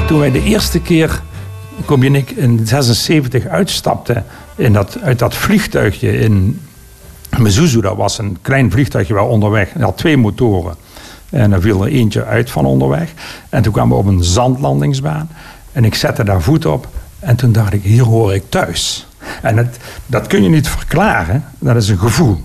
Toen 0.07 0.19
wij 0.19 0.31
de 0.31 0.43
eerste 0.43 0.81
keer, 0.81 1.23
kom 1.85 2.03
je 2.03 2.11
ik, 2.11 2.31
in 2.31 2.67
76 2.67 3.47
uitstapten 3.47 4.25
in 4.57 4.73
dat, 4.73 4.99
uit 5.03 5.19
dat 5.19 5.35
vliegtuigje 5.35 6.19
in 6.19 6.61
Mezuzu, 7.39 7.81
dat 7.81 7.97
was 7.97 8.19
een 8.19 8.39
klein 8.43 8.71
vliegtuigje 8.71 9.15
waar 9.15 9.29
onderweg, 9.29 9.73
dat 9.73 9.83
had 9.83 9.97
twee 9.97 10.17
motoren. 10.17 10.75
En 11.31 11.53
er 11.53 11.61
viel 11.61 11.85
er 11.85 11.93
eentje 11.93 12.25
uit 12.25 12.51
van 12.51 12.65
onderweg. 12.65 13.13
En 13.49 13.63
toen 13.63 13.73
kwamen 13.73 13.97
we 13.97 14.03
op 14.03 14.09
een 14.09 14.25
zandlandingsbaan. 14.25 15.29
En 15.73 15.85
ik 15.85 15.95
zette 15.95 16.25
daar 16.25 16.43
voet 16.43 16.67
op. 16.67 16.89
En 17.27 17.37
toen 17.37 17.53
dacht 17.53 17.73
ik, 17.73 17.83
hier 17.83 18.03
hoor 18.03 18.35
ik 18.35 18.43
thuis. 18.49 19.07
En 19.43 19.57
het, 19.57 19.79
dat 20.07 20.27
kun 20.27 20.43
je 20.43 20.49
niet 20.49 20.69
verklaren. 20.69 21.45
Dat 21.59 21.77
is 21.77 21.89
een 21.89 21.99
gevoel. 21.99 22.45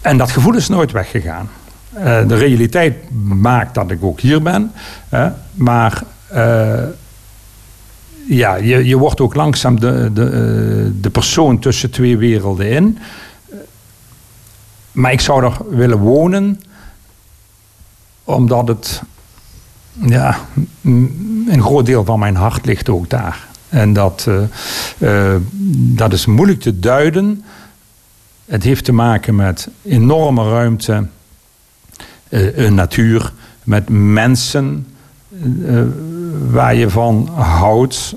En 0.00 0.16
dat 0.16 0.30
gevoel 0.30 0.54
is 0.54 0.68
nooit 0.68 0.92
weggegaan. 0.92 1.50
Uh, 1.98 2.28
de 2.28 2.36
realiteit 2.36 3.10
maakt 3.20 3.74
dat 3.74 3.90
ik 3.90 4.04
ook 4.04 4.20
hier 4.20 4.42
ben. 4.42 4.72
maar 5.54 6.02
uh, 6.34 6.82
ja, 8.28 8.54
je, 8.54 8.86
je 8.86 8.96
wordt 8.96 9.20
ook 9.20 9.34
langzaam 9.34 9.80
de, 9.80 10.10
de, 10.12 10.24
eh, 10.24 11.00
de 11.00 11.10
persoon 11.10 11.58
tussen 11.58 11.90
twee 11.90 12.16
werelden 12.16 12.70
in. 12.70 12.98
Maar 14.92 15.12
ik 15.12 15.20
zou 15.20 15.44
er 15.44 15.56
willen 15.68 15.98
wonen 15.98 16.60
omdat 18.24 18.68
het, 18.68 19.02
ja, 19.92 20.38
een 20.82 21.62
groot 21.62 21.86
deel 21.86 22.04
van 22.04 22.18
mijn 22.18 22.36
hart 22.36 22.66
ligt 22.66 22.88
ook 22.88 23.10
daar. 23.10 23.48
En 23.68 23.92
dat, 23.92 24.28
uh, 24.98 25.34
dat 25.72 26.12
is 26.12 26.26
moeilijk 26.26 26.60
te 26.60 26.78
duiden. 26.78 27.44
Het 28.44 28.62
heeft 28.62 28.84
te 28.84 28.92
maken 28.92 29.34
met 29.34 29.68
enorme 29.82 30.50
ruimte, 30.50 31.06
uh, 32.28 32.56
een 32.56 32.74
natuur, 32.74 33.32
met 33.64 33.88
mensen 33.88 34.86
waar 36.50 36.74
je 36.74 36.90
van 36.90 37.28
houdt. 37.34 38.14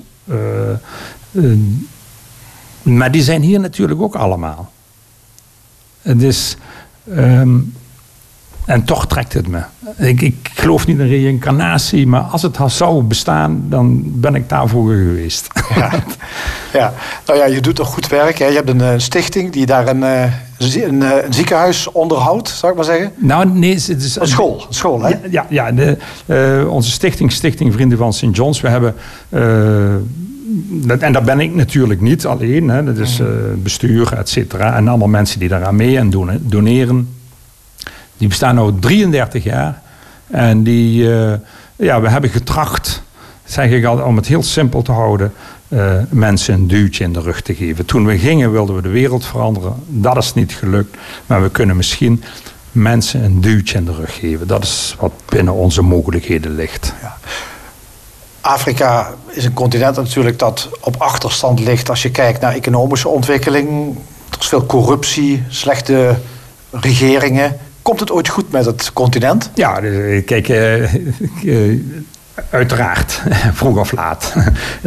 maar 2.82 3.10
die 3.10 3.22
zijn 3.22 3.42
hier 3.42 3.60
natuurlijk 3.60 4.00
ook 4.00 4.14
allemaal. 4.14 4.72
Het 6.02 6.22
is. 6.22 6.56
Um, 7.08 7.72
en 8.64 8.84
toch 8.84 9.06
trekt 9.06 9.32
het 9.32 9.48
me. 9.48 9.60
Ik, 9.96 10.20
ik 10.20 10.50
geloof 10.54 10.86
niet 10.86 10.98
in 10.98 11.08
reïncarnatie, 11.08 12.06
maar 12.06 12.20
als 12.20 12.42
het 12.42 12.58
zou 12.66 13.02
bestaan, 13.02 13.64
dan 13.68 14.02
ben 14.04 14.34
ik 14.34 14.48
daarvoor 14.48 14.92
geweest. 14.92 15.48
Ja, 15.74 15.90
ja. 16.72 16.92
nou 17.26 17.38
ja, 17.38 17.44
je 17.44 17.60
doet 17.60 17.74
toch 17.74 17.88
goed 17.88 18.08
werk. 18.08 18.38
Hè? 18.38 18.46
Je 18.46 18.54
hebt 18.54 18.68
een 18.68 18.80
uh, 18.80 18.92
stichting 18.96 19.52
die 19.52 19.66
daar 19.66 19.88
een, 19.88 20.02
een, 20.02 21.02
uh, 21.02 21.24
een, 21.24 21.32
ziekenhuis 21.32 21.92
onderhoudt, 21.92 22.48
zou 22.48 22.72
ik 22.72 22.78
maar 22.78 22.86
zeggen. 22.86 23.12
Nou, 23.16 23.46
nee, 23.46 23.74
het 23.74 23.88
is 23.88 24.16
een 24.16 24.26
school. 24.26 24.64
Een 24.68 24.74
school 24.74 25.02
hè? 25.02 25.08
Ja, 25.08 25.18
ja, 25.30 25.46
ja 25.48 25.72
de, 25.72 26.66
onze 26.68 26.90
stichting, 26.90 27.32
Stichting 27.32 27.72
Vrienden 27.72 27.98
van 27.98 28.12
St. 28.12 28.26
John's, 28.32 28.60
we 28.60 28.68
hebben. 28.68 28.94
En 30.98 31.12
dat 31.12 31.24
ben 31.24 31.40
ik 31.40 31.54
natuurlijk 31.54 32.00
niet 32.00 32.26
alleen. 32.26 32.68
Hè. 32.68 32.84
Dat 32.84 32.96
is 32.96 33.20
bestuur, 33.56 34.12
et 34.18 34.28
cetera. 34.28 34.76
En 34.76 34.88
allemaal 34.88 35.08
mensen 35.08 35.38
die 35.38 35.48
daaraan 35.48 35.76
mee 35.76 35.98
en 35.98 36.10
doen, 36.10 36.30
doneren. 36.42 37.08
Die 38.24 38.32
bestaan 38.32 38.56
nu 38.56 38.78
33 38.78 39.44
jaar. 39.44 39.82
En 40.26 40.62
die, 40.62 41.02
uh, 41.02 41.32
ja, 41.76 42.00
we 42.00 42.08
hebben 42.08 42.30
getracht, 42.30 43.02
zeg 43.44 43.70
ik 43.70 43.84
al, 43.84 43.98
om 43.98 44.16
het 44.16 44.26
heel 44.26 44.42
simpel 44.42 44.82
te 44.82 44.92
houden, 44.92 45.32
uh, 45.68 45.92
mensen 46.08 46.54
een 46.54 46.68
duwtje 46.68 47.04
in 47.04 47.12
de 47.12 47.20
rug 47.20 47.40
te 47.40 47.54
geven. 47.54 47.84
Toen 47.84 48.06
we 48.06 48.18
gingen 48.18 48.52
wilden 48.52 48.76
we 48.76 48.82
de 48.82 48.88
wereld 48.88 49.26
veranderen. 49.26 49.74
Dat 49.86 50.16
is 50.16 50.34
niet 50.34 50.52
gelukt. 50.52 50.96
Maar 51.26 51.42
we 51.42 51.50
kunnen 51.50 51.76
misschien 51.76 52.22
mensen 52.72 53.24
een 53.24 53.40
duwtje 53.40 53.78
in 53.78 53.84
de 53.84 53.94
rug 53.94 54.18
geven. 54.18 54.46
Dat 54.46 54.62
is 54.62 54.96
wat 54.98 55.12
binnen 55.28 55.54
onze 55.54 55.82
mogelijkheden 55.82 56.54
ligt. 56.54 56.94
Ja. 57.02 57.16
Afrika 58.40 59.14
is 59.28 59.44
een 59.44 59.54
continent 59.54 59.96
natuurlijk 59.96 60.38
dat 60.38 60.68
op 60.80 60.96
achterstand 60.98 61.60
ligt 61.60 61.88
als 61.88 62.02
je 62.02 62.10
kijkt 62.10 62.40
naar 62.40 62.54
economische 62.54 63.08
ontwikkeling. 63.08 63.96
Er 64.30 64.40
is 64.40 64.46
veel 64.46 64.66
corruptie, 64.66 65.42
slechte 65.48 66.16
regeringen. 66.70 67.56
Komt 67.84 68.00
het 68.00 68.10
ooit 68.10 68.28
goed 68.28 68.50
met 68.50 68.64
het 68.64 68.92
continent? 68.92 69.50
Ja, 69.54 69.80
kijk, 70.26 70.48
uh, 70.48 70.94
uh, 71.44 71.80
uiteraard, 72.50 73.22
vroeg 73.58 73.78
of 73.78 73.92
laat. 73.92 74.34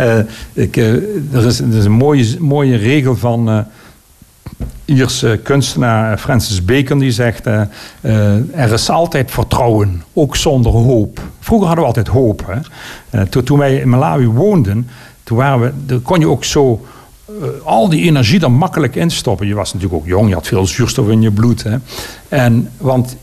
ik, 0.53 0.77
er, 0.77 1.45
is, 1.45 1.59
er 1.59 1.77
is 1.77 1.85
een 1.85 1.91
mooie, 1.91 2.35
mooie 2.39 2.77
regel 2.77 3.15
van 3.15 3.65
Ierse 4.85 5.39
kunstenaar 5.43 6.17
Francis 6.17 6.65
Bacon 6.65 6.99
die 6.99 7.11
zegt: 7.11 7.45
er 7.45 8.71
is 8.73 8.89
altijd 8.89 9.31
vertrouwen, 9.31 10.03
ook 10.13 10.35
zonder 10.35 10.71
hoop. 10.71 11.21
Vroeger 11.39 11.67
hadden 11.67 11.85
we 11.85 11.89
altijd 11.89 12.07
hoop. 12.07 12.45
Hè? 13.09 13.25
Toen, 13.25 13.43
toen 13.43 13.59
wij 13.59 13.75
in 13.75 13.89
Malawi 13.89 14.27
woonden, 14.27 14.89
toen 15.23 15.37
waren 15.37 15.73
we, 15.87 15.99
kon 15.99 16.19
je 16.19 16.29
ook 16.29 16.43
zo 16.43 16.85
uh, 17.29 17.47
al 17.63 17.89
die 17.89 18.03
energie 18.03 18.41
er 18.41 18.51
makkelijk 18.51 18.95
instoppen. 18.95 19.47
Je 19.47 19.53
was 19.53 19.73
natuurlijk 19.73 20.01
ook 20.01 20.07
jong, 20.07 20.27
je 20.27 20.33
had 20.33 20.47
veel 20.47 20.65
zuurstof 20.65 21.09
in 21.09 21.21
je 21.21 21.31
bloed. 21.31 21.63
Hè. 21.63 21.77
En, 22.27 22.71
want 22.77 23.15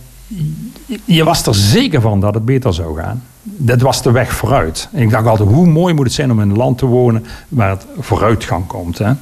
je 1.04 1.24
was 1.24 1.46
er 1.46 1.54
zeker 1.54 2.00
van 2.00 2.20
dat 2.20 2.34
het 2.34 2.44
beter 2.44 2.74
zou 2.74 3.00
gaan. 3.00 3.22
Dat 3.42 3.80
was 3.80 4.02
de 4.02 4.10
weg 4.10 4.32
vooruit. 4.32 4.88
En 4.92 5.02
ik 5.02 5.10
dacht 5.10 5.26
altijd, 5.26 5.48
hoe 5.48 5.66
mooi 5.66 5.94
moet 5.94 6.04
het 6.04 6.14
zijn 6.14 6.30
om 6.30 6.40
in 6.40 6.50
een 6.50 6.56
land 6.56 6.78
te 6.78 6.86
wonen 6.86 7.26
waar 7.48 7.70
het 7.70 7.86
vooruitgang 7.98 8.66
komt. 8.66 8.98
Hè? 8.98 9.12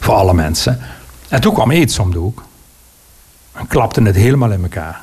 Voor 0.00 0.14
alle 0.14 0.34
mensen. 0.34 0.78
En 1.28 1.40
toen 1.40 1.54
kwam 1.54 1.70
aids 1.70 1.98
om 1.98 2.10
de 2.10 2.18
hoek. 2.18 2.42
En 3.52 3.66
klapte 3.66 4.02
het 4.02 4.16
helemaal 4.16 4.52
in 4.52 4.62
elkaar. 4.62 5.00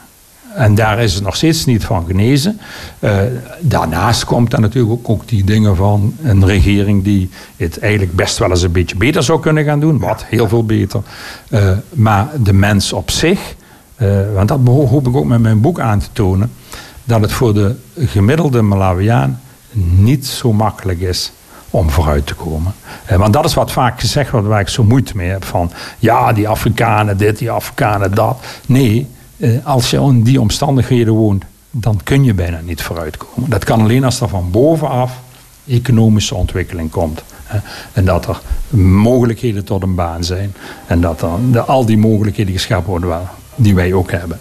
En 0.56 0.76
daar 0.76 1.00
is 1.00 1.14
het 1.14 1.24
nog 1.24 1.36
steeds 1.36 1.66
niet 1.66 1.86
van 1.86 2.06
genezen. 2.06 2.60
Uh, 3.00 3.18
daarnaast 3.60 4.26
komt 4.26 4.52
dan 4.52 4.62
natuurlijk 4.62 5.10
ook, 5.10 5.28
die 5.28 5.44
dingen 5.44 5.76
van 5.76 6.16
een 6.24 6.46
regering 6.46 7.04
die 7.04 7.30
het 7.58 7.80
eigenlijk 7.80 8.16
best 8.16 8.38
wel 8.38 8.50
eens 8.50 8.62
een 8.62 8.72
beetje 8.72 8.96
beter 8.96 9.24
zou 9.24 9.40
kunnen 9.40 9.64
gaan 9.64 9.80
doen. 9.80 10.00
Wat 10.00 10.26
heel 10.26 10.48
veel 10.48 10.66
beter. 10.66 11.02
Uh, 11.50 11.72
maar 11.94 12.28
de 12.44 12.54
mens 12.54 12.94
op 12.94 13.12
zich, 13.12 13.56
uh, 13.98 14.34
want 14.34 14.48
dat 14.48 14.60
hoop 14.66 15.08
ik 15.08 15.16
ook 15.16 15.26
met 15.26 15.40
mijn 15.42 15.62
boek 15.62 15.80
aan 15.80 16.00
te 16.00 16.08
tonen, 16.14 16.52
dat 17.04 17.22
het 17.22 17.32
voor 17.32 17.54
de 17.54 17.76
gemiddelde 17.98 18.62
Malawiaan 18.62 19.40
niet 19.96 20.26
zo 20.26 20.54
makkelijk 20.54 21.00
is 21.00 21.32
om 21.70 21.90
vooruit 21.90 22.28
te 22.28 22.36
komen. 22.36 22.74
want 23.18 23.34
dat 23.34 23.46
is 23.46 23.54
wat 23.54 23.72
vaak 23.72 24.00
gezegd 24.00 24.32
wordt 24.32 24.48
waar 24.48 24.60
ik 24.60 24.68
zo 24.68 24.84
moeite 24.84 25.16
mee 25.16 25.30
heb. 25.30 25.46
Van 25.46 25.72
ja, 26.00 26.34
die 26.34 26.48
Afrikanen 26.48 27.18
dit, 27.18 27.38
die 27.38 27.52
Afrikanen 27.52 28.16
dat. 28.16 28.38
Nee, 28.66 29.00
eh, 29.00 29.15
als 29.64 29.90
je 29.90 29.98
in 29.98 30.24
die 30.24 30.42
omstandigheden 30.42 31.14
woont, 31.14 31.44
dan 31.72 32.00
kun 32.04 32.24
je 32.24 32.34
bijna 32.34 32.60
niet 32.62 32.82
vooruitkomen. 32.82 33.50
Dat 33.50 33.64
kan 33.64 33.82
alleen 33.82 34.04
als 34.04 34.22
er 34.22 34.30
van 34.30 34.52
bovenaf 34.52 35.20
economische 35.68 36.36
ontwikkeling 36.36 36.92
komt. 36.92 37.24
En 37.94 38.06
dat 38.06 38.28
er 38.28 38.42
mogelijkheden 38.80 39.66
tot 39.66 39.84
een 39.84 39.96
baan 39.96 40.24
zijn. 40.24 40.56
En 40.88 41.02
dat 41.02 41.22
er 41.22 41.30
de, 41.52 41.62
al 41.62 41.86
die 41.86 41.98
mogelijkheden 41.98 42.54
geschapen 42.54 42.90
worden 42.90 43.20
die 43.56 43.76
wij 43.76 43.94
ook 43.94 44.12
hebben. 44.12 44.40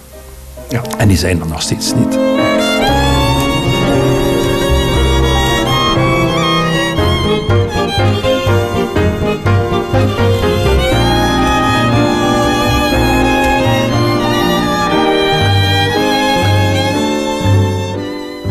Ja. 0.69 0.83
En 0.99 1.09
die 1.09 1.17
zijn 1.17 1.41
er 1.41 1.47
nog 1.47 1.63
steeds 1.63 1.95
niet. 1.95 2.34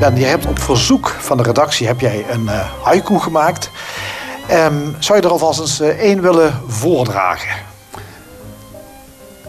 Ben, 0.04 0.16
je 0.16 0.26
hebt 0.26 0.45
op 0.45 0.60
verzoek 0.60 1.08
van 1.20 1.38
de 1.38 1.43
redactie 1.43 1.88
heb 1.88 1.99
jij 1.99 2.26
een 2.30 2.43
uh, 2.43 2.70
haiku 2.82 3.20
gemaakt. 3.20 3.70
Um, 4.51 4.95
zou 4.99 5.20
je 5.20 5.26
er 5.26 5.32
alvast 5.32 5.60
eens 5.60 5.82
uh, 5.82 5.88
één 5.88 6.22
willen 6.22 6.62
voordragen? 6.68 7.56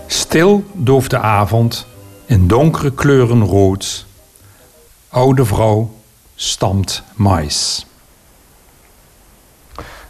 Stil 0.07 0.64
dooft 0.72 1.11
de 1.11 1.18
avond 1.18 1.86
in 2.26 2.46
donkere 2.46 2.90
kleuren 2.92 3.44
rood. 3.44 4.07
Oude 5.09 5.44
vrouw 5.44 5.94
stamt 6.34 7.02
mais. 7.14 7.86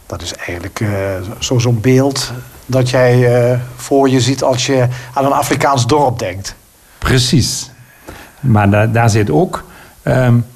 Dat 0.07 0.23
is 0.23 0.35
eigenlijk 0.35 0.81
uh, 0.81 0.91
zo'n 1.39 1.81
beeld 1.81 2.33
dat 2.67 2.91
jij 2.91 3.61
voor 3.77 4.09
je 4.09 4.21
ziet 4.21 4.43
als 4.43 4.67
je 4.67 4.89
aan 5.15 5.25
een 5.25 5.33
Afrikaans 5.33 5.87
dorp 5.87 6.19
denkt. 6.19 6.55
Precies. 6.99 7.71
Maar 8.41 8.93
daar 8.93 9.11
zit 9.11 9.31
ook 9.31 9.65
Um, 10.05 10.47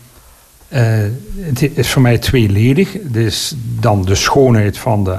uh, 0.69 1.05
het 1.37 1.77
is 1.77 1.91
voor 1.91 2.03
mij 2.03 2.19
tweeledig. 2.19 2.93
Het 2.93 3.17
is 3.17 3.55
dan 3.57 4.05
de 4.05 4.15
schoonheid 4.15 4.79
van 4.79 5.05
de 5.05 5.19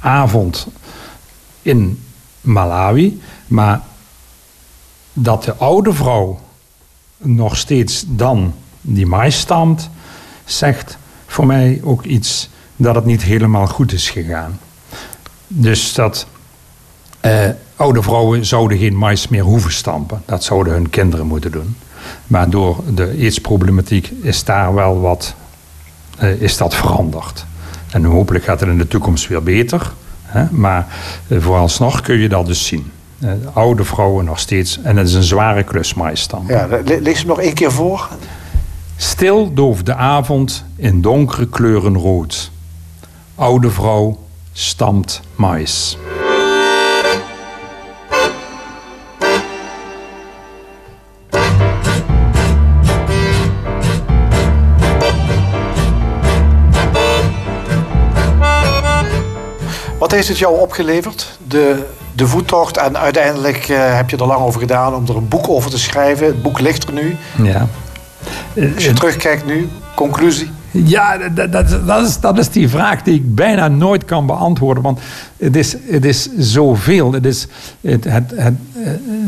avond 0.00 0.66
in 1.62 2.02
Malawi. 2.40 3.20
Maar 3.46 3.80
dat 5.12 5.44
de 5.44 5.54
oude 5.54 5.92
vrouw 5.92 6.40
nog 7.16 7.56
steeds 7.56 8.04
dan 8.08 8.54
die 8.80 9.06
mais 9.06 9.38
stamt, 9.38 9.90
zegt 10.44 10.98
voor 11.26 11.46
mij 11.46 11.80
ook 11.84 12.04
iets 12.04 12.48
dat 12.76 12.94
het 12.94 13.04
niet 13.04 13.22
helemaal 13.22 13.66
goed 13.66 13.92
is 13.92 14.10
gegaan. 14.10 14.60
Dus 15.48 15.94
dat 15.94 16.26
eh, 17.20 17.48
oude 17.76 18.02
vrouwen 18.02 18.46
zouden 18.46 18.78
geen 18.78 18.96
mais 18.96 19.28
meer 19.28 19.42
hoeven 19.42 19.72
stampen. 19.72 20.22
Dat 20.24 20.44
zouden 20.44 20.72
hun 20.72 20.90
kinderen 20.90 21.26
moeten 21.26 21.52
doen. 21.52 21.76
Maar 22.26 22.50
door 22.50 22.76
de 22.94 23.16
aidsproblematiek 23.20 24.12
is 24.22 24.44
daar 24.44 24.74
wel 24.74 25.00
wat 25.00 25.34
uh, 26.22 26.40
is 26.42 26.56
dat 26.56 26.74
veranderd. 26.74 27.46
En 27.90 28.04
hopelijk 28.04 28.44
gaat 28.44 28.60
het 28.60 28.68
in 28.68 28.78
de 28.78 28.88
toekomst 28.88 29.28
weer 29.28 29.42
beter. 29.42 29.92
Hè? 30.22 30.44
Maar 30.50 30.86
uh, 31.28 31.40
vooralsnog 31.40 32.00
kun 32.00 32.18
je 32.18 32.28
dat 32.28 32.46
dus 32.46 32.66
zien. 32.66 32.90
Uh, 33.18 33.32
oude 33.52 33.84
vrouwen 33.84 34.24
nog 34.24 34.38
steeds. 34.38 34.82
En 34.82 34.96
het 34.96 35.08
is 35.08 35.14
een 35.14 35.22
zware 35.22 35.62
klus 35.62 35.94
stampen. 36.12 36.54
Ja, 36.54 36.98
lees 37.00 37.18
hem 37.18 37.26
nog 37.26 37.40
één 37.40 37.54
keer 37.54 37.72
voor. 37.72 38.08
Stil 38.96 39.54
dooft 39.54 39.86
de 39.86 39.94
avond 39.94 40.64
in 40.76 41.00
donkere 41.00 41.48
kleuren 41.48 41.96
rood. 41.96 42.50
Oude 43.34 43.70
vrouw 43.70 44.18
stamt 44.52 45.20
mais. 45.34 45.98
Wat 60.06 60.14
heeft 60.14 60.28
het 60.28 60.38
jou 60.38 60.60
opgeleverd, 60.60 61.38
de, 61.48 61.84
de 62.14 62.26
voettocht? 62.26 62.76
En 62.76 62.98
uiteindelijk 62.98 63.68
uh, 63.68 63.96
heb 63.96 64.10
je 64.10 64.16
er 64.16 64.26
lang 64.26 64.40
over 64.40 64.60
gedaan 64.60 64.94
om 64.94 65.08
er 65.08 65.16
een 65.16 65.28
boek 65.28 65.48
over 65.48 65.70
te 65.70 65.78
schrijven. 65.78 66.26
Het 66.26 66.42
boek 66.42 66.60
ligt 66.60 66.86
er 66.86 66.92
nu. 66.92 67.16
Ja. 67.42 67.68
Als 68.74 68.84
je 68.84 68.92
terugkijkt 68.92 69.46
nu, 69.46 69.68
conclusie? 69.94 70.50
Ja, 70.70 71.18
dat, 71.18 71.52
dat, 71.52 71.86
dat, 71.86 72.06
is, 72.06 72.20
dat 72.20 72.38
is 72.38 72.48
die 72.48 72.68
vraag 72.68 73.02
die 73.02 73.14
ik 73.14 73.34
bijna 73.34 73.68
nooit 73.68 74.04
kan 74.04 74.26
beantwoorden. 74.26 74.82
Want 74.82 75.00
het 75.36 75.56
is, 75.56 75.76
het 75.90 76.04
is 76.04 76.28
zoveel. 76.38 77.12
Het, 77.12 77.26
is, 77.26 77.46
het, 77.80 78.04
het, 78.04 78.32
het, 78.34 78.54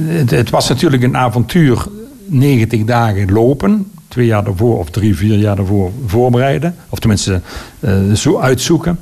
het, 0.07 0.31
het 0.31 0.51
was 0.51 0.68
natuurlijk 0.68 1.03
een 1.03 1.16
avontuur 1.16 1.87
90 2.24 2.85
dagen 2.85 3.33
lopen. 3.33 3.91
Twee 4.09 4.26
jaar 4.26 4.45
daarvoor 4.45 4.79
of 4.79 4.91
drie, 4.91 5.16
vier 5.16 5.39
jaar 5.39 5.57
daarvoor 5.57 5.91
voorbereiden. 6.07 6.76
Of 6.89 6.99
tenminste 6.99 7.41
uh, 7.81 8.12
zo 8.12 8.39
uitzoeken. 8.39 8.99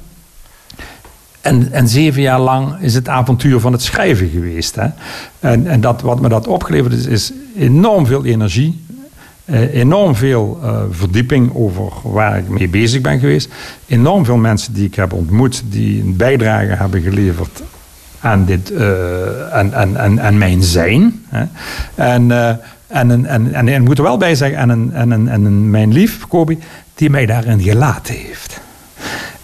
En, 1.47 1.73
en, 1.73 1.89
zeven 1.89 2.23
jaar 2.23 2.41
lang 2.41 2.81
is 2.81 2.95
het 2.95 3.09
avontuur 3.09 3.61
van 3.61 3.73
het 3.73 3.83
schrijven 3.83 4.29
geweest. 4.29 4.75
Hè? 4.75 4.87
En, 5.41 5.67
en 5.67 5.81
dat, 5.81 6.01
wat 6.01 6.21
me 6.21 6.29
dat 6.29 6.47
opgeleverd 6.47 6.93
is, 6.93 7.07
is 7.07 7.33
enorm 7.57 8.07
veel 8.07 8.25
energie. 8.25 8.85
Eh, 9.45 9.75
enorm 9.75 10.15
veel 10.15 10.61
uh, 10.63 10.81
verdieping 10.91 11.55
over 11.55 11.93
waar 12.03 12.39
ik 12.39 12.49
mee 12.49 12.69
bezig 12.69 13.01
ben 13.01 13.19
geweest. 13.19 13.49
Enorm 13.87 14.25
veel 14.25 14.37
mensen 14.37 14.73
die 14.73 14.85
ik 14.85 14.95
heb 14.95 15.13
ontmoet, 15.13 15.63
die 15.65 16.03
een 16.03 16.17
bijdrage 16.17 16.75
hebben 16.75 17.03
geleverd 17.03 17.63
aan, 18.21 18.45
dit, 18.45 18.71
uh, 18.71 18.83
aan, 19.53 19.75
aan, 19.75 19.99
aan, 19.99 20.21
aan, 20.21 20.39
mijn 20.39 20.63
zijn. 20.63 21.25
En, 21.31 21.51
en, 21.95 22.31
en, 22.87 23.27
en, 23.27 23.55
en 23.55 23.69
ik 23.69 23.85
moet 23.85 23.99
er 23.99 24.05
wel 24.05 24.17
bij 24.17 24.35
zeggen, 24.35 24.59
en, 24.59 24.91
en, 24.93 25.13
en, 25.13 25.29
en 25.29 25.71
mijn 25.71 25.93
lief, 25.93 26.27
Kobi, 26.29 26.59
die 26.95 27.11
mij 27.11 27.27
daarin 27.27 27.61
gelaten 27.61 28.15
heeft. 28.15 28.61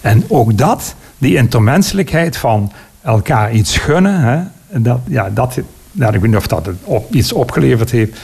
En 0.01 0.25
ook 0.29 0.59
dat 0.59 0.95
die 1.23 1.37
intermenselijkheid 1.37 2.37
van 2.37 2.73
elkaar 3.03 3.53
iets 3.53 3.79
gunnen, 3.79 4.21
hè, 4.21 4.41
dat, 4.81 5.01
ja, 5.09 5.31
dat, 5.31 5.59
nou, 5.93 6.15
ik 6.15 6.21
weet 6.21 6.31
niet 6.31 6.39
of 6.39 6.47
dat 6.47 6.69
op, 6.85 7.15
iets 7.15 7.33
opgeleverd 7.33 7.91
heeft. 7.91 8.19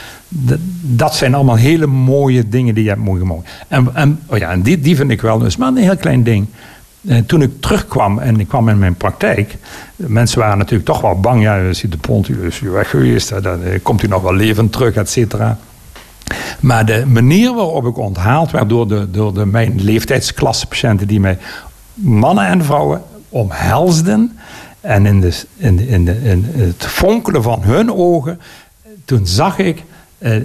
Dat, 0.81 1.15
zijn 1.15 1.33
allemaal 1.33 1.55
hele 1.55 1.87
mooie 1.87 2.49
dingen 2.49 2.75
die 2.75 2.83
je 2.83 2.89
hebt 2.89 3.01
mogen. 3.01 3.43
En, 3.67 3.89
en, 3.93 4.19
oh 4.25 4.37
ja, 4.37 4.49
en 4.49 4.61
die, 4.61 4.79
die 4.79 4.95
vind 4.95 5.11
ik 5.11 5.21
wel 5.21 5.37
dus, 5.37 5.57
maar 5.57 5.67
een 5.67 5.77
heel 5.77 5.97
klein 5.97 6.23
ding. 6.23 6.47
Eh, 7.07 7.17
toen 7.17 7.41
ik 7.41 7.61
terugkwam 7.61 8.19
en 8.19 8.39
ik 8.39 8.47
kwam 8.47 8.69
in 8.69 8.79
mijn 8.79 8.95
praktijk, 8.95 9.57
mensen 9.95 10.39
waren 10.39 10.57
natuurlijk 10.57 10.85
toch 10.85 11.01
wel 11.01 11.19
bang. 11.19 11.41
Ja, 11.41 11.57
is 11.57 11.81
de 11.89 11.97
pont 11.97 12.29
is 12.29 12.59
weg 12.59 12.89
geweest, 12.89 13.43
dan 13.43 13.59
komt 13.81 14.01
hij 14.01 14.09
nog 14.09 14.21
wel 14.21 14.35
levend 14.35 14.71
terug, 14.71 14.95
et 14.95 15.09
cetera. 15.09 15.57
Maar 16.59 16.85
de 16.85 17.05
manier 17.05 17.53
waarop 17.53 17.85
ik 17.85 17.97
onthaald 17.97 18.51
werd 18.51 18.69
door, 18.69 18.87
de, 18.87 19.11
door 19.11 19.33
de, 19.33 19.45
mijn 19.45 19.81
leeftijdsklasse 19.81 20.67
patiënten 20.67 21.07
die 21.07 21.19
mij 21.19 21.37
mannen 22.01 22.45
en 22.45 22.63
vrouwen 22.63 23.03
omhelsden. 23.29 24.37
En 24.81 25.05
in, 25.05 25.21
de, 25.21 25.43
in, 25.57 25.87
in, 25.87 26.05
de, 26.05 26.23
in 26.23 26.45
het 26.51 26.85
fonkelen 26.85 27.43
van 27.43 27.61
hun 27.63 27.93
ogen, 27.93 28.39
toen 29.05 29.27
zag 29.27 29.57
ik, 29.57 29.83
eh, 30.17 30.35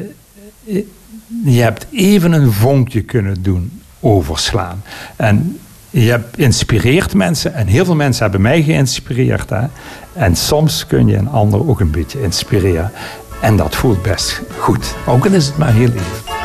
je 1.45 1.63
hebt 1.63 1.87
even 1.93 2.33
een 2.33 2.53
vonkje 2.53 3.03
kunnen 3.03 3.43
doen 3.43 3.81
overslaan. 4.01 4.83
En 5.17 5.59
je 5.91 6.11
hebt 6.11 6.39
inspireert 6.39 7.15
mensen 7.15 7.55
en 7.55 7.67
heel 7.67 7.85
veel 7.85 7.95
mensen 7.95 8.23
hebben 8.23 8.41
mij 8.41 8.63
geïnspireerd. 8.63 9.51
Hè? 9.51 9.67
En 10.13 10.37
soms 10.37 10.87
kun 10.87 11.07
je 11.07 11.17
een 11.17 11.29
ander 11.29 11.69
ook 11.69 11.81
een 11.81 11.91
beetje 11.91 12.23
inspireren. 12.23 12.93
En 13.41 13.57
dat 13.57 13.77
voelt 13.77 14.03
best 14.03 14.43
goed. 14.59 14.95
Ook 15.07 15.27
al 15.27 15.33
is 15.33 15.47
het 15.47 15.59
maar 15.59 15.73
heel 15.73 15.93
even. 15.93 16.44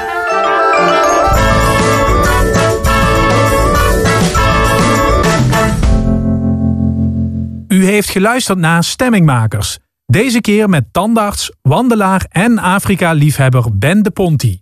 U 7.80 7.86
heeft 7.86 8.10
geluisterd 8.10 8.58
naar 8.58 8.84
Stemmingmakers. 8.84 9.78
Deze 10.06 10.42
keer 10.42 10.70
met 10.70 10.94
tandarts, 10.94 11.54
wandelaar 11.62 12.26
en 12.30 12.58
Afrika-liefhebber 12.58 13.78
Ben 13.78 14.04
de 14.04 14.12
Ponti. 14.12 14.62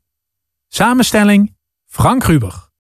Samenstelling 0.68 1.56
Frank 1.86 2.24
Ruber. 2.24 2.67